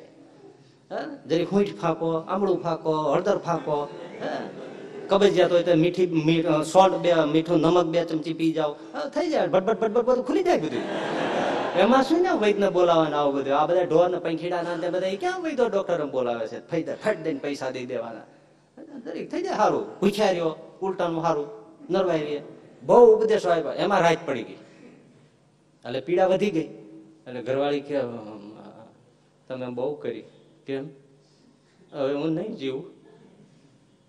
જરી 1.28 1.44
ખૂંટ 1.44 1.76
ફાંકો, 1.82 2.08
આમળું 2.32 2.58
ફાંકો, 2.64 2.92
હળદર 3.12 3.38
ફાંકો? 3.38 3.76
કબજિયાત 5.10 5.52
હોય 5.52 5.62
તો 5.62 5.74
મીઠી 5.84 6.06
સોલ્ટ 6.72 6.96
બે, 7.04 7.12
મીઠું, 7.34 7.60
નમક 7.60 7.86
બે 7.94 8.00
ચમચી 8.10 8.34
પી 8.40 8.52
જાઓ. 8.52 8.72
થઈ 9.14 9.28
જાય. 9.30 9.46
ભટભટ 9.54 9.80
ભટભટ 9.80 10.04
બધું 10.08 10.24
ખુલી 10.24 10.44
જાય 10.48 10.60
બધું. 10.64 10.84
એમાં 11.84 12.02
શું 12.02 12.20
ને 12.24 12.32
વૈદને 12.42 12.68
બોલાવવાના 12.76 13.20
આવું 13.22 13.34
બધું? 13.36 13.54
આ 13.60 13.66
બધા 13.66 13.88
ઢોર 13.92 14.08
ને 14.10 14.18
પંખીડા 14.24 14.62
ના 14.62 14.90
બધા 14.90 15.16
ક્યાં 15.20 15.42
વૈદો 15.44 15.64
ડોક્ટર 15.68 16.04
બોલાવે 16.06 16.46
છે? 16.46 16.58
ફાયદા 16.70 17.02
ફટ 17.04 17.18
દઈને 17.26 17.40
પૈસા 17.48 17.70
દઈ 17.76 17.86
દેવાના. 17.86 18.24
દરેક 19.04 19.30
થઈ 19.30 19.42
જાય 19.42 19.56
સારું 19.56 20.00
ભૂખ્યા 20.00 20.30
રહ્યો, 20.30 20.78
ઉલટાનું 20.82 21.22
સારું 21.22 21.46
નરવાઈ 21.90 22.22
રહીએ. 22.22 22.42
બહુ 22.82 23.16
ઉપદેશો 23.16 23.50
આવ્યા 23.50 23.74
એમાં 23.74 24.00
રાત 24.00 24.18
પડી 24.26 24.42
ગઈ. 24.42 24.58
એટલે 25.86 26.00
પીડા 26.00 26.26
વધી 26.26 26.50
ગઈ. 26.50 26.68
એટલે 27.26 27.42
ઘરવાળી 27.42 27.80
કે 27.80 28.00
તમે 29.48 29.66
બહુ 29.66 29.94
કરી. 29.94 30.24
કેમ? 30.66 30.88
હવે 31.92 32.14
હું 32.14 32.32
નહીં 32.32 32.56
જીવું. 32.56 32.84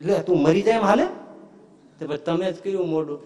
લે, 0.01 0.21
તું 0.21 0.41
મરી 0.41 0.61
જાય 0.61 0.75
એમ 0.75 0.83
હાલે? 0.83 1.05
તો 1.99 2.17
તમે 2.17 2.51
જ 2.51 2.63
કર્યું 2.63 2.89
મોઢું. 2.89 3.19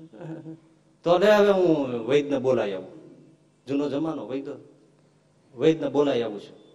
તો 1.04 1.18
લે, 1.18 1.26
હવે 1.26 1.50
હું 1.50 2.08
વૈદને 2.08 2.38
બોલાવી 2.38 2.72
આવું. 2.72 2.88
જૂનો 3.68 3.88
જમાનો, 3.88 4.26
વૈદ. 4.26 4.48
વૈદને 5.54 5.88
બોલાવી 5.88 6.22
આવું 6.22 6.40
છું. 6.40 6.65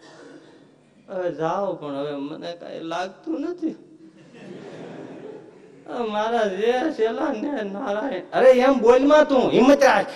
હવે 1.12 1.32
જાઓ 1.32 1.74
પણ 1.80 1.96
હવે 1.96 2.16
મને 2.16 2.52
કઈ 2.62 2.80
લાગતું 2.92 3.42
નથી. 3.42 3.76
મારા 6.12 6.48
જે 6.48 6.74
છેલ્લા 6.98 7.32
ને 7.44 7.64
નારાયણ. 7.76 8.26
અરે 8.34 8.52
એમ 8.52 8.76
બોલમાં 8.80 9.28
તું, 9.28 9.52
હિંમત 9.52 9.84
રાખ. 9.84 10.14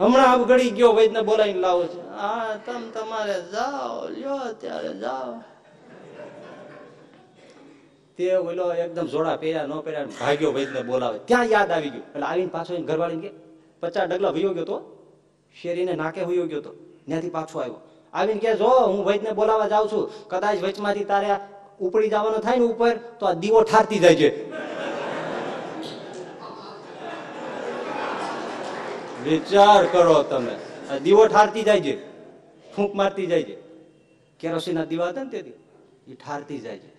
હમણાં 0.00 0.34
અવગડી 0.34 0.70
ગયો, 0.70 0.92
વૈદને 0.92 1.20
બોલાવીને 1.22 1.60
લાવો 1.60 1.84
છે. 1.84 2.00
હા, 2.20 2.56
તમ 2.66 2.82
તમારે 2.94 3.36
જાઓ, 3.52 4.08
લ્યો 4.08 4.52
ત્યારે 4.60 4.92
જાઓ. 4.98 5.32
તે 8.16 8.36
ઓલો 8.36 8.72
એકદમ 8.72 9.06
જોડા 9.06 9.36
પહેર્યા, 9.36 9.66
ન 9.66 9.80
પહેર્યા, 9.80 10.06
ભાગ્યો 10.20 10.52
વૈદને 10.52 10.82
બોલાવે. 10.82 11.18
ત્યાં 11.18 11.44
યાદ 11.44 11.70
આવી 11.70 11.90
ગયું. 11.90 12.06
એટલે 12.14 12.26
આવીને 12.26 12.52
પાછો 12.56 12.82
ઘરવાળીને 12.82 13.28
કે, 13.28 13.30
પચાસ 13.80 14.08
ડગલા 14.08 14.30
વયો 14.30 14.54
ગયો 14.54 14.64
તો? 14.64 14.78
શેરીને 15.62 15.94
નાકે 16.02 16.22
વયો 16.24 16.46
ગયો 16.46 16.60
તો? 16.60 16.72
ત્યાંથી 17.06 17.30
પાછો 17.30 17.58
આવ્યો. 17.58 17.80
આવીને 18.14 18.40
કે 18.40 18.50
જો 18.62 18.70
હું 18.90 19.04
વૈદને 19.08 19.30
બોલાવા 19.38 19.68
જાઉં 19.74 19.88
છું. 19.92 20.04
કદાચ 20.30 20.56
વચમાંથી 20.64 21.06
તારે 21.12 21.30
ઉપડી 21.80 22.10
જવાનો 22.14 22.38
થાય 22.46 22.58
ને 22.58 22.66
ઉપર, 22.72 22.94
તો 23.18 23.24
આ 23.26 23.34
દીવો 23.42 23.60
ઠારતી 23.64 24.00
જાય 24.04 24.16
છે 24.20 24.30
વિચાર 29.24 29.82
કરો 29.92 30.18
તમે. 30.30 30.54
આ 30.90 30.98
દીવો 31.06 31.22
ઠારતી 31.32 31.64
જાય 31.68 31.82
છે 31.86 31.94
ફૂંક 32.74 32.92
મારતી 33.00 33.26
જાય 33.32 33.44
છે 33.48 33.56
કેરોસીનના 34.40 34.86
દીવા 34.92 35.10
હતા 35.12 35.24
ને 35.24 35.40
એ 36.12 36.14
ઠારતી 36.14 36.60
જાય 36.64 36.80
છે 36.84 36.90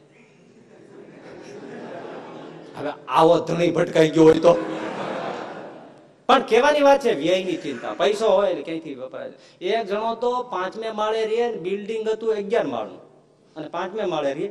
હવે 2.78 2.92
આવો 3.20 3.36
ધણી 3.48 3.72
ભટકાઈ 3.78 4.12
ગયો 4.16 4.26
હોય 4.30 4.42
તો. 4.46 4.54
પણ 6.30 6.44
કહેવાની 6.50 6.84
વાત 6.88 7.00
છે, 7.04 7.12
વ્યયની 7.22 7.58
ચિંતા. 7.64 7.94
પૈસો 8.02 8.26
હોય 8.38 8.54
ને 8.58 8.62
ક્યાંયથી 8.66 8.96
વપરાય 8.96 9.34
એક 9.62 9.88
જણો 9.90 10.12
તો 10.24 10.32
પાંચમે 10.54 10.90
માળે 11.00 11.22
રે 11.32 11.46
બિલ્ડિંગ 11.66 12.04
હતું 12.10 12.36
અગિયાર 12.42 12.68
માળનું. 12.74 13.02
અને 13.56 13.68
પાંચમે 13.76 14.06
માળે 14.14 14.32
રે 14.40 14.48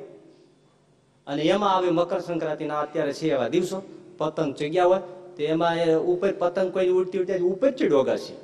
અને 1.26 1.42
એમાં 1.54 1.72
આવે 1.74 1.90
મકર 1.90 2.20
સંક્રાંતિના 2.20 2.80
અત્યારે 2.86 3.14
છે 3.20 3.30
એવા 3.36 3.48
દિવસો. 3.54 3.78
પતંગ 4.18 4.52
ચગ્યા 4.58 4.88
હોય, 4.90 5.00
તો 5.36 5.40
એમાં 5.54 5.78
એ 5.78 5.88
ઉપર 6.12 6.32
પતંગ 6.42 6.68
કોઈ 6.74 6.90
ઉડતી 6.98 7.20
ઉડતી 7.22 7.46
ઉપર 7.52 7.70
ચીડો 7.78 8.02
ગાસી 8.08 8.38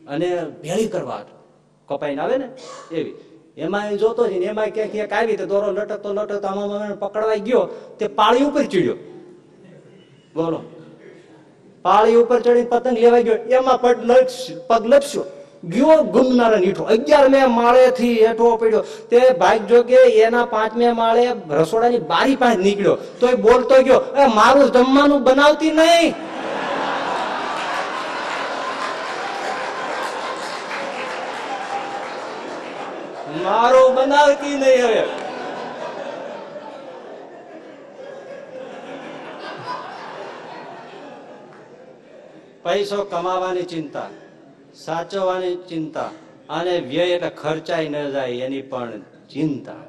અને 0.00 0.28
ભેળી 0.62 0.90
કરવા 0.94 1.22
કપાઈને 1.88 2.20
આવે 2.22 2.36
ને 2.42 2.48
એવી. 2.98 3.16
એમાં 3.56 3.92
એ 3.92 3.98
જોતો 4.02 4.22
જ 4.30 4.32
ને, 4.42 4.46
એમાં 4.52 4.70
ક્યાંક 4.74 4.92
ક્યાંક 4.92 5.12
આવી 5.12 5.36
તો 5.40 5.46
દોરો 5.52 5.68
લટકતો 5.78 6.08
લટકતો 6.18 6.46
આમાં 6.48 6.98
પકડવા 7.02 7.38
ગયો, 7.46 7.62
તે 7.98 8.04
પાળી 8.18 8.46
ઉપર 8.50 8.64
ચીડ્યો. 8.72 8.98
બોલો. 10.34 10.60
પાળી 11.84 12.18
ઉપર 12.24 12.40
ચડી 12.44 12.66
પતંગ 12.72 12.98
લેવા 13.04 13.24
ગયો, 13.26 13.38
એમાં 13.56 13.80
પગ 14.68 14.82
લપસ્યો. 14.92 15.24
ગયો 15.72 15.96
ગુમનારા 16.14 16.60
નીઠો. 16.62 16.84
અગિયાર 16.94 17.28
મે 17.34 17.40
માળે 17.58 17.82
થી 17.98 18.16
હેઠો 18.26 18.56
પડ્યો. 18.60 18.82
તે 19.10 19.18
ભાઈ 19.40 19.64
જોગે 19.70 19.98
એના 20.26 20.44
પાંચમે 20.52 20.92
માળે 21.00 21.24
રસોડાની 21.58 22.00
બારી 22.12 22.36
પાસે 22.42 22.58
નીકળ્યો. 22.66 22.96
તો 23.20 23.24
એ 23.32 23.36
બોલતો 23.46 23.82
ગયો 23.88 24.00
એ 24.20 24.28
મારું 24.38 24.72
જમવાનું 24.76 25.24
બનાવતી 25.26 25.72
નહીં. 25.80 26.14
મારું 33.44 33.88
બનાવતી 33.96 34.56
નહીં 34.64 34.84
હવે. 34.86 35.04
પૈસો 42.64 42.98
કમાવાની 43.04 43.64
ચિંતા, 43.64 44.10
સાચવવાની 44.74 45.56
ચિંતા 45.68 46.10
અને 46.48 46.74
વ્યય 46.90 47.14
એટલે 47.16 47.30
ખર્ચાઈ 47.42 47.88
ન 47.88 47.96
જાય 48.10 48.46
એની 48.46 48.62
પણ 48.62 49.02
ચિંતા. 49.28 49.82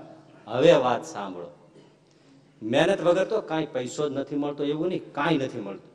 હવે 0.47 0.73
વાત 0.85 1.03
સાંભળો. 1.05 1.49
મહેનત 2.61 2.99
વગર 3.01 3.27
તો 3.27 3.41
કાંઈ 3.41 3.71
પૈસો 3.75 4.09
જ 4.09 4.11
નથી 4.13 4.35
મળતો, 4.35 4.63
એવું 4.63 4.89
નહીં, 4.89 5.03
કાંઈ 5.13 5.37
નથી 5.37 5.63
મળતું. 5.67 5.91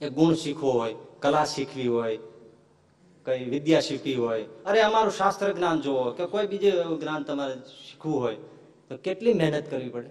એ 0.00 0.10
ગુણ 0.10 0.34
શીખવો 0.34 0.70
હોય, 0.72 0.94
કલા 1.20 1.46
શીખવી 1.46 1.90
હોય, 1.96 2.18
કઈ 3.26 3.42
વિદ્યા 3.44 3.80
શીખવી 3.80 4.18
હોય, 4.24 4.46
અરે 4.66 4.80
અમારું 4.80 5.12
શાસ્ત્ર 5.12 5.52
જ્ઞાન 5.52 5.78
જોવો, 5.80 6.06
કે 6.12 6.24
કોઈ 6.26 6.46
બીજું 6.46 6.98
જ્ઞાન 7.00 7.22
તમારે 7.24 7.54
શીખવું 7.86 8.18
હોય, 8.20 8.40
તો 8.88 8.94
કેટલી 8.96 9.34
મહેનત 9.34 9.66
કરવી 9.70 9.88
પડે? 9.88 10.10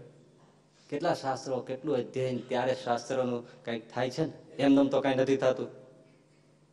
કેટલા 0.89 1.13
શાસ્ત્રો, 1.13 1.59
કેટલું 1.69 1.95
અધ્યયન, 1.95 2.37
ત્યારે 2.49 2.73
શાસ્ત્રોનું 2.83 3.41
કંઈક 3.65 3.83
થાય 3.93 4.09
છે 4.09 4.25
ને? 4.25 4.40
એમનેમ 4.57 4.87
તો 4.87 5.01
કાંઈ 5.01 5.15
નથી 5.15 5.37
થતું. 5.37 5.67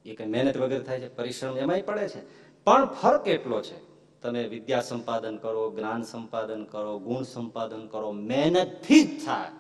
એ 0.05 0.15
કઈ 0.15 0.27
મહેનત 0.27 0.57
વગર 0.57 0.83
થાય 0.83 1.01
છે, 1.01 1.17
પરિશ્રમ 1.17 1.59
એમાંય 1.59 1.83
પડે 1.83 2.09
છે. 2.09 2.21
પણ 2.65 2.87
ફરક 2.87 3.29
એટલો 3.29 3.63
છે, 3.63 3.79
તમે 4.21 4.47
વિદ્યા 4.47 4.81
સંપાદન 4.81 5.37
કરો, 5.37 5.71
જ્ઞાન 5.71 6.03
સંપાદન 6.03 6.65
કરો, 6.65 6.99
ગુણ 6.99 7.23
સંપાદન 7.23 7.87
કરો, 7.87 8.13
મહેનતથી 8.13 9.05
જ 9.05 9.27
થાય. 9.27 9.51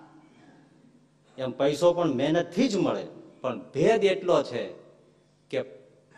એમ 1.38 1.50
પૈસો 1.50 1.92
પણ 1.92 2.08
મહેનતથી 2.08 2.68
જ 2.68 2.76
મળે. 2.76 3.06
પણ 3.40 3.58
ભેદ 3.58 4.04
એટલો 4.04 4.42
છે 4.42 4.74
કે 5.50 5.64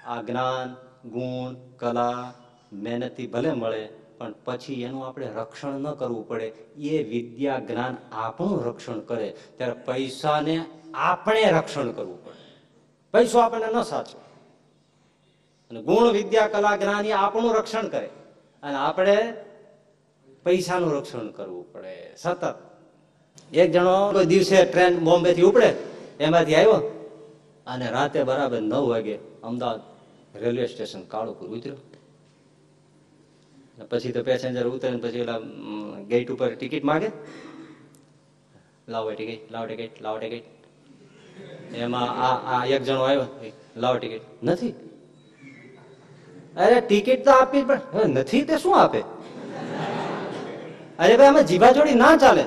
આ 0.06 0.22
જ્ઞાન, 0.22 0.76
ગુણ, 1.08 1.54
કલા 1.76 2.34
મહેનતથી 2.72 3.26
ભલે 3.26 3.52
મળે 3.52 3.99
પણ 4.20 4.34
પછી 4.44 4.82
એનું 4.82 5.06
આપણે 5.06 5.26
રક્ષણ 5.36 5.80
ન 5.80 5.86
કરવું 5.94 6.28
પડે. 6.28 6.48
એ 6.92 7.02
વિદ્યા 7.02 7.58
જ્ઞાન 7.58 7.96
આપણું 8.12 8.64
રક્ષણ 8.64 9.00
કરે. 9.00 9.28
ત્યારે 9.56 9.72
પૈસાને 9.72 10.56
આપણે 10.94 11.42
રક્ષણ 11.50 11.92
કરવું 11.92 12.18
પડે. 12.24 12.42
પૈસો 13.14 13.38
આપણને 13.38 13.68
ન 13.74 13.82
સાચો 13.82 14.18
અને 15.70 15.80
ગુણ 15.82 16.12
વિદ્યા 16.12 16.48
કલા 16.48 16.76
જ્ઞાન 16.76 17.06
એ 17.06 17.12
આપણું 17.12 17.54
રક્ષણ 17.54 17.88
કરે. 17.88 18.08
અને 18.62 18.76
આપણે 18.76 19.16
પૈસાનું 20.44 20.90
રક્ષણ 20.98 21.28
કરવું 21.28 21.72
પડે. 21.72 21.94
સતત. 22.16 22.44
એક 23.52 23.68
જણો 23.72 24.24
દિવસે 24.24 24.58
ટ્રેન 24.64 24.98
બોમ્બે 24.98 25.30
થી 25.34 25.42
ઉપડે, 25.42 25.70
એમાંથી 26.20 26.54
આવ્યો 26.54 26.78
અને 27.66 27.86
રાતે 27.90 28.20
બરાબર 28.22 28.60
નવ 28.62 28.84
વાગે 28.88 29.16
અમદાવાદ 29.42 29.80
રેલવે 30.36 30.66
સ્ટેશન 30.66 31.02
કાળુપુર 31.04 31.48
ઉતર્યો. 31.48 31.76
પછી 33.90 34.12
તો 34.12 34.22
પેસેન્જર 34.22 34.66
ઉતરે 34.66 34.96
પછી 34.96 35.20
ઓલા 35.20 35.38
ગેટ 36.08 36.30
ઉપર 36.30 36.54
ટિકિટ 36.54 36.84
માગે. 36.84 37.06
લાવો 38.88 39.10
ટિકિટ 39.10 39.52
લાવો 39.52 39.66
ટિકિટ 39.66 40.02
લાવો 40.02 40.18
ટિકિટ. 40.18 40.44
એમાં 41.74 42.10
આ 42.10 42.58
આ 42.58 42.66
એક 42.66 42.82
જણો 42.82 43.02
આવ્યો 43.02 43.26
લાવો 43.76 43.98
ટિકિટ. 43.98 44.22
નથી. 44.42 44.74
અરે 46.56 46.80
ટિકિટ 46.80 47.24
તો 47.24 47.30
આપવી 47.30 47.62
જ 47.62 47.66
પડે. 47.66 48.04
નથી 48.04 48.42
તે 48.42 48.58
શું 48.58 48.80
આપે? 48.80 49.00
અરે 50.98 51.16
ભાઈ 51.16 51.26
અમે 51.26 51.42
જીભાજોડી 51.42 51.94
ના 51.94 52.16
ચાલે. 52.16 52.44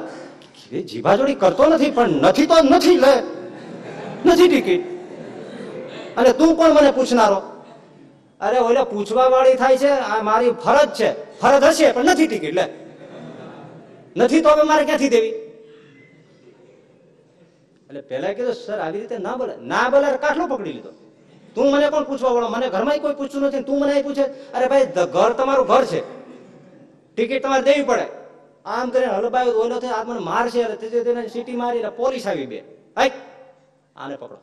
જીભાજોડી 0.82 1.36
કરતો 1.36 1.66
નથી, 1.66 1.92
પણ 1.92 2.10
નથી 2.10 2.46
તો 2.46 2.56
નથી 2.64 2.98
લે. 2.98 3.24
નથી 4.26 4.48
ટિકિટ. 4.48 4.84
અને 6.18 6.34
તું 6.34 6.56
કોણ 6.56 6.74
મને 6.74 6.92
પૂછનારો? 6.92 7.53
અરે 8.46 8.58
ઓલે 8.68 8.82
પૂછવા 8.92 9.28
વાળી 9.34 9.60
થાય 9.62 9.78
છે, 9.84 9.92
આ 10.12 10.22
મારી 10.30 10.52
ફરજ 10.66 10.90
છે. 11.00 11.10
ફરજ 11.42 11.64
હશે, 11.70 11.88
પણ 11.96 12.06
નથી 12.12 12.28
ટિકિટ 12.32 12.56
લે. 12.60 12.66
નથી 14.22 14.42
તો 14.44 14.50
હવે 14.54 14.64
મારે 14.72 14.84
ક્યાંથી 14.88 15.12
દેવી? 15.16 15.34
એટલે 17.88 18.02
પેલા 18.10 18.34
કીધું, 18.38 18.56
સર, 18.66 18.80
આવી 18.86 19.00
રીતે 19.02 19.18
ના 19.28 19.36
બોલે. 19.40 19.54
ના 19.72 19.86
બોલે 19.94 20.08
કાટલો 20.24 20.46
પકડી 20.52 20.74
લીધો. 20.78 20.92
તું 21.56 21.66
મને 21.74 21.88
કોણ 21.94 22.04
પૂછવા 22.10 22.32
વાળો 22.36 22.50
મને 22.56 22.68
ઘરમાં 22.76 23.00
કોઈ 23.06 23.18
પૂછતું 23.20 23.42
નથી 23.48 23.64
તું 23.70 23.78
મને 23.82 23.94
પૂછે, 24.08 24.26
અરે 24.56 24.66
ભાઈ 24.72 24.86
ઘર 25.16 25.32
તમારું 25.40 25.66
ઘર 25.72 25.84
છે. 25.92 26.02
ટિકિટ 27.16 27.42
તમારે 27.44 27.64
દેવી 27.70 27.88
પડે. 27.90 28.06
આમ 28.66 28.88
કરીને 28.94 29.14
હલબાયો 29.18 29.54
ઓલો 29.64 29.76
થયો, 29.84 29.96
આ 29.98 30.04
મને 30.10 30.22
મારશે. 30.30 30.62
સીટી 31.34 31.58
મારી 31.62 31.80
એટલે 31.82 31.94
પોલીસ 32.02 32.26
આવી 32.28 32.48
બે. 32.52 32.60
આને 34.02 34.16
પકડો. 34.22 34.38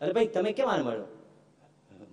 અરે 0.00 0.12
ભાઈ, 0.16 0.30
તમે 0.34 0.50
કેમ 0.58 0.68
આને 0.72 0.82
મળ્યો 0.88 1.08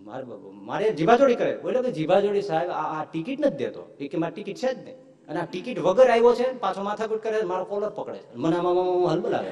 મારે 0.07 0.25
મારે 0.69 0.87
જીભાજોડી 0.97 1.37
કરે. 1.41 1.53
બોલે 1.57 1.79
કે 1.81 1.91
જીભાજોડી 1.91 2.41
સાહેબ, 2.41 2.69
આ 2.71 3.03
ટિકિટ 3.11 3.39
નથી 3.45 3.57
દેતો. 3.57 3.83
એ 3.99 4.07
કે 4.07 4.17
મારી 4.17 4.35
ટિકિટ 4.35 4.57
છે 4.57 4.69
જ 4.73 4.79
નહીં. 4.85 4.97
અને 5.29 5.39
આ 5.39 5.45
ટિકિટ 5.45 5.79
વગર 5.79 6.09
આવ્યો 6.09 6.33
છે, 6.35 6.47
પાછો 6.59 6.81
માથાકૂટ 6.83 7.21
કરે, 7.23 7.41
મારો 7.43 7.65
કોલર 7.71 7.89
પકડે 7.89 8.19
છે. 8.19 8.35
મને 8.35 8.55
આમાં 8.57 8.75
હલ 9.11 9.19
બોલાવે 9.21 9.51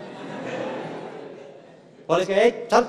પોલીસ 2.07 2.27
કે 2.27 2.67
ચાલ. 2.71 2.85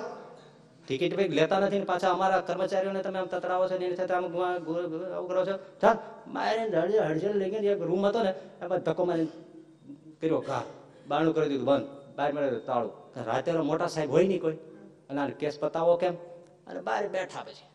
ટિકિટ 0.86 1.16
ભાઈ 1.16 1.28
લેતા 1.38 1.58
નથી 1.60 1.78
ને 1.78 1.84
પાછા 1.84 2.10
અમારા 2.10 2.40
કર્મચારીઓને 2.40 3.00
તમે 3.02 3.18
આમ 3.18 3.26
તતરાવો 3.26 3.64
છો 3.68 3.78
ને 3.78 3.84
એની 3.86 3.96
સાથે 3.96 4.14
આમ 4.14 4.24
આવું 4.24 5.28
કરો 5.28 5.42
છો? 5.46 5.56
ચાલ. 5.82 5.96
મારે 6.28 6.62
હળજે 6.76 6.98
હળજે 6.98 7.28
લઈ 7.32 7.50
ગઈ 7.50 7.66
એક 7.66 7.82
રૂમ 7.82 8.06
હતો 8.06 8.22
ને 8.22 8.32
એમાં 8.62 8.78
ધક્કો 8.78 9.02
મારી 9.04 9.26
કર્યો. 10.20 10.40
ઘા, 10.46 10.62
બારણું 11.08 11.34
કરી 11.34 11.48
દીધું, 11.48 11.66
બંધ. 11.66 11.86
બહાર 12.16 12.30
મળે 12.32 12.60
તાળું. 12.60 12.92
રાતે 13.26 13.50
મોટા 13.70 13.86
સાહેબ 13.86 14.10
હોય 14.10 14.26
નહીં 14.28 14.40
કોઈ. 14.40 14.56
અને 15.10 15.32
કેસ 15.40 15.58
પતાવો 15.58 15.96
કેમ? 15.96 16.14
અને 16.66 16.80
બહાર 16.80 17.08
બેઠા 17.08 17.42
પછી. 17.42 17.66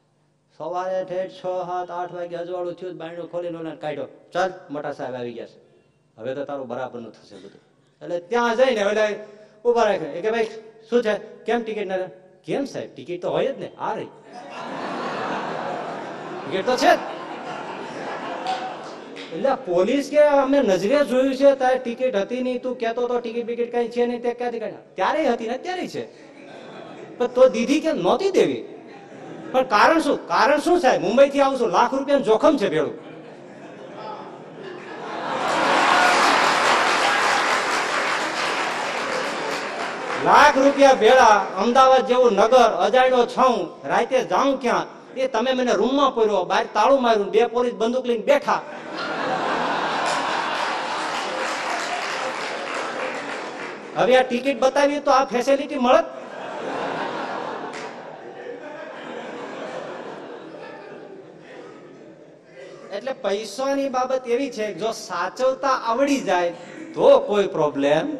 સવારે 0.57 1.05
ઠેઠ 1.05 1.31
છ, 1.31 1.41
સાત, 1.41 1.91
આઠ 1.91 2.13
વાગે 2.13 2.35
અજવાળું 2.35 2.73
થયું, 2.73 2.97
બાયણું 2.97 3.31
ખોલીને 3.31 3.57
ઓલાને 3.57 3.75
કાઢ્યો. 3.75 4.07
ચાલ, 4.33 4.51
મોટા 4.69 4.91
સાહેબ 4.91 5.15
આવી 5.15 5.33
ગયા 5.33 5.45
છે. 5.45 5.59
હવે 6.17 6.35
તો 6.35 6.45
તારું 6.45 6.67
બરાબરનું 6.67 7.13
થશે 7.13 7.35
બધું. 7.35 7.61
એટલે 8.01 8.19
ત્યાં 8.19 8.55
જઈને 8.55 8.81
એટલે 8.81 9.19
ઊભા 9.65 9.83
રાખે. 9.83 10.21
કે 10.21 10.31
ભાઈ, 10.31 10.45
શું 10.89 11.03
છે? 11.03 11.17
કેમ 11.17 11.63
ટિકિટ 11.63 11.87
ના 11.87 11.97
કેમ 12.45 12.65
સાહેબ? 12.65 12.89
ટિકિટ 12.95 13.21
તો 13.21 13.29
હોય 13.29 13.53
જ 13.53 13.59
ને. 13.59 13.71
આ 13.77 13.93
રહી. 13.95 14.07
ટિકિટ 16.41 16.65
તો 16.65 16.75
છે 16.75 16.91
એટલે 19.35 19.55
પોલીસ 19.55 20.09
કે 20.09 20.17
અમે 20.17 20.59
નજરે 20.61 21.05
જોયું 21.05 21.35
છે, 21.35 21.55
તારે 21.55 21.77
ટિકિટ 21.77 22.15
હતી 22.15 22.41
નહીં, 22.41 22.61
તું 22.61 22.77
કેતો 22.77 23.07
તો 23.07 23.19
ટિકિટ 23.19 23.45
બિકિટ 23.45 23.71
કઈ 23.71 23.87
છે 23.87 24.05
નહીં, 24.05 24.21
તે 24.21 24.33
ક્યાંથી 24.33 24.59
કાઢ્યા? 24.59 24.79
ત્યારે 24.95 25.27
હતી 25.27 25.47
ને 25.47 25.57
ત્યારે 25.57 25.87
છે. 25.87 26.31
પણ 27.17 27.27
તો 27.27 27.49
દીધી 27.49 27.79
કે 27.79 27.91
નહોતી 27.93 28.31
દેવી. 28.31 28.80
પણ 29.51 29.63
કારણ 29.63 29.99
શું? 29.99 30.27
કારણ 30.27 30.59
શું 30.59 30.79
સાહેબ? 30.79 31.01
મુંબઈ 31.01 31.29
થી 31.29 31.41
આવું 31.41 31.69
લાખ 31.69 31.93
રૂપિયા 31.93 32.17
જોખમ 32.17 32.57
છે 32.57 32.69
ભેળું. 32.69 33.11
લાખ 40.25 40.57
રૂપિયા 40.57 40.93
ભેળા, 40.93 41.45
અમદાવાદ 41.57 42.07
જેવું 42.07 42.33
નગર, 42.33 42.69
અજાણ્યો 42.79 43.25
છઉં, 43.25 43.55
રાતે 43.89 44.23
જાઉં 44.23 44.61
ક્યાં? 44.61 44.85
એ 45.17 45.27
તમે 45.27 45.53
મને 45.53 45.73
રૂમમાં 45.73 46.15
પડ્યો 46.15 46.43
બહાર 46.43 46.65
તાળું 46.73 47.01
માર્યું. 47.01 47.31
બે 47.31 47.45
પોલીસ 47.45 47.73
બંદૂક 47.73 48.05
લઈને 48.05 48.23
બેઠા. 48.23 48.61
હવે 53.97 54.17
આ 54.17 54.21
ટિકિટ 54.21 54.59
બતાવી 54.59 54.99
તો 54.99 55.11
આ 55.11 55.25
ફેસિલિટી 55.25 55.75
મળત? 55.75 56.20
એટલે 62.91 63.13
પૈસાની 63.13 63.89
બાબત 63.89 64.27
એવી 64.27 64.51
છે, 64.51 64.73
જો 64.73 64.91
સાચવતા 64.91 65.67
આવડી 65.67 66.21
જાય, 66.21 66.51
તો 66.93 67.19
કોઈ 67.19 67.47
પ્રોબ્લેમ 67.47 68.17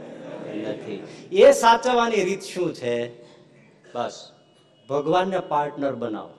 નથી. 0.70 1.04
એ 1.32 1.52
સાચવવાની 1.52 2.24
રીત 2.24 2.42
શું 2.42 2.74
છે? 2.74 3.24
બસ, 3.94 4.32
ભગવાનને 4.90 5.40
પાર્ટનર 5.40 5.96
બનાવો. 5.96 6.34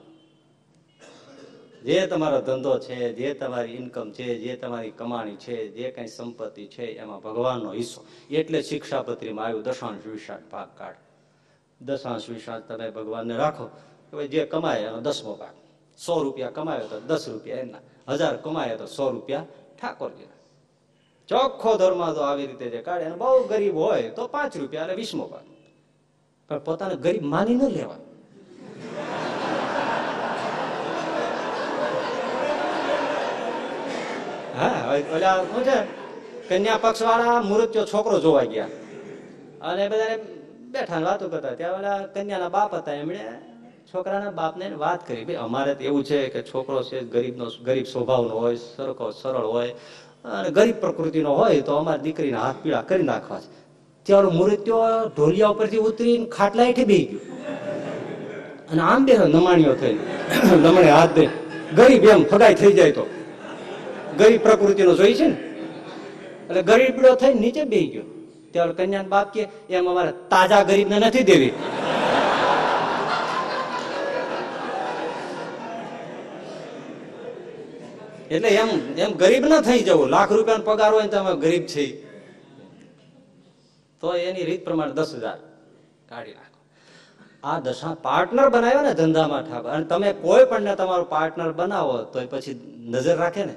જે 1.83 2.07
તમારો 2.07 2.41
ધંધો 2.41 2.79
છે, 2.79 3.13
જે 3.13 3.33
તમારી 3.33 3.71
ઇન્કમ 3.71 4.11
છે, 4.11 4.39
જે 4.39 4.55
તમારી 4.55 4.91
કમાણી 4.91 5.35
છે, 5.35 5.67
જે 5.67 5.91
કઈ 5.91 6.07
સંપત્તિ 6.07 6.67
છે, 6.67 6.85
એમાં 6.97 7.19
ભગવાનનો 7.19 7.71
હિસ્સો. 7.71 8.05
એટલે 8.31 8.61
શિક્ષાપત્રીમાં 8.61 9.45
આવ્યું 9.45 9.63
દશાંશ 9.63 10.05
વિશાળ 10.05 10.43
ભાગ 10.51 10.69
કાઢ. 10.77 10.97
દશાંશ 11.81 12.29
વિશાળ 12.29 12.61
તમે 12.61 12.91
ભગવાનને 12.91 13.37
રાખો, 13.37 13.69
કે 14.11 14.27
જે 14.27 14.45
કમાય 14.45 14.79
એનો 14.79 15.01
દસમો 15.01 15.33
ભાગ. 15.35 15.55
સો 15.97 16.23
રૂપિયા 16.23 16.49
કમાયો 16.49 16.87
તો 16.87 16.99
દસ 16.99 17.29
રૂપિયા 17.29 17.57
એમના. 17.57 17.83
હજાર 18.07 18.35
કમાય 18.43 18.75
તો 18.77 18.85
સો 18.87 19.11
રૂપિયા 19.11 19.45
ઠાકોરજી 19.77 20.29
ચોખ્ખો 21.29 21.71
ધર્મ 21.77 22.01
તો 22.15 22.21
આવી 22.23 22.47
રીતે 22.47 22.67
જે 22.73 22.79
કાઢે 22.87 23.05
અને 23.05 23.17
બહુ 23.23 23.47
ગરીબ 23.51 23.75
હોય 23.75 24.09
તો 24.17 24.23
પાંચ 24.27 24.53
રૂપિયા 24.61 24.85
એટલે 24.85 24.95
વીસમો 25.01 25.25
ભાગ 25.31 25.45
પણ 26.49 26.61
પોતાને 26.67 26.95
ગરીબ 27.05 27.23
માની 27.33 27.55
ન 27.55 27.63
લેવા 27.77 28.01
હા 34.59 34.81
ઓલા 35.15 35.37
શું 35.51 35.63
છે? 35.63 35.77
કન્યા 36.49 36.79
પક્ષ 36.83 37.01
વાળા 37.07 37.41
મુહૂર્ત્યો 37.41 37.85
છોકરો 37.85 38.17
જોવા 38.19 38.45
ગયા. 38.45 38.69
અને 39.61 39.83
બધાને 39.91 40.17
બેઠા 40.73 41.01
વાતો 41.07 41.25
કરતા 41.29 41.55
ત્યાં 41.59 41.79
ઓલા 41.79 41.99
કન્યાના 42.13 42.49
બાપ 42.55 42.71
હતા, 42.73 42.95
એમણે 43.01 43.21
છોકરાના 43.93 44.31
બાપને 44.31 44.67
વાત 44.77 45.07
કરી, 45.07 45.23
ભાઈ 45.25 45.35
અમારે 45.35 45.75
તો 45.75 45.83
એવું 45.83 46.03
છે 46.03 46.29
કે 46.29 46.41
છોકરો 46.41 46.83
છે, 46.83 46.99
ગરીબનો, 46.99 47.45
ગરીબ 47.65 47.85
સ્વભાવનો 47.85 48.29
હોય, 48.29 48.55
સરખો, 48.55 49.11
સરળ 49.11 49.45
હોય, 49.45 49.73
અને 50.25 50.49
ગરીબ 50.49 50.75
પ્રકૃતિનો 50.75 51.29
હોય, 51.29 51.61
તો 51.61 51.75
અમારી 51.75 52.01
દીકરીને 52.01 52.37
હાથ 52.37 52.55
પીળા 52.63 52.81
કરી 52.81 53.03
નાખવા 53.03 53.39
છે. 53.39 53.49
ત્યારે 54.03 54.27
મુહૂર્ત્યો 54.27 54.79
ઢોલિયા 55.17 55.47
ઉપરથી 55.47 55.77
ઉતરીને 55.77 56.25
ખાટલા 56.25 56.63
હેઠે 56.63 56.85
બેહી 56.85 57.05
ગયો. 57.05 57.19
અને 58.71 58.81
આમ 58.81 59.05
બે 59.05 59.17
નમાણીઓ 59.17 59.75
થઈ. 59.75 59.97
નમણે 60.63 60.89
હાથ 60.89 61.13
દે. 61.13 61.29
ગરીબ 61.75 62.03
એમ 62.03 62.23
ફગાઈ 62.23 62.55
થઈ 62.55 62.73
જાય 62.73 62.91
તો. 62.91 63.05
ગરીબ 64.17 64.41
પ્રકૃતિનો 64.41 64.95
જોઈ 64.95 65.13
છે 65.13 65.27
ને? 65.27 65.37
એટલે 66.49 66.61
ગરીબડો 66.61 67.15
થઈને 67.15 67.39
નીચે 67.39 67.63
બેહી 67.63 67.87
ગયો. 67.87 68.03
ત્યારે 68.51 68.73
કન્યા 68.73 69.03
બાપ 69.03 69.33
કે 69.33 69.47
એમ 69.69 69.87
અમારે 69.87 70.11
તાજા 70.29 70.63
ગરીબને 70.63 70.99
નથી 70.99 71.23
દેવી. 71.23 71.53
એટલે 78.35 78.49
એમ 78.61 78.69
એમ 79.03 79.11
ગરીબ 79.23 79.43
ના 79.51 79.61
થઈ 79.67 79.81
જવું. 79.87 80.07
લાખ 80.15 80.31
રૂપિયાનો 80.31 80.63
પગાર 80.63 80.91
હોય 80.95 81.05
ને 81.05 81.17
અમે 81.17 81.33
ગરીબ 81.45 81.65
છે 81.73 81.85
તો 84.01 84.07
એની 84.29 84.45
રીત 84.49 84.61
પ્રમાણે 84.67 84.93
દસ 84.93 85.11
હજાર 85.15 85.37
કાઢી 86.09 86.35
નાખો. 86.39 86.59
આ 87.43 87.59
દશા 87.59 87.93
પાર્ટનર 88.07 88.47
બનાવ્યો 88.55 88.81
ને 88.87 88.93
ધંધામાં 88.93 89.43
ઠાકોર. 89.43 89.69
અને 89.75 89.85
તમે 89.85 90.09
કોઈ 90.25 90.45
પણ 90.45 90.61
ને 90.61 90.73
તમારું 90.75 91.09
પાર્ટનર 91.09 91.51
બનાવો 91.51 91.95
તો 92.13 92.17
એ 92.25 92.25
પછી 92.25 92.55
નજર 92.93 93.15
રાખે 93.17 93.43
ને. 93.45 93.55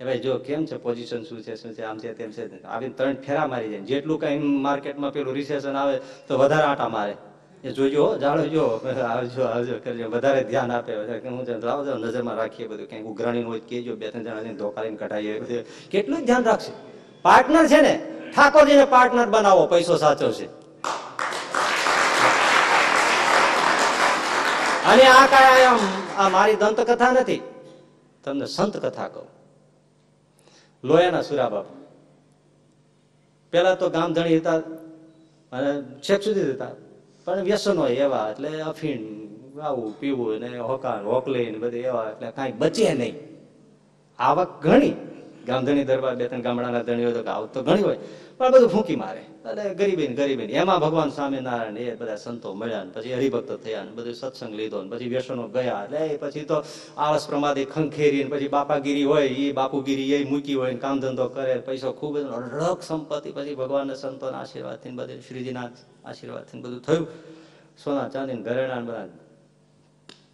એ 0.00 0.04
ભાઈ 0.04 0.18
જો 0.18 0.38
કેમ 0.38 0.62
છે 0.66 0.76
પોઝિશન 0.76 1.22
શું 1.22 1.42
છે 1.42 1.54
શું 1.56 1.74
છે, 1.74 1.82
આમ 1.82 1.98
છે, 1.98 2.14
તેમ 2.14 2.30
છે. 2.32 2.44
આવીને 2.64 2.94
ત્રણ 2.94 3.16
ફેરા 3.26 3.46
મારી 3.46 3.70
જાય. 3.70 3.80
જેટલું 3.80 4.20
કઈ 4.20 4.38
માર્કેટમાં 4.38 5.12
પેલું 5.12 5.34
રિસેશન 5.34 5.76
આવે, 5.76 5.96
તો 6.28 6.38
વધારે 6.38 6.62
આટા 6.62 6.88
મારે. 6.88 7.16
એ 7.64 7.70
જોજો 7.70 8.18
જાણો 8.18 8.44
જો. 8.46 8.64
આવજો 9.14 9.42
આવજો 9.44 9.74
કરજો. 9.84 10.10
વધારે 10.10 10.44
ધ્યાન 10.44 10.72
આપે 10.72 10.94
હું 11.28 11.44
છે 11.46 11.58
લાવજો 11.66 11.94
નજરમાં 11.94 12.36
રાખીએ 12.36 12.66
બધું. 12.66 12.86
ક્યાંક 12.86 13.06
ઉઘરાણી 13.06 13.42
હોય 13.42 13.60
કેજો 13.60 13.96
બે 13.96 14.10
ત્રણ 14.10 14.24
જણા 14.24 14.52
ધોકા 14.52 14.82
લઈને 14.82 14.96
કઢાઈએ 14.96 15.64
કેટલું 15.90 16.24
ધ્યાન 16.24 16.44
રાખશે. 16.44 16.72
પાર્ટનર 17.22 17.66
છે 17.66 17.80
ને, 17.80 17.94
ઠાકોરજીને 18.36 18.84
પાર્ટનર 18.84 19.26
બનાવો, 19.26 19.66
પૈસો 19.66 19.96
સાચો 19.96 20.32
છે. 20.32 20.46
અને 24.90 25.06
આ 25.06 25.26
કાંઈ 25.26 25.64
આમ, 25.64 25.78
આ 26.18 26.28
મારી 26.28 26.56
દંતકથા 26.56 27.12
નથી. 27.12 27.42
તમને 28.24 28.46
સંત 28.46 28.76
કથા 28.76 29.08
કહું. 29.08 29.28
લોયાના 30.84 31.22
સુરા 31.22 31.48
બાપુ. 31.48 31.74
પેલા 33.50 33.74
તો 33.74 33.90
ગામધણી 33.90 34.38
હતા, 34.38 34.56
અને 35.52 35.82
છેક 35.82 36.22
સુધી 36.22 36.52
હતા. 36.52 36.70
પણ 37.24 37.42
વ્યસનો 37.42 37.86
એવા, 37.86 38.30
એટલે 38.30 38.60
અફીણ 38.60 39.20
આવું, 39.60 40.00
પીવું 40.00 40.40
ને 40.40 40.58
હોકાન 40.58 41.04
હોકલી 41.04 41.50
ને 41.50 41.58
બધું 41.58 41.80
એવા, 41.80 42.10
એટલે 42.10 42.30
કાંઈ 42.30 42.52
બચે 42.52 42.94
નહીં. 42.94 43.14
આવક 44.18 44.62
ઘણી. 44.62 45.09
ગામધણી 45.46 45.84
દરબાર 45.84 46.16
બે 46.16 46.28
ત્રણ 46.28 46.42
ગામડાના 46.42 46.82
ધણીઓ 46.82 47.10
તો 47.12 47.30
આવક 47.30 47.52
તો 47.54 47.62
ઘણી 47.62 47.82
હોય. 47.82 47.98
પણ 48.38 48.52
બધું 48.52 48.68
ફૂંકી 48.68 48.96
મારે. 48.96 49.22
એટલે 49.50 49.74
ગરીબી 49.74 50.08
ને 50.08 50.14
ગરીબી 50.14 50.46
ને 50.46 50.52
એમાં 50.52 50.80
ભગવાન 50.80 51.10
સ્વામિનારાયણ 51.10 51.76
એ 51.76 51.94
બધા 51.94 52.16
સંતો 52.16 52.54
મળ્યા 52.54 52.84
ને 52.84 52.90
પછી 52.94 53.14
હરિભક્ત 53.14 53.50
થયા 53.64 53.84
ને 53.84 53.90
બધું 53.90 54.14
સત્સંગ 54.14 54.52
લીધો 54.54 54.82
ને 54.82 54.88
પછી 54.92 55.08
વ્યસનો 55.08 55.48
ગયા. 55.48 55.84
એટલે 55.84 56.18
પછી 56.22 56.44
તો 56.44 56.64
આળસ 56.96 57.26
પ્રમાદે 57.26 57.64
ખંખેરી 57.64 58.24
ને 58.24 58.30
પછી 58.30 58.48
બાપાગીરી 58.48 59.04
હોય 59.04 59.26
એ 59.26 59.52
બાપુગીરી 59.52 60.12
એ 60.14 60.24
મૂકી 60.24 60.54
હોય 60.54 60.72
ને 60.72 60.78
કામ 60.78 61.00
ધંધો 61.00 61.26
કરે 61.28 61.54
પૈસો 61.66 61.92
ખૂબ 61.92 62.16
અઢળક 62.16 62.82
સંપત્તિ 62.82 63.30
પછી 63.36 63.54
ભગવાનના 63.54 63.94
સંતોના 63.94 64.40
આશીર્વાદથી 64.40 64.90
બધે, 64.90 65.20
શ્રીજીના 65.20 65.68
આશીર્વાદથી 66.04 66.60
બધું 66.60 66.82
થયું. 66.82 67.06
સોના 67.84 68.08
ચાંદી 68.08 68.34
ને 68.34 68.42
ઘરેણા 68.42 68.80
બધા 68.80 69.08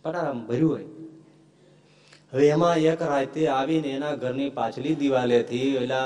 પટારામાં 0.02 0.46
ભર્યું 0.46 0.72
હોય. 0.72 1.05
હવે 2.33 2.47
એમાં 2.55 2.79
એક 2.93 3.01
રાતે 3.11 3.43
આવીને 3.49 3.91
એના 3.97 4.16
ઘરની 4.22 4.51
પાછલી 4.59 4.97
દિવાલેથી 5.03 5.68
એટલે 5.83 5.99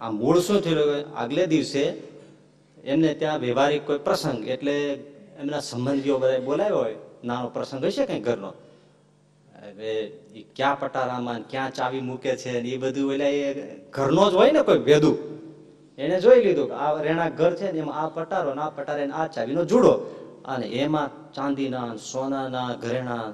આ 0.00 0.10
મૂળ 0.20 0.38
શું 0.46 0.58
થયેલું 0.64 0.90
આગલે 1.20 1.44
દિવસે 1.52 1.84
એમને 2.84 3.10
ત્યાં 3.20 3.40
વ્યવહારિક 3.44 3.82
કોઈ 3.88 4.04
પ્રસંગ, 4.06 4.40
એટલે 4.54 4.76
એમના 5.40 5.62
સંબંધીઓ 5.70 6.16
બધા 6.22 6.44
બોલાવ્યો 6.48 6.82
હોય, 6.82 6.98
નાનો 7.28 7.48
પ્રસંગ 7.56 7.84
હશે 7.84 8.04
કઈ 8.10 8.20
ઘરનો? 8.28 8.50
હવે 9.66 9.92
એ 10.38 10.40
ક્યાં 10.56 10.78
પટારામાં 10.80 11.40
ક્યાં 11.50 11.72
ચાવી 11.78 12.04
મૂકે 12.08 12.32
છે 12.42 12.52
ને 12.62 12.70
એ 12.74 12.78
બધું, 12.82 13.12
એટલે 13.14 13.28
એ 13.46 13.48
ઘરનો 13.96 14.24
જ 14.30 14.34
હોય 14.38 14.52
ને 14.52 14.62
કોઈ 14.68 14.84
ભેદું? 14.88 15.16
એને 15.98 16.16
જોઈ 16.24 16.40
લીધું 16.46 16.66
કે 16.70 16.74
આ 16.84 17.02
રેણા 17.06 17.30
ઘર 17.38 17.52
છે 17.58 17.66
ને 17.72 17.78
એમાં 17.84 17.98
આ 18.02 18.14
પટારો 18.16 18.50
ને 18.54 18.62
આ 18.66 18.72
પટારે 18.76 19.02
આ 19.10 19.26
ચાવીનો 19.34 19.62
જુડો. 19.72 19.94
અને 20.52 20.66
એમાં 20.82 21.08
ચાંદીના 21.36 21.90
સોનાના 22.12 22.70
ઘરેણા 22.84 23.26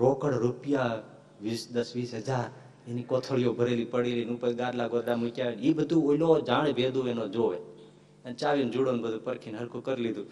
રોકડ 0.00 0.34
રૂપિયા 0.44 1.02
વીસ, 1.42 1.68
દસ, 1.72 1.96
વીસ 1.96 2.14
હજાર, 2.14 2.50
એની 2.88 3.02
કોથળીઓ 3.02 3.52
ભરેલી, 3.52 3.84
પડેલી 3.84 4.24
ઉપર 4.24 4.52
ગાદલા 4.52 4.88
ગોદડા 4.88 5.16
મૂક્યા 5.16 5.52
એ 5.60 5.72
બધું 5.72 6.04
ઓલો 6.04 6.40
જાણે 6.40 6.72
ભેદું 6.72 7.08
એનો 7.08 7.28
જોવે. 7.28 7.56
અને 8.24 8.34
ચાવીને 8.34 8.70
જુડો 8.70 8.92
ને 8.92 9.02
બધું 9.02 9.24
પરખીને 9.24 9.58
હરખું 9.58 9.84
કરી 9.84 10.02
લીધું. 10.02 10.26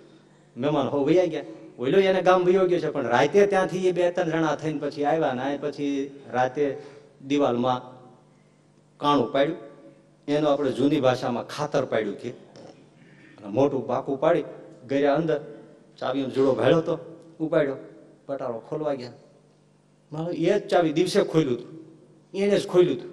મહેમાન 0.57 0.88
હો 0.88 1.05
વૈયા 1.05 1.24
ગયા. 1.24 1.44
ઓલો 1.78 1.98
એને 1.98 2.22
ગામ 2.22 2.44
વયો 2.44 2.66
ગયો 2.66 2.78
છે, 2.78 2.90
પણ 2.90 3.07
રાતે 3.07 3.46
ત્યાંથી 3.46 3.88
એ 3.88 3.92
બે, 3.92 4.11
ત્રણ 4.11 4.30
જણા 4.30 4.57
થઈને 4.57 4.78
પછી 4.78 5.05
આવ્યા 5.05 5.32
ને 5.32 5.59
પછી 5.61 6.20
રાતે 6.32 6.78
દિવાલમાં 7.28 7.80
કાણું 9.00 9.32
પાડ્યું. 9.32 9.59
એનું 10.28 10.53
આપણે 10.53 10.72
જૂની 10.72 11.00
ભાષામાં 11.00 11.46
ખાતર 11.46 11.84
પાડ્યું 11.84 12.16
કે 12.16 12.30
મોટું 13.46 13.86
બાકું 13.86 14.20
પાડી 14.20 14.44
ગયા 14.88 15.14
અંદર 15.14 15.40
ચાવીનો 15.98 16.28
જુડો 16.28 16.53
ભેળો 16.55 16.80
તો 16.80 16.94
ઉપાડ્યો. 17.40 17.76
પટારો 18.26 18.59
ખોલવા 18.68 18.94
ગયા. 18.94 19.12
એ 20.33 20.59
જ 20.59 20.69
ચાવી 20.69 20.93
દિવસે 20.93 21.23
ખોલ્યું 21.23 21.55
હતું. 21.55 21.71
એને 22.35 22.59
જ 22.59 22.69
ખોલ્યું 22.69 22.99
હતું. 22.99 23.13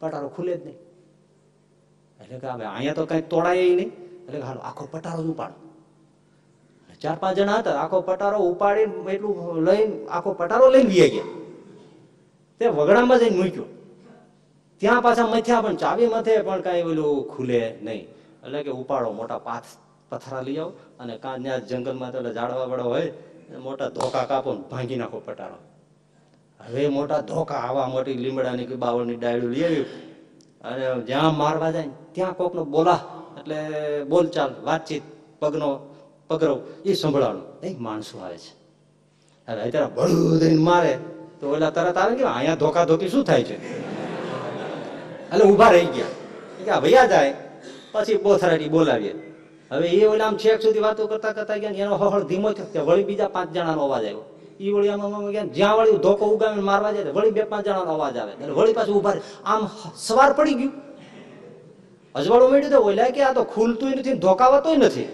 પટારો 0.00 0.28
ખુલે 0.28 0.56
જ 0.56 0.66
નહીં. 0.66 0.74
એટલે 2.22 2.38
કે 2.38 2.46
હવે 2.46 2.64
અહીંયા 2.64 2.94
તો 2.94 3.06
કઈ 3.06 3.22
તોડાય 3.22 3.62
નહીં. 3.62 3.92
એટલે 4.28 4.40
હાલો, 4.40 4.60
આખો 4.60 4.88
પટારો 4.90 5.22
જ 5.22 5.26
ઉપાડો. 5.26 5.54
ચાર 7.00 7.16
પાંચ 7.16 7.36
જણા 7.36 7.58
હતા, 7.58 7.70
આખો 7.70 8.00
પટારો 8.00 8.38
ઉપાડીને 8.38 9.12
એટલું 9.12 9.64
લઈને 9.64 10.06
આખો 10.06 10.32
પટારો 10.32 10.70
લઈને 10.70 10.90
લઈ 10.90 11.10
ગયા. 11.10 11.24
તે 12.58 12.66
વગડામાં 12.66 13.18
જઈને 13.18 13.36
મૂક્યો. 13.36 13.64
ત્યાં 14.78 15.02
પાછા 15.02 15.26
મથ્યા 15.26 15.60
પણ 15.60 15.76
ચાવી 15.76 16.06
મથે 16.06 16.42
પણ 16.42 16.60
કઈ 16.60 16.82
ઓલું 16.82 17.36
ખુલે 17.36 17.78
નહીં. 17.82 18.08
એટલે 18.44 18.62
કે 18.62 18.70
ઉપાડો, 18.70 19.12
મોટા 19.12 19.38
પાથ 19.38 19.64
પથરા 20.08 20.40
લઈ 20.40 20.56
આવો 20.56 20.72
અને 21.00 21.18
કાં 21.18 21.42
ત્યાં 21.42 21.66
જંગલમાં 21.66 22.12
તો 22.12 22.22
ઝાડવા 22.22 22.64
વાળા 22.64 22.82
હોય 22.82 23.12
મોટા 23.58 23.88
ધોકા 23.88 24.24
કાપો 24.24 24.54
ભાંગી 24.54 24.96
નાખો 24.96 25.22
પટારો. 25.24 25.75
હવે 26.60 26.88
મોટા 26.88 27.20
ધોકા, 27.20 27.54
આવા 27.54 27.86
મોટી 27.86 28.14
લીમડાની 28.14 28.64
કે 28.64 28.74
બાવળની 28.74 29.16
ડાયડું 29.16 29.50
લઈ 29.50 29.64
આવ્યું. 29.64 29.86
અને 30.64 31.00
જ્યાં 31.00 31.36
મારવા 31.36 31.70
જાય 31.70 31.88
ત્યાં 32.12 32.32
કોકનો 32.32 32.64
બોલા, 32.64 32.98
એટલે 33.38 33.56
બોલચાલ, 34.04 34.54
વાતચીત, 34.64 35.02
પગનો 35.40 35.94
પગરવ, 36.28 36.60
એ 36.84 36.94
સંભળાવાનું 36.94 37.42
એ 37.62 37.76
માણસો 37.78 38.18
આવે 38.18 38.38
છે. 38.38 38.52
હવે 39.48 39.62
અત્યારે 39.62 39.94
ભળું 39.94 40.38
દઈને 40.38 40.62
મારે, 40.62 40.98
તો 41.40 41.50
ઓલા 41.50 41.70
તરત 41.70 41.96
આવે 41.96 42.16
કે 42.16 42.24
અહીંયા 42.24 42.54
ધોકા 42.54 42.84
ધોકી 42.84 43.08
શું 43.08 43.24
થાય 43.24 43.42
છે? 43.42 43.56
એટલે 45.30 45.44
ઊભા 45.44 45.70
રહી 45.70 45.84
ગયા. 45.84 46.12
કે 46.64 46.80
ભૈયા 46.80 47.06
જાય, 47.06 47.34
પછી 47.92 48.16
બોથરાટી 48.16 48.68
બોલાવીએ. 48.68 49.14
હવે 49.70 49.88
એ 49.88 50.06
ઓલા 50.06 50.24
આમ 50.24 50.36
છેક 50.36 50.62
સુધી 50.62 50.78
વાતો 50.78 51.06
કરતા 51.06 51.32
કરતા 51.32 51.56
ગયા 51.56 51.70
એનો 51.70 51.96
હળ 51.96 52.22
ધીમો 52.22 52.52
થયો. 52.52 52.84
વળી 52.84 53.04
બીજા 53.04 53.28
પાંચ 53.28 53.52
જણાનો 53.52 53.82
અવાજ 53.82 54.04
આવ્યો. 54.04 54.35
ઈ 54.64 54.72
વળી 54.74 54.92
આમ 54.94 55.02
જ્યાં 55.58 55.76
વળી 55.78 56.00
ધોકો 56.06 56.24
ઉગામીને 56.34 56.66
મારવા 56.70 56.92
જાય 56.96 57.12
વળી 57.16 57.36
બે 57.36 57.42
પાંચ 57.52 57.64
જણાનો 57.66 57.92
અવાજ 57.96 58.16
આવે. 58.20 58.32
એટલે 58.34 58.54
વળી 58.58 58.76
પાછું 58.78 58.94
ઊભા 58.98 59.16
આમ 59.52 59.62
સવાર 60.06 60.30
પડી 60.38 60.56
ગયું. 60.60 60.74
અજવાળું 62.14 62.50
મેળ્યું 62.52 62.74
તો 62.74 62.80
ઓલા 62.90 63.10
કે 63.16 63.20
આ 63.28 63.34
તો 63.38 63.42
ખુલતું 63.54 63.90
નથી 64.00 64.16
ધોકાવાતું 64.26 64.76
નથી. 64.88 65.08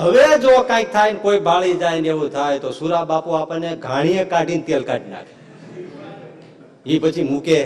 હવે 0.00 0.26
જો 0.44 0.52
કંઈક 0.68 0.88
થાય 0.94 1.12
ને 1.14 1.20
કોઈ 1.24 1.40
બાળી 1.48 1.76
જાય 1.82 2.00
ને 2.04 2.08
એવું 2.14 2.30
થાય 2.36 2.58
તો 2.64 2.68
સુરા 2.78 3.04
બાપુ 3.10 3.30
આપણને 3.40 3.70
ઘાણીએ 3.86 4.22
કાઢીને 4.32 4.64
તેલ 4.68 4.82
કાઢી 4.90 5.12
નાખે. 5.14 5.34
એ 6.92 6.94
પછી 7.02 7.26
મૂકે 7.32 7.58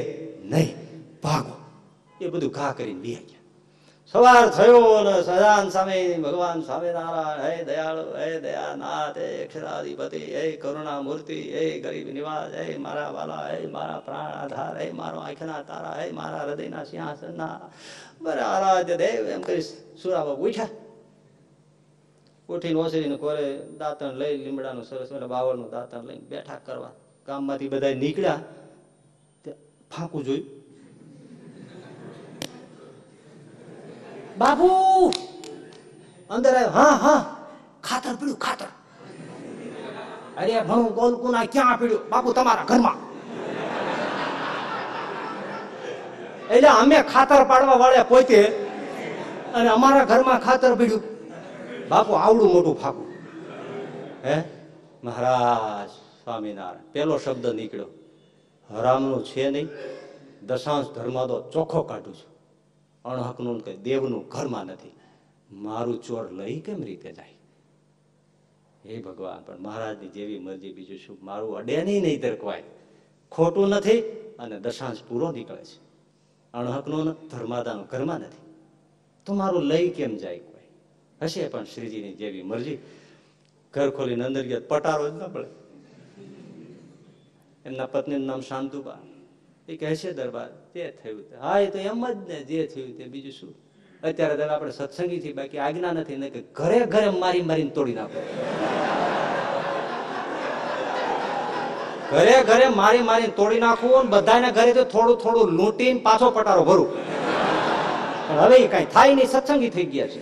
નહીં, 0.53 0.71
ભાગો. 1.25 1.55
એ 2.25 2.27
બધું 2.33 2.53
ઘા 2.59 2.73
કરીને 2.79 3.01
બી 3.05 3.19
ગયા. 3.19 3.32
સવાર 4.13 4.51
થયો 4.51 5.05
ને 5.05 5.23
સદાન 5.23 5.69
સામે 5.69 6.19
ભગવાન 6.19 6.61
સ્વામિનારાયણ, 6.61 7.51
હે 7.51 7.65
દયાળુ, 7.65 8.03
હે 8.17 8.41
દયાનાથ, 8.41 9.19
હે 9.19 9.45
અક્ષરાધિપતિ 9.45 10.19
હે 10.19 10.53
કરુણા 10.57 11.01
મૂર્તિ 11.01 11.53
હે 11.53 11.81
ગરીબ 11.81 12.09
નિવાસ, 12.09 12.53
હે 12.53 12.77
મારા 12.77 13.11
વાલા, 13.11 13.49
હે 13.49 13.67
મારા 13.67 13.99
પ્રાણ 13.99 14.31
આધાર, 14.31 14.79
હે 14.79 14.93
મારો 14.93 15.19
આંખના 15.19 15.63
તારા, 15.63 15.97
હે 16.01 16.11
મારા 16.11 16.39
હૃદયના 16.39 16.85
સિંહાસનના. 16.85 17.61
બરે 18.21 18.41
આરાધ્ય 18.41 18.97
દેવ 18.97 19.29
એમ 19.29 19.43
કરી 19.43 19.63
સુરાબા 20.03 20.33
ઉઠ્યા. 20.33 20.69
ઉઠીને 22.49 22.81
ઓસરીને 22.81 23.17
કોરે 23.17 23.59
દાંતણ 23.79 24.13
લઈ 24.13 24.37
લીમડાનું 24.37 24.85
સરસ 24.85 25.13
મને 25.13 25.27
બાવળનું 25.27 25.71
દાંતણ 25.71 26.05
લઈને 26.05 26.25
બેઠા 26.29 26.59
કરવા. 26.67 26.91
ગામમાંથી 27.27 27.69
બધા 27.69 27.95
નીકળ્યા. 27.95 28.41
ફાંકું 29.97 30.25
જોયું. 30.25 30.62
બાપુ 34.43 34.69
અંદર 36.31 36.55
આવ્યો. 36.55 36.71
હા 36.71 36.83
હા. 36.83 37.37
ખાતર 37.83 38.15
પીડ્યું, 38.15 38.39
ખાતર. 38.39 38.65
અરે, 40.37 40.61
ભણું 40.61 40.95
ગોલકુના 40.95 41.45
ક્યાં 41.45 41.79
પીડ્યું? 41.79 42.09
બાપુ 42.09 42.33
તમારા 42.33 42.65
ઘરમાં. 42.65 43.13
એટલે 46.49 46.69
અમે 46.69 47.03
ખાતર 47.03 47.45
પાડવા 47.45 47.75
વાળે 47.75 48.03
પોતે 48.03 48.45
અને 49.55 49.69
અમારા 49.69 50.05
ઘરમાં 50.05 50.41
ખાતર 50.41 50.75
પીડ્યું. 50.75 51.03
બાપુ, 51.89 52.13
આવડું 52.13 52.53
મોટું 52.53 52.81
ફાકું. 52.81 53.07
હે? 54.25 54.43
મહારાજ 55.05 55.91
સ્વામિનારાયણ, 56.25 56.93
પેલો 56.93 57.19
શબ્દ 57.19 57.47
નીકળ્યો. 57.47 57.87
હરામનું 58.77 59.25
છે 59.25 59.51
નહીં. 59.51 59.69
દશાંશ 60.47 60.87
ધર્મ 60.87 61.27
તો 61.27 61.51
ચોખ્ખો 61.51 61.83
કાઢું 61.83 62.15
છું. 62.15 62.32
અણહકનું 63.05 63.65
કે 63.65 63.77
દેવનું 63.77 64.29
ઘરમાં 64.29 64.65
નથી. 64.65 64.93
મારું 65.51 66.03
ચોર 66.03 66.33
લઈ 66.33 66.61
કેમ 66.61 66.83
રીતે 66.83 67.13
જાય? 67.13 67.35
હે 68.85 69.03
ભગવાન, 69.03 69.45
પણ 69.45 69.59
મહારાજની 69.59 70.09
જેવી 70.09 70.39
મરજી 70.39 70.73
બીજું 70.73 70.99
શું? 70.99 71.19
મારું 71.23 71.57
અડેની 71.57 72.01
નહીં 72.01 72.23
તરકવાય. 72.23 72.63
ખોટું 73.33 73.69
નથી 73.69 74.01
અને 74.39 74.61
દશાંશ 74.61 74.99
પૂરો 75.09 75.33
નીકળે 75.33 75.65
છે. 75.65 75.81
અણહકનું 76.55 77.29
ધર્માદાનું 77.29 77.87
ઘરમાં 77.87 78.21
નથી. 78.21 78.55
તો 79.27 79.35
મારું 79.35 79.63
લઈ 79.63 79.91
કેમ 79.91 80.17
જાય 80.17 80.39
કોઈ? 80.39 80.61
હશે 81.23 81.49
પણ 81.49 81.65
શ્રીજીની 81.65 82.13
જેવી 82.13 82.43
મરજી. 82.43 82.79
ઘર 83.75 83.91
ખોલીને 83.91 84.25
અંદર 84.25 84.47
ગયા 84.47 84.61
પટારો 84.69 85.11
જ 85.11 85.13
ન 85.13 85.33
પડે. 85.33 85.49
એમના 87.65 87.87
પત્નીનું 87.87 88.27
નામ 88.27 88.41
શાંતુબા. 88.41 88.99
એ 89.73 89.77
કહે 89.77 89.97
છે 89.97 90.13
દરબાર, 90.13 90.49
તે 90.75 90.93
થયું 91.03 91.25
હા, 91.43 91.59
એ 91.59 91.67
તો 91.67 91.79
એમ 91.79 92.07
જ 92.07 92.29
ને, 92.29 92.35
જે 92.35 92.67
થયું 92.67 92.97
તે. 92.97 93.05
બીજું 93.05 93.33
શું? 93.33 93.55
અત્યારે 94.03 94.37
તો 94.37 94.43
આપણે 94.43 94.71
સત્સંગી 94.71 95.19
થી 95.19 95.33
બાકી 95.33 95.59
આજ્ઞા 95.59 95.93
નથી 95.93 96.17
ને 96.17 96.31
કે 96.31 96.41
ઘરે 96.41 96.81
ઘરે 96.87 97.09
મારી 97.09 97.43
મારીને 97.43 97.71
તોડી 97.71 97.93
નાખો. 97.93 98.21
ઘરે 102.11 102.43
ઘરે 102.43 102.69
મારી 102.69 103.03
મારીને 103.03 103.33
તોડી 103.37 103.61
નાખવું 103.61 104.11
બધાને 104.11 104.73
તો 104.73 104.85
થોડું 104.85 105.17
થોડું 105.17 105.49
લૂંટીને 105.49 106.01
પાછો 106.01 106.31
પટારો 106.31 106.65
ભરું. 106.65 106.91
પણ 108.29 108.41
હવે 108.41 108.67
કઈ 108.67 108.85
થાય 108.85 109.15
નહીં, 109.15 109.27
સત્સંગી 109.27 109.71
થઈ 109.71 109.85
ગયા 109.85 110.07
છે. 110.07 110.21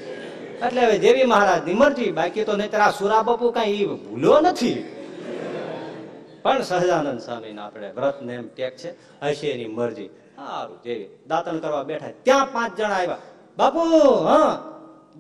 એટલે 0.67 0.81
હવે 0.81 0.99
દેવી 0.99 1.25
મહારાજ 1.25 1.69
મરજી, 1.69 2.11
બાકી 2.11 2.45
તો 2.45 2.57
નહીં 2.57 2.83
આ 2.83 2.91
સુરા 2.91 3.23
બાપુ 3.23 3.51
કઈ 3.51 3.87
ભૂલ્યો 3.87 4.41
નથી. 4.41 5.00
પણ 6.43 6.63
સહજાનંદ 6.63 7.21
સ્વામી 7.21 7.59
આપણે 7.59 7.89
વ્રત 7.93 8.23
ને 8.23 8.35
એમ 8.35 8.49
ટેક 8.49 8.77
છે 8.77 8.91
હશે 9.21 9.47
એની 9.51 9.69
મરજી. 9.69 10.11
સારું 10.37 10.83
જેવી 10.83 11.09
દાંતણ 11.29 11.59
કરવા 11.59 11.83
બેઠા 11.83 12.13
ત્યાં 12.23 12.53
પાંચ 12.53 12.79
જણા 12.79 12.95
આવ્યા. 12.95 13.19
બાપુ 13.59 13.81
હા. 14.25 14.51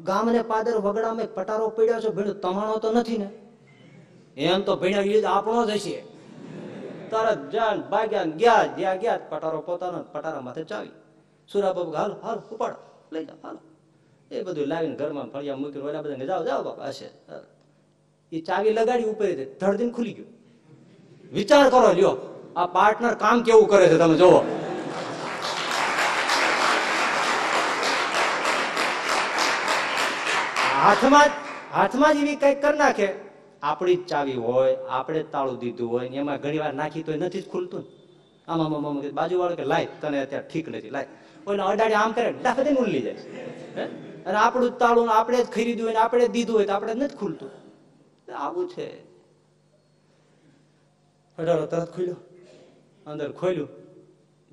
ગામને 0.05 0.43
પાદર 0.43 0.77
વગડામાં 0.77 1.35
પટારો 1.35 1.68
પડ્યો 1.68 2.01
છે 2.01 2.09
ભીડું 2.09 2.41
તમારો 2.41 2.79
તો 2.79 2.93
નથી 2.93 3.18
ને? 3.18 3.31
એમ 4.37 4.62
તો 4.62 4.77
ભીડા 4.77 5.01
યુદ્ધ 5.01 5.25
આપણો 5.25 5.66
જ 5.66 5.71
હશે. 5.71 6.05
તરત 7.11 7.51
જાન 7.53 7.83
ભાગ્યા 7.83 8.25
ગયા 8.25 8.66
જ્યાં 8.79 8.99
ગયા 8.99 9.18
પટારો 9.31 9.61
પોતાનો 9.61 10.03
પટારા 10.03 10.41
માથે 10.41 10.64
ચાવી. 10.64 10.91
સુરા 11.53 11.73
બાપુ 11.73 11.91
હાલ 11.91 12.12
હાલ 12.23 12.39
ઉપાડ 12.53 12.75
લઈ 13.12 13.25
જાઓ 13.25 13.37
હાલો. 13.45 13.59
એ 14.31 14.43
બધું 14.43 14.66
લાવીને 14.66 14.97
ઘરમાં 14.97 15.29
ફળિયા 15.31 15.57
મૂકી 15.57 15.79
ઓલા 15.79 16.03
બધા 16.03 16.25
જાઓ 16.25 16.45
જાઓ 16.45 16.62
બાપા 16.62 16.89
હશે. 16.89 17.09
એ 18.33 18.41
ચાવી 18.41 18.71
લગાડી 18.71 19.05
ઉપર 19.05 19.27
ધડદીન 19.61 19.93
ખુલી 19.93 20.12
ગયું. 20.12 20.39
વિચાર 21.33 21.70
કરો 21.70 21.93
લ્યો. 21.93 22.12
આ 22.57 22.66
પાર્ટનર 22.66 23.14
કામ 23.14 23.43
કેવું 23.43 23.68
કરે 23.68 23.89
છે 23.89 23.99
તમે 23.99 24.16
જોવો 24.16 24.41
હાથમાં 30.85 31.28
હાથમાં 31.74 32.14
જ 32.14 32.16
એવી 32.16 32.37
કંઈક 32.37 32.62
કરી 32.62 32.78
નાખે. 32.78 33.09
આપણી 33.62 33.97
જ 33.97 34.07
ચાવી 34.07 34.35
હોય, 34.35 34.76
આપણે 34.91 35.22
તાળું 35.22 35.59
દીધું 35.59 35.91
હોય 35.91 36.09
એમાં 36.09 36.39
ઘણી 36.41 36.59
વાર 36.59 36.74
નાખી 36.74 37.03
તો 37.03 37.12
નથી 37.12 37.43
જ 37.43 37.51
ખુલતું. 37.51 37.85
આમાં, 38.49 38.89
આમ 38.89 39.01
બાજુ 39.11 39.39
વાળો 39.39 39.57
કે, 39.57 39.64
લાય, 39.64 39.87
તને 40.01 40.22
અત્યારે 40.22 40.49
ઠીક 40.49 40.68
નથી, 40.68 40.91
લાય. 40.91 41.07
કોઈને 41.45 41.62
અડાડી 41.62 41.95
આમ 41.95 42.12
કરે 42.12 42.33
ડાફે 42.33 42.64
દઈને 42.64 42.81
ઉલ્લી 42.81 43.03
જાય? 43.03 43.14
અને 44.26 44.39
આપણું 44.39 44.78
તાળું, 44.78 45.12
આપણે 45.12 45.45
જ 45.45 45.47
ખરીદ્યું 45.47 45.89
હોય 45.89 45.97
આપણે 45.97 46.28
દીધું 46.28 46.57
હોય 46.57 46.66
તો 46.66 46.72
આપણે 46.72 46.95
નથી 46.95 47.16
ખુલતું. 47.16 47.51
આવું 48.39 48.68
છે. 48.68 49.10
અઢારો 51.41 51.66
તરત 51.66 51.97
ખુલ્યો. 51.97 52.16
અંદર 53.07 53.32
ખોલ્યું. 53.32 53.68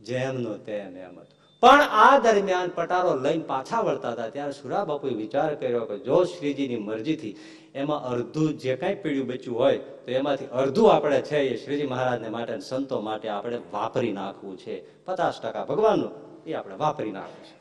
જેમનો 0.03 0.53
તેમ 0.57 0.97
એમ 0.97 1.19
હતું. 1.19 1.38
પણ 1.59 1.81
આ 1.81 2.19
દરમિયાન 2.19 2.69
પટારો 2.75 3.15
લઈને 3.15 3.43
પાછા 3.43 3.81
વળતા 3.81 4.11
હતા. 4.11 4.29
ત્યારે 4.29 4.51
સુરા 4.51 4.85
બાપુએ 4.85 5.13
વિચાર 5.13 5.55
કર્યો 5.55 5.85
કે 5.85 5.99
જો 5.99 6.23
શ્રીજીની 6.23 6.75
મરજીથી 6.75 7.35
એમાં 7.75 8.03
અડધું 8.03 8.57
જે 8.57 8.75
કાંઈ 8.75 8.95
પીળ્યું 8.95 9.27
બચ્યું 9.27 9.59
હોય, 9.59 9.77
તો 9.77 10.11
એમાંથી 10.11 10.45
અડધું 10.45 10.93
આપણે 10.93 11.21
છે 11.21 11.38
એ 11.38 11.65
શ્રીજી 11.65 11.88
મહારાજને 11.88 12.29
માટે 12.29 12.59
સંતો 12.59 13.01
માટે 13.01 13.29
આપણે 13.29 13.57
વાપરી 13.57 14.11
નાખવું 14.11 14.57
છે. 14.57 15.05
પચાસ 15.05 15.41
ટકા 15.41 15.65
ભગવાનનું 15.65 16.43
એ 16.45 16.53
આપણે 16.53 16.75
વાપરી 16.75 17.11
નાખવું 17.11 17.43
છે. 17.43 17.57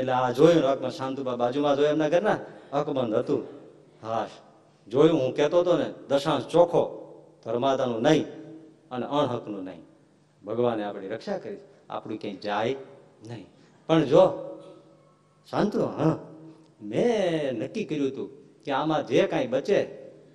એટલે 0.00 0.12
આ 0.12 0.30
જોયું 0.30 0.64
અકબર 0.64 0.90
શાંતુબા 0.90 1.36
બાજુમાં 1.36 1.76
જોયું 1.76 1.92
એમના 1.92 2.08
ઘરના? 2.08 2.38
અકબંધ 2.72 3.14
હતું. 3.14 3.46
હા 4.02 4.26
જોયું, 4.88 5.20
હું 5.20 5.36
કહેતો 5.36 5.60
હતો 5.60 5.78
ને, 5.78 5.92
દશાંશ 6.08 6.46
ચોખ્ખો 6.46 6.84
ધર્માદાનું 7.44 8.02
નહીં. 8.02 8.39
અને 8.90 9.06
અણહકનું 9.06 9.64
નહીં. 9.64 9.82
ભગવાને 10.44 10.84
આપણી 10.84 11.08
રક્ષા 11.08 11.38
કરી 11.38 11.58
આપણું 11.90 12.18
ક્યાંય 12.18 12.36
જાય 12.36 12.76
નહીં. 13.26 13.46
પણ 13.86 14.04
જો 14.04 14.24
શાંતુ 15.50 15.80
હા, 15.80 16.18
મેં 16.82 17.58
નક્કી 17.58 17.84
કર્યું 17.84 18.08
હતું 18.08 18.28
કે 18.64 18.72
આમાં 18.72 19.06
જે 19.06 19.26
કાંઈ 19.26 19.46
બચે, 19.46 19.80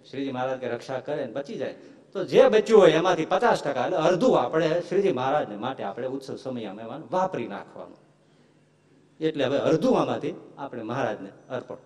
શ્રીજી 0.10 0.32
મહારાજ 0.32 0.60
કે 0.60 0.68
રક્ષા 0.70 1.00
કરે 1.00 1.26
ને 1.26 1.32
બચી 1.32 1.58
જાય. 1.58 1.76
તો 2.14 2.24
જે 2.24 2.50
બચ્યું 2.50 2.82
હોય 2.82 2.92
એમાંથી 2.92 3.26
પચાસ 3.26 3.64
ટકા 3.64 3.86
એટલે 3.86 3.98
અડધું 3.98 4.40
આપણે 4.40 4.82
શ્રીજી 4.90 5.12
મહારાજને 5.12 5.56
માટે 5.56 5.84
આપણે 5.84 6.08
ઉત્સવ 6.08 6.36
સમયમાં 6.36 6.86
એમાં 6.86 7.04
વાપરી 7.12 7.48
નાખવાનું. 7.48 7.98
એટલે 9.20 9.44
હવે 9.44 9.60
અડધું 9.60 10.00
આમાંથી 10.02 10.34
આપણે 10.58 10.84
મહારાજને 10.84 11.30
અર્પણ. 11.50 11.78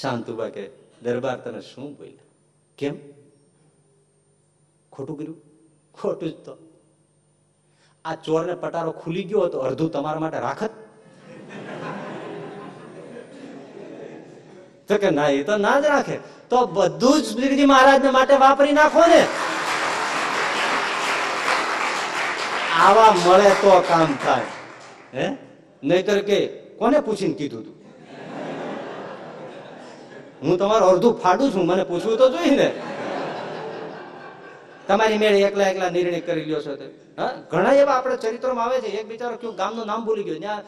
શાંતુબા 0.00 0.48
કે 0.48 0.70
દરબાર 1.02 1.38
તને 1.40 1.60
શું 1.60 1.94
બોલ્યા? 1.96 2.24
કેમ? 2.78 3.13
ખોટું 4.96 5.18
કર્યું? 5.18 5.42
ખોટું 5.94 6.30
જ 6.30 6.32
તો. 6.32 6.56
આ 8.04 8.14
ચોરને 8.14 8.54
પટારો 8.54 8.90
ખુલી 8.90 9.24
ગયો 9.24 9.48
તો 9.48 9.58
અડધું 9.58 9.92
તમારા 9.92 10.20
માટે 10.20 10.38
રાખત. 10.38 10.70
તો 14.88 14.98
કે 14.98 15.10
ના, 15.10 15.28
એ 15.28 15.42
તો 15.42 15.56
ના 15.56 15.80
જ 15.80 15.84
રાખે. 15.84 16.18
તો 16.50 16.66
બધું 16.66 17.22
જ 17.22 17.24
શ્રીજી 17.24 17.64
મહારાજને 17.64 18.10
માટે 18.10 18.36
વાપરી 18.36 18.72
નાખો 18.72 19.06
ને. 19.06 19.26
આવા 22.80 23.14
મળે 23.26 23.50
તો 23.50 23.84
કામ 23.88 24.18
થાય. 24.26 24.42
હે? 25.14 25.36
નહીતર 25.82 26.18
કે 26.18 26.46
કોને 26.46 27.00
પૂછીને 27.00 27.34
કીધું 27.34 27.64
તું? 27.64 27.74
હું 30.42 30.58
તમારું 30.58 30.88
અડધું 30.88 31.20
ફાડું 31.20 31.54
છું, 31.54 31.66
મને 31.66 31.84
પૂછવું 31.84 32.18
તો 32.18 32.28
જોઈએ 32.28 32.50
ને. 32.50 32.93
તમારી 34.88 35.18
મેળે 35.18 35.38
એકલા 35.40 35.68
એકલા 35.68 35.90
નિર્ણય 35.90 36.20
કરી 36.20 36.44
લ્યો 36.44 36.60
છો 36.60 36.74
તે. 36.76 36.86
ઘણા 37.50 37.72
એવા 37.72 37.92
આપણે 37.92 38.16
ચરિત્રોમાં 38.16 38.64
આવે 38.64 38.80
છે, 38.80 38.90
એક 38.98 39.06
બિચારો 39.08 39.36
કયું 39.36 39.56
ગામનું 39.56 39.86
નામ 39.86 40.04
ભૂલી 40.06 40.22
ગયો. 40.22 40.38
ત્યાં 40.38 40.60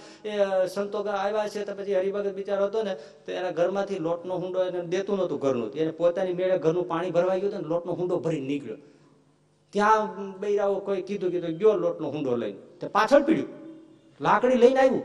સંતો 0.67 0.99
આવ્યા 1.03 1.49
છે, 1.49 1.65
તો 1.65 1.73
પછી 1.75 1.95
હરિભગત 1.95 2.35
બિચારો 2.35 2.65
હતો 2.65 2.83
ને, 2.83 2.95
તો 2.95 3.33
એના 3.33 3.51
ઘરમાંથી 3.51 3.99
લોટનો 3.99 4.35
હુંડો 4.35 4.65
એને 4.65 4.81
દેતું 4.95 5.17
નહોતું 5.19 5.39
ઘરનું. 5.41 5.73
એને 5.73 5.91
પોતાની 5.91 6.33
મેળે 6.33 6.59
ઘરનું 6.59 6.89
પાણી 6.89 7.11
ભરવા 7.11 7.35
ગયું 7.35 7.51
હતું 7.53 7.63
ને, 7.63 7.69
લોટનો 7.69 7.93
હુંડો 7.93 8.17
ભરી 8.19 8.41
નીકળ્યો. 8.41 8.79
ત્યાં 9.73 10.31
બૈરાઓ 10.41 10.79
કોઈ 10.79 11.03
કીધું 11.03 11.31
કીધું, 11.31 11.59
ગયો 11.59 11.75
લોટનો 11.75 12.09
હુંડો 12.09 12.37
લઈને. 12.37 12.59
તે 12.81 12.87
પાછળ 12.87 13.23
પીડ્યું. 13.23 13.51
લાકડી 14.21 14.57
લઈને 14.57 14.81
આવ્યું. 14.81 15.05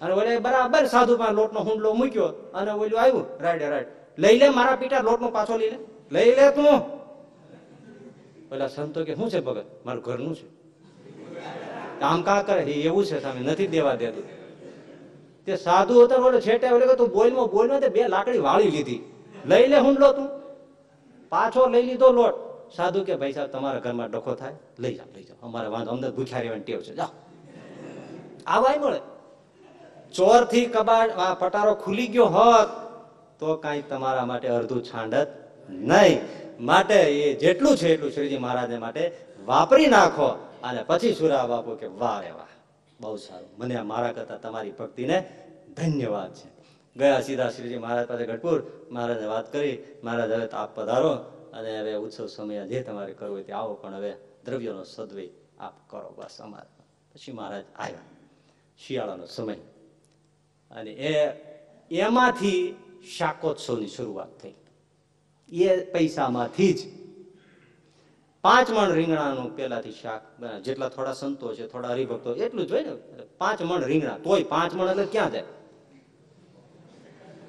અને 0.00 0.12
ઓલે 0.14 0.38
બરાબર 0.38 0.84
સાધુ 0.86 1.16
પાસે 1.16 1.34
લોટનો 1.34 1.60
હુંડલો 1.60 1.90
મૂક્યો 1.94 2.28
અને 2.54 2.70
ઓલું 2.70 2.98
આવ્યું 3.00 3.24
રાઈડે 3.40 3.68
રાઈડ 3.68 3.86
લઈ 4.18 4.36
લે, 4.38 4.48
મારા 4.48 4.76
પીટા 4.76 5.00
લોટનો 5.00 5.28
પાછો 5.30 5.56
લઈ 5.56 5.70
લે. 5.70 5.78
લઈ 6.12 6.30
લે 6.34 6.50
તું. 6.50 7.01
પેલા 8.52 8.68
સંતો 8.68 9.04
કે, 9.04 9.14
શું 9.14 9.30
છે 9.30 9.40
ભગત? 9.40 9.64
મારું 9.86 10.02
ઘરનું 10.02 10.36
છે. 10.36 10.46
આમ 12.00 12.22
કા 12.22 12.42
કરે? 12.42 12.62
એ 12.62 12.82
એવું 12.82 13.04
છે 13.04 13.22
સામે 13.22 13.40
નથી 13.40 13.66
દેવા 13.66 13.94
દેતું. 13.94 14.24
તે 15.44 15.56
સાધુ 15.56 16.02
હતો 16.02 16.14
ઓલો 16.14 16.40
છેટે 16.40 16.68
ઓલે 16.68 16.94
તું 16.94 17.08
બોલમાં 17.08 17.46
બોલમાં 17.46 17.80
તે 17.80 17.88
બે 17.88 18.08
લાકડી 18.08 18.38
વાળી 18.38 18.70
લીધી. 18.70 19.12
લઈ 19.44 19.66
લે 19.66 19.78
હુંડલો 19.78 20.12
તું. 20.12 20.28
પાછો 21.28 21.66
લઈ 21.66 21.82
લીધો 21.82 22.12
લોટ. 22.12 22.34
સાધુ 22.76 23.04
કે, 23.04 23.16
ભાઈ 23.16 23.32
સાહેબ, 23.32 23.50
તમારા 23.50 23.78
ઘરમાં 23.78 24.10
ડખો 24.10 24.34
થાય? 24.34 24.54
લઈ 24.78 24.94
જાઓ 24.94 25.06
લઈ 25.16 25.22
જાઓ. 25.22 25.36
અમારે 25.42 25.68
વાંધો, 25.68 25.90
અમને 25.90 26.10
ભૂખ્યા 26.10 26.40
રહેવાની 26.40 26.62
ટેવ 26.62 26.80
છે. 26.80 26.94
જાઓ. 26.94 27.08
આવાય 28.46 28.78
મળે. 28.78 28.98
ચોરથી 30.12 30.66
કબાટ 30.66 31.10
પટારો 31.38 31.74
ખુલી 31.74 32.06
ગયો 32.06 32.24
હોત, 32.24 32.68
તો 33.40 33.56
કાંઈ 33.56 33.82
તમારા 33.82 34.26
માટે 34.26 34.48
અડધું 34.48 34.84
છાંડત 34.84 35.28
નહીં. 35.70 36.41
માટે 36.62 36.94
એ 36.94 37.34
જેટલું 37.34 37.76
છે 37.76 37.94
એટલું 37.94 38.10
શ્રીજી 38.10 38.38
મહારાજને 38.38 38.78
માટે 38.78 39.16
વાપરી 39.44 39.86
નાખો 39.86 40.48
અને 40.62 40.84
પછી 40.86 41.14
સુરા 41.14 41.46
બાપુ 41.46 41.76
કે 41.76 41.86
વાહ 41.86 42.20
રે 42.20 42.30
વાહ. 42.30 42.46
બહુ 43.00 43.16
સારું. 43.16 43.48
મને 43.58 43.80
મારા 43.80 44.12
કરતા 44.12 44.36
તમારી 44.36 44.70
ભક્તિને 44.70 45.46
ધન્યવાદ 45.76 46.34
છે. 46.34 46.50
ગયા 46.96 47.20
સીધા 47.20 47.50
શ્રીજી 47.50 47.78
મહારાજ 47.78 48.06
પાસે 48.06 48.26
ગઢપુર. 48.26 48.62
મહારાજે 48.90 49.24
વાત 49.24 49.52
કરી. 49.52 49.82
મહારાજ 50.04 50.30
હવે 50.30 50.48
આપ 50.48 50.80
પધારો 50.80 51.10
અને 51.52 51.80
હવે 51.80 51.94
ઉત્સવ 51.94 52.26
સમય 52.26 52.66
જે 52.66 52.82
તમારે 52.82 53.12
કરવું 53.12 53.34
હોય 53.34 53.44
તે 53.44 53.52
આવો. 53.52 53.74
પણ 53.74 53.94
હવે 53.94 54.12
દ્રવ્યનો 54.44 54.84
સદવય 54.84 55.28
આપ 55.60 55.90
કરો 55.90 56.14
બસ 56.18 56.40
અમારે. 56.40 56.84
પછી 57.14 57.32
મહારાજ 57.32 57.64
આવ્યા. 57.76 57.98
શિયાળાનો 58.86 59.26
સમય. 59.26 59.54
અને 60.70 60.90
એ, 60.90 61.28
એમાંથી 61.94 62.76
શાકોત્સવની 63.18 63.86
શરૂઆત 63.86 64.38
થઈ. 64.42 64.54
એ 65.52 65.84
પૈસામાંથી 65.92 66.72
જ. 66.72 66.78
પાંચ 68.42 68.70
મણ 68.70 68.92
રીંગણાનું 68.92 69.56
પેલાથી 69.56 69.92
શાક. 69.92 70.22
જેટલા 70.64 70.88
થોડા 70.88 71.12
સંતો 71.12 71.54
છે, 71.54 71.66
થોડા 71.66 71.88
હરિભક્તો, 71.88 72.34
એટલું 72.34 72.66
જ 72.66 72.72
હોય 72.72 72.82
ને. 72.82 72.92
પાંચ 73.38 73.62
મણ 73.62 73.84
રીંગણા. 73.84 74.18
તોય 74.18 74.42
પાંચ 74.42 74.74
મણ 74.74 74.90
એટલે 74.90 75.04
ક્યાં 75.04 75.32
જાય? 75.32 75.44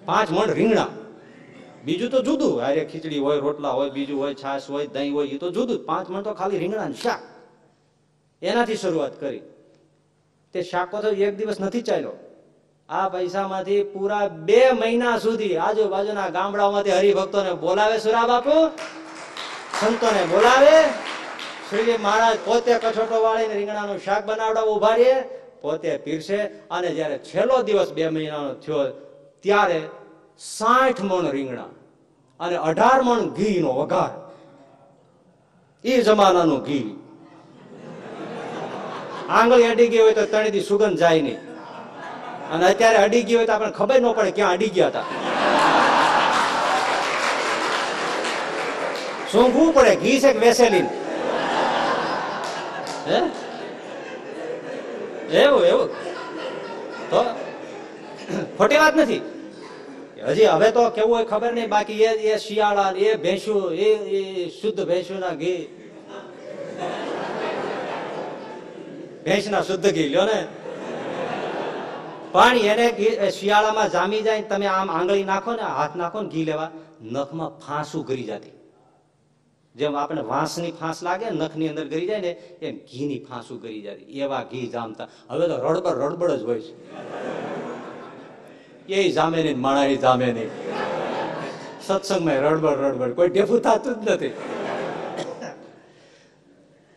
પાંચ 0.05 0.31
મણ 0.31 0.51
રીંગણા. 0.51 0.87
બીજું 1.85 2.09
તો 2.09 2.21
જુદું. 2.21 2.61
અરે 2.61 2.85
ખીચડી 2.85 3.19
હોય, 3.19 3.39
રોટલા 3.39 3.69
હોય, 3.69 3.89
બીજું 3.89 4.19
હોય, 4.19 4.33
છાશ 4.33 4.69
હોય, 4.69 4.87
દહીં 4.87 5.13
હોય 5.13 5.27
એ 5.27 5.37
તો 5.37 5.51
જુદું 5.51 5.85
પાંચ 5.85 6.09
મણ 6.09 6.21
તો 6.21 6.33
ખાલી 6.33 6.57
રીંગણાનું 6.57 6.95
શાક. 6.95 7.19
એનાથી 8.41 8.75
શરૂઆત 8.75 9.19
કરી. 9.19 9.41
તે 10.53 10.61
શાકો 10.61 11.01
તો 11.01 11.09
એક 11.09 11.37
દિવસ 11.37 11.61
નથી 11.61 11.81
ચાલ્યો. 11.81 12.11
આ 12.93 13.09
પૈસામાંથી 13.09 13.83
પૂરા 13.83 14.27
બે 14.47 14.71
મહિના 14.71 15.17
સુધી 15.19 15.55
આજુબાજુના 15.57 16.29
ગામડાઓમાંથી 16.29 16.91
હરિભક્તોને 16.91 17.51
બોલાવે 17.53 17.97
સુરા 17.99 18.25
બાપુ. 18.27 18.55
સંતોને 19.79 20.23
બોલાવે. 20.31 20.75
શ્રીજી 21.69 21.97
મહારાજ 21.97 22.37
પોતે 22.45 22.73
કછોટો 22.83 23.21
વાળીને 23.23 23.53
રીંગણાનું 23.53 23.99
શાક 23.99 24.25
બનાવડા 24.25 24.65
ઊભા 24.71 24.97
પોતે 25.61 25.91
પીરસે 25.97 26.39
અને 26.71 26.89
જ્યારે 26.97 27.17
છેલ્લો 27.29 27.57
દિવસ 27.63 27.93
બે 27.93 28.09
મહિનાનો 28.09 28.51
થયો 28.53 28.83
ત્યારે 29.43 29.79
સાઠ 30.39 31.01
મણ 31.01 31.31
રીંગણા 31.31 31.71
અને 32.39 32.55
અઢાર 32.69 32.99
મણ 33.01 33.23
ઘીનો 33.29 33.71
વઘાર. 33.79 34.11
એ 35.83 36.01
જમાનાનું 36.01 36.61
ઘી. 36.63 36.89
આંગળી 39.29 39.67
અડી 39.71 39.87
ગઈ 39.87 40.03
હોય 40.05 40.13
તો 40.13 40.25
તણીથી 40.25 40.59
સુગંધ 40.59 40.97
જાય 40.97 41.21
નહીં. 41.21 41.52
અને 42.53 42.65
અત્યારે 42.71 42.97
અડી 43.05 43.23
ગયું 43.27 43.39
હોય 43.39 43.47
તો 43.47 43.53
આપણને 43.53 43.75
ખબર 43.79 43.99
ન 44.01 44.05
પડે 44.17 44.31
ક્યાં 44.37 44.53
અડી 44.57 44.71
ગયા 44.75 44.89
હતા. 44.89 45.05
સૂંઘવું 49.31 49.73
પડે, 49.75 49.93
ઘી 50.03 50.19
છે 50.23 50.31
વેસેલીન? 50.43 50.87
હે? 53.09 53.19
એવું 55.43 55.63
એવું. 55.71 55.89
તો 57.09 57.21
ખોટી 58.57 58.81
વાત 58.83 58.95
નથી. 58.95 59.21
હજી 60.27 60.49
હવે 60.55 60.71
તો 60.71 60.91
કેવું 60.95 61.15
હોય 61.15 61.25
ખબર 61.25 61.51
નહીં, 61.53 61.69
બાકી 61.69 62.01
એ 62.03 62.11
એ 62.33 62.39
શિયાળા 62.39 62.91
એ 63.05 63.17
ભેંસું 63.23 63.63
એ 63.85 64.49
શુદ્ધ 64.61 64.81
ભેંસુના 64.89 65.35
ઘી. 65.41 65.61
ભેંસના 69.25 69.63
શુદ્ધ 69.69 69.89
ઘી, 69.95 70.09
લ્યો 70.13 70.25
ને. 70.25 70.39
પણ 72.33 72.57
એને 72.71 72.85
શિયાળામાં 73.31 73.89
જામી 73.91 74.21
જાય 74.21 74.41
તમે 74.51 74.67
આમ 74.67 74.91
આંગળી 74.91 75.23
નાખો 75.23 75.51
ને, 75.53 75.65
હાથ 75.77 75.95
નાખો 75.95 76.21
ને, 76.21 76.29
ઘી 76.29 76.45
લેવા, 76.45 76.69
નખમાં 77.15 77.51
ફાંસું 77.59 78.03
કરી 78.07 78.23
જતી. 78.23 78.53
જેમ 79.75 79.95
આપણે 79.95 80.21
વાંસની 80.21 80.71
ફાંસ 80.71 81.03
લાગે, 81.03 81.27
નખની 81.29 81.69
અંદર 81.69 81.85
ગરી 81.87 82.07
જાય 82.07 82.21
ને, 82.21 82.31
એમ 82.61 82.75
ઘીની 82.91 83.21
ફાંસું 83.29 83.61
કરી 83.61 83.81
જતી. 83.81 84.19
એવા 84.19 84.41
ઘી 84.51 84.67
જામતા. 84.67 85.07
હવે 85.29 85.45
તો 85.47 85.55
રડબડ 85.67 85.97
રડબડ 86.03 86.31
જ 86.31 86.43
હોય 86.43 86.61
છે. 86.61 86.73
એ 88.87 89.11
જામે 89.11 89.39
નહીં 89.43 89.61
માણા 89.61 89.95
જામે 90.07 90.27
નહીં. 90.31 90.51
સત્સંગમાં 91.87 92.41
રડબડ 92.45 92.79
રડબડ. 92.85 93.15
કોઈ 93.15 93.29
ઢેફું 93.29 93.59
થતું 93.61 93.95
જ 93.95 94.11
નથી. 94.11 94.33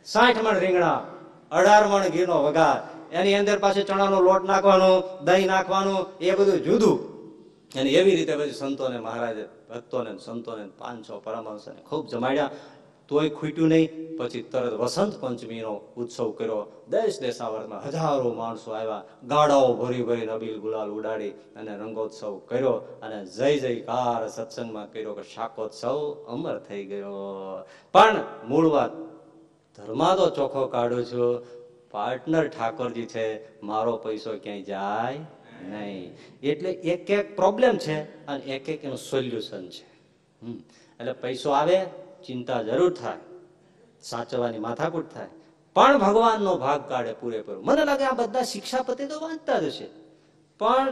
સાઠ 0.07 0.39
મણ 0.43 0.59
રીંગણા, 0.59 0.99
અઢાર 1.51 1.84
મણ 1.87 2.05
ઘીનો 2.09 2.37
વઘાર. 2.45 2.80
એની 3.17 3.35
અંદર 3.35 3.59
પાછું 3.59 3.85
ચણાનો 3.85 4.21
લોટ 4.21 4.45
નાખવાનો, 4.45 4.91
દહીં 5.25 5.47
નાખવાનું, 5.47 6.01
એ 6.21 6.31
બધું 6.35 6.59
જુદું. 6.62 6.97
અને 7.75 7.91
એવી 7.91 8.17
રીતે 8.17 8.37
પછી 8.37 8.53
સંતોને 8.53 8.99
મહારાજે, 8.99 9.45
ભક્તોને 9.71 10.19
સંતોને 10.19 10.64
પાંચસો 10.79 11.21
પરમહંસોને 11.25 11.81
ખૂબ 11.89 12.07
જમાડ્યા. 12.07 12.51
તોય 13.09 13.29
ખૂટ્યું 13.29 13.69
નહીં. 13.69 13.89
પછી 14.19 14.43
તરત 14.43 14.73
વસંત 14.73 15.14
પંચમીનો 15.21 15.75
ઉત્સવ 15.97 16.31
કર્યો. 16.31 16.61
દેશ 16.91 17.21
દેશાવરમાં 17.21 17.81
હજારો 17.89 18.33
માણસો 18.33 18.71
આવ્યા. 18.71 19.03
ગાડાઓ 19.29 19.75
ભરી 19.75 20.03
ભરી 20.03 20.27
નબીલ 20.27 20.59
ગુલાલ 20.61 20.91
ઉડાડી 20.91 21.31
અને 21.31 21.73
રંગોત્સવ 21.77 22.39
કર્યો. 22.49 22.75
અને 23.03 23.19
જય 23.27 23.59
જયકાર 23.59 24.29
સત્સંગમાં 24.29 24.93
કર્યો 24.93 25.14
કે 25.14 25.23
શાકોત્સવ 25.35 25.99
અમર 26.29 26.59
થઈ 26.59 26.85
ગયો. 26.85 27.12
પણ 27.93 28.17
મૂળ 28.49 28.67
વાત, 28.69 28.91
ધર્મા 29.77 30.17
તો 30.17 30.27
ચોખ્ખો 30.31 30.67
કાઢું 30.67 31.05
છું. 31.05 31.31
પાર્ટનર 31.97 32.49
ઠાકોરજી 32.49 33.07
છે, 33.07 33.26
મારો 33.62 33.97
પૈસો 33.97 34.38
ક્યાંય 34.38 34.62
જાય 34.62 35.18
નહીં. 35.70 36.16
એટલે 36.42 36.70
એક 36.92 37.11
એક 37.11 37.36
પ્રોબ્લેમ 37.36 37.78
છે 37.78 38.26
અને 38.26 38.42
એક 38.44 38.68
એક 38.68 38.84
એનું 38.84 38.99
સોલ્યુશન 38.99 39.64
છે. 39.68 39.86
એટલે 41.01 41.12
પૈસો 41.12 41.51
આવે, 41.51 41.78
ચિંતા 42.26 42.61
જરૂર 42.62 42.92
થાય, 42.94 43.18
સાચવવાની 44.03 44.59
માથાકૂટ 44.59 45.09
થાય. 45.14 45.32
પણ 45.76 45.99
ભગવાનનો 45.99 46.53
ભાગ 46.57 46.88
કાઢે 46.88 47.12
પૂરેપૂરો. 47.12 47.61
મને 47.62 47.82
લાગે 47.84 48.05
આ 48.05 48.14
બધા 48.14 48.42
શિક્ષાપતિ 48.42 49.05
તો 49.07 49.16
વાંચતા 49.20 49.59
જ 49.61 49.64
હશે. 49.64 49.88
પણ 50.61 50.86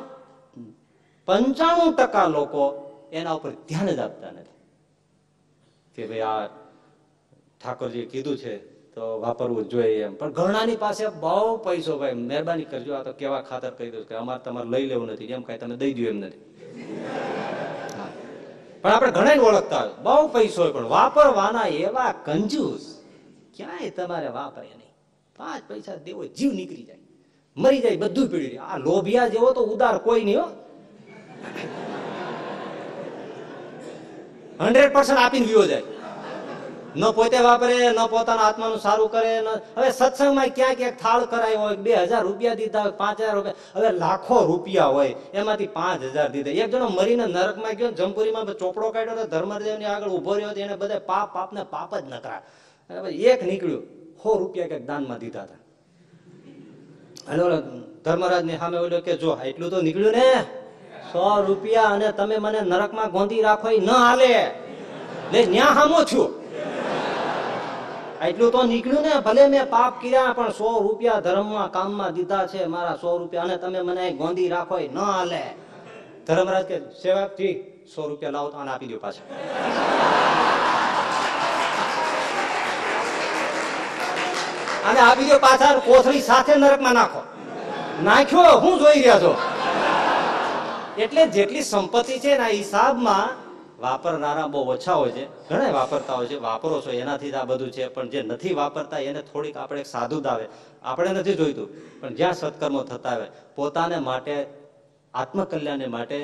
પંચાણું 1.28 1.92
ટકા 1.96 2.28
લોકો 2.28 2.62
એના 3.12 3.32
ઉપર 3.32 3.52
ધ્યાન 3.68 3.88
જ 3.96 3.98
આપતા 3.98 4.30
નથી. 4.30 4.57
કે 5.94 6.02
ભાઈ 6.07 6.20
આ 6.20 6.46
ઠાકોરજીએ 7.61 8.07
કીધું 8.07 8.36
છે 8.36 8.55
તો 8.95 9.03
વાપરવું 9.22 9.68
જોઈએ 9.68 10.03
એમ. 10.07 10.14
પણ 10.18 10.32
ઘણાની 10.32 10.76
પાસે 10.76 11.05
બહુ 11.22 11.57
પૈસો 11.64 11.92
ભાઈ, 12.01 12.14
મહેરબાની 12.30 12.68
કરજો, 12.72 12.92
આ 12.95 13.03
તો 13.03 13.12
કેવા 13.20 13.42
ખાતર 13.42 13.72
કહી 13.78 13.90
દઉં 13.90 14.05
કે 14.09 14.14
અમારે 14.14 14.42
તમારે 14.45 14.68
લઈ 14.74 14.86
લેવું 14.90 15.09
નથી 15.12 15.32
એમ 15.36 15.42
કઈ 15.42 15.59
તમે 15.59 15.76
દઈ 15.76 15.92
દો 15.99 16.03
એમ 16.11 16.18
નથી. 16.24 16.42
પણ 18.82 18.92
આપણે 18.92 19.11
ઘણા 19.16 19.36
ઓળખતા 19.49 19.82
હોય, 19.84 19.95
બહુ 20.07 20.24
પૈસો 20.34 20.59
હોય, 20.62 20.72
પણ 20.76 20.88
વાપરવાના 20.97 21.68
એવા 21.84 22.12
કંજૂસ 22.26 22.84
ક્યાંય 23.57 23.90
તમારે 23.97 24.28
વાપરે 24.38 24.68
નહીં. 24.80 24.92
પાંચ 25.38 25.62
પૈસા 25.70 25.99
દેવો, 26.07 26.22
જીવ 26.36 26.53
નીકળી 26.59 26.86
જાય. 26.90 27.03
મરી 27.57 27.80
જાય, 27.84 27.97
બધું 27.97 28.26
પીડી 28.32 28.59
આ 28.59 28.78
લોભિયા 28.86 29.32
જેવો 29.34 29.49
તો 29.57 29.62
ઉદાર 29.74 29.97
કોઈ 30.07 30.24
નહીં 30.28 30.40
હો. 30.42 30.47
હંડ્રેડ 34.61 34.92
પર્સન્ટ 34.92 35.20
આપીને 35.24 35.47
વિયો 35.47 35.66
જાય. 35.72 35.93
ન 36.97 37.03
પોતે 37.16 37.38
વાપરે, 37.47 37.78
ન 37.90 38.01
પોતાના 38.12 38.47
આત્માનું 38.49 38.80
સારું 38.86 39.09
કરે, 39.14 39.32
ન 39.42 39.49
હવે 39.76 39.88
સત્સંગમાં 39.99 40.51
ક્યાંક 40.57 40.76
ક્યાંક 40.80 40.99
થાળ 41.03 41.22
કરાયો 41.32 41.61
હોય, 41.62 41.76
બે 41.86 41.92
હજાર 42.11 42.22
રૂપિયા 42.28 42.59
દીધા 42.61 42.82
હોય, 42.86 42.95
પાંચ 43.03 43.18
હજાર 43.20 43.34
રૂપિયા 43.38 43.74
હવે 43.76 43.88
લાખો 44.03 44.36
રૂપિયા 44.51 44.92
હોય, 44.97 45.14
એમાંથી 45.38 45.72
પાંચ 45.78 46.01
હજાર 46.14 46.28
દીધા. 46.34 46.57
એક 46.62 46.68
જણો 46.72 46.88
મરીને 46.99 47.26
નરકમાં 47.26 47.74
ગયો, 47.78 47.90
જમપુરીમાં 47.99 48.47
ચોપડો 48.62 48.86
કાઢ્યો 48.95 49.16
તો 49.20 49.24
ધર્મદેવની 49.34 49.90
આગળ 49.95 50.11
ઊભો 50.16 50.32
રહ્યો 50.36 50.51
હતો, 50.53 50.61
એને 50.66 50.74
બધા 50.82 51.03
પાપ, 51.11 51.28
પાપને 51.36 51.62
પાપ 51.74 51.90
જ 52.03 52.05
નકરા. 52.12 52.40
એક 53.30 53.40
નીકળ્યું, 53.51 53.84
સો 54.22 54.28
રૂપિયા 54.40 54.70
ક્યાંક 54.70 54.86
દાનમાં 54.90 55.18
દીધા 55.22 55.47
હતા. 55.47 55.62
અને 57.30 57.42
ધર્મરાજ 58.05 58.45
ને 58.49 58.55
સામે 58.62 58.78
બોલ્યો 58.82 59.03
કે, 59.07 59.12
જો 59.22 59.30
એટલું 59.49 59.70
તો 59.72 59.78
નીકળ્યું 59.86 60.14
ને. 60.20 60.30
સો 61.12 61.24
રૂપિયા 61.49 61.92
અને 61.95 62.09
તમે 62.18 62.36
મને 62.45 62.61
નરકમાં 62.72 63.11
ગોંધી 63.14 63.42
રાખો 63.47 63.68
એ 63.68 63.80
ન 63.80 63.90
હાલે. 64.07 64.34
ન્યા 65.55 65.74
હામો 65.78 66.01
છું. 66.12 66.43
એટલું 68.29 68.53
તો 68.53 68.62
નીકળ્યું 68.62 69.03
ને, 69.03 69.20
ભલે 69.20 69.47
મેં 69.47 69.70
પાપ 69.70 70.03
કર્યા, 70.03 70.33
પણ 70.33 70.49
સો 70.49 70.83
રૂપિયા 70.83 71.20
ધર્મમાં, 71.20 71.70
કામમાં 71.70 72.12
દીધા 72.12 72.47
છે 72.47 72.64
મારા 72.64 72.97
સો 72.97 73.18
રૂપિયા. 73.18 73.43
અને 73.43 73.57
તમે 73.57 73.81
મને 73.81 74.11
ગોંધી 74.11 74.49
રાખો 74.49 74.79
ન 74.79 74.99
હાલે. 74.99 75.43
ધર્મરાજ 76.27 76.64
કે, 76.64 76.79
સેવકજી, 76.79 77.85
સો 77.95 78.09
રૂપિયા 78.09 78.31
લાવો 78.31 78.51
તો 78.51 78.59
આને 78.59 78.70
આપી 78.70 78.87
દો 78.87 78.99
પાછા. 78.99 79.25
અને 84.91 85.01
આપી 85.01 85.25
દો 85.25 85.39
પાછા 85.39 85.75
કોથળી 85.75 86.20
સાથે 86.20 86.55
નરકમાં 86.55 86.95
નાખો. 86.95 87.22
નાખ્યો, 88.03 88.59
હું 88.59 88.79
જોઈ 88.79 88.95
રહ્યા 88.95 89.18
છો. 89.18 89.37
એટલે 90.99 91.27
જેટલી 91.27 91.62
સંપત્તિ 91.62 92.18
છે 92.18 92.39
ના 92.39 92.47
હિસાબમાં 92.47 93.43
વાપરનારા 93.85 94.47
બહુ 94.47 94.61
ઓછા 94.66 94.95
હોય 94.95 95.11
છે. 95.11 95.24
ઘણા 95.49 95.70
વાપરતા 95.70 96.14
હોય 96.14 96.26
છે. 96.26 96.37
વાપરો 96.39 96.76
છો, 96.80 96.91
એનાથી 96.91 97.30
જ 97.30 97.35
આ 97.35 97.45
બધું 97.45 97.70
છે. 97.70 97.85
પણ 97.89 98.09
જે 98.09 98.20
નથી 98.22 98.53
વાપરતા, 98.55 98.99
એને 98.99 99.20
થોડીક 99.22 99.57
આપણે 99.57 99.80
એક 99.80 99.87
સાધુ 99.87 100.20
જ 100.20 100.26
આવે 100.26 100.47
આપણે 100.82 101.11
નથી 101.11 101.35
જોઈતું, 101.35 101.68
પણ 102.01 102.14
જ્યાં 102.14 102.35
સત્કર્મો 102.35 102.82
થતા 102.82 103.11
આવે 103.11 103.26
પોતાને 103.57 103.99
માટે, 103.99 104.35
આત્મકલ્યાણને 105.14 105.87
માટે 105.87 106.18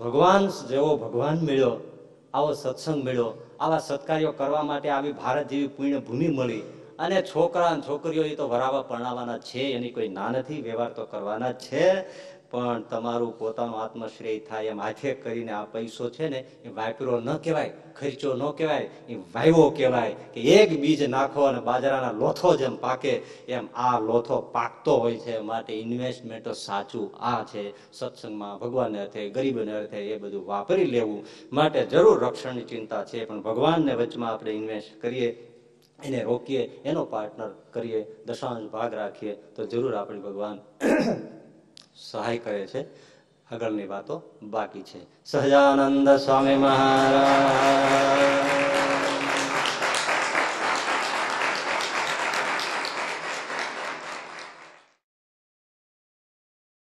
ભગવાન 0.00 0.42
જેવો 0.68 0.96
ભગવાન 0.96 1.36
મળ્યો, 1.38 1.74
આવો 2.34 2.50
સત્સંગ 2.52 2.98
મળ્યો, 3.04 3.28
આવા 3.60 3.78
સત્કાર્યો 3.78 4.32
કરવા 4.32 4.62
માટે 4.62 4.88
આવી 4.90 5.12
ભારત 5.12 5.48
જેવી 5.48 5.68
પુણ્ય 5.76 5.98
ભૂમિ 5.98 6.28
મળી. 6.28 6.62
અને 6.98 7.22
છોકરા 7.22 7.66
અને 7.66 7.82
છોકરીઓ 7.88 8.24
એ 8.24 8.34
તો 8.34 8.48
વરાવા 8.48 8.82
પરણાવવાના 8.82 9.38
છે, 9.38 9.62
એની 9.76 9.90
કોઈ 9.90 10.08
ના 10.08 10.28
નથી, 10.28 10.56
વ્યવહાર 10.62 10.92
તો 10.92 11.04
કરવાના 11.04 11.52
છે. 11.64 11.84
પણ 12.50 12.82
તમારું 12.82 13.38
પોતાનું 13.38 13.82
આત્મશ્રેય 13.82 14.38
થાય 14.38 14.64
એમ 14.64 14.80
હાથે 14.80 15.14
કરીને 15.14 15.52
આ 15.52 15.64
પૈસો 15.64 16.10
છે 16.10 16.28
ને, 16.28 16.38
એ 16.64 16.68
વાપરો 16.68 17.20
ન 17.20 17.36
કહેવાય, 17.36 17.72
ખર્ચો 17.96 18.34
ન 18.34 18.50
કહેવાય, 18.50 18.90
એ 19.08 19.14
વાયવો 19.14 19.70
કહેવાય 19.70 20.14
કે 20.34 20.40
એક 20.40 20.80
બીજ 20.80 21.02
નાખો 21.02 21.42
અને 21.42 21.60
બાજરાના 21.60 22.12
લોથો 22.12 22.56
જેમ 22.56 22.76
પાકે 22.76 23.22
એમ 23.48 23.68
આ 23.74 24.00
લોથો 24.00 24.40
પાકતો 24.40 24.96
હોય 24.96 25.18
છે. 25.18 25.38
માટે 25.38 25.72
ઇન્વેસ્ટમેન્ટ 25.72 26.48
સાચું 26.48 27.16
આ 27.16 27.44
છે. 27.44 27.92
સત્સંગમાં 27.92 28.58
ભગવાનને 28.58 29.00
અર્થે, 29.00 29.30
ગરીબને 29.30 29.72
અર્થે 29.72 29.96
એ 29.96 30.18
બધું 30.18 30.46
વાપરી 30.46 30.84
લેવું 30.84 31.26
માટે 31.52 31.86
જરૂર 31.86 32.24
રક્ષણની 32.24 32.64
ચિંતા 32.64 33.04
છે. 33.04 33.24
પણ 33.24 33.42
ભગવાનને 33.42 33.94
વચમાં 33.94 34.34
આપણે 34.34 34.50
ઇન્વેસ્ટ 34.50 35.02
કરીએ, 35.02 35.52
એને 36.04 36.22
રોકીએ, 36.22 36.82
એનો 36.84 37.04
પાર્ટનર 37.04 37.50
કરીએ, 37.72 38.16
દશાંશ 38.26 38.70
ભાગ 38.70 38.94
રાખીએ, 38.94 39.34
તો 39.34 39.66
જરૂર 39.66 39.94
આપણે 39.94 40.20
ભગવાન 40.20 40.58
સહાય 41.96 42.38
કરે 42.38 42.66
છે. 42.66 42.86
આગળની 43.54 43.86
વાતો 43.86 44.22
બાકી 44.42 44.82
છે. 44.82 45.24
સહજાનંદ 45.24 46.08
સ્વામી 46.08 46.54
મહારાજ. 46.54 48.75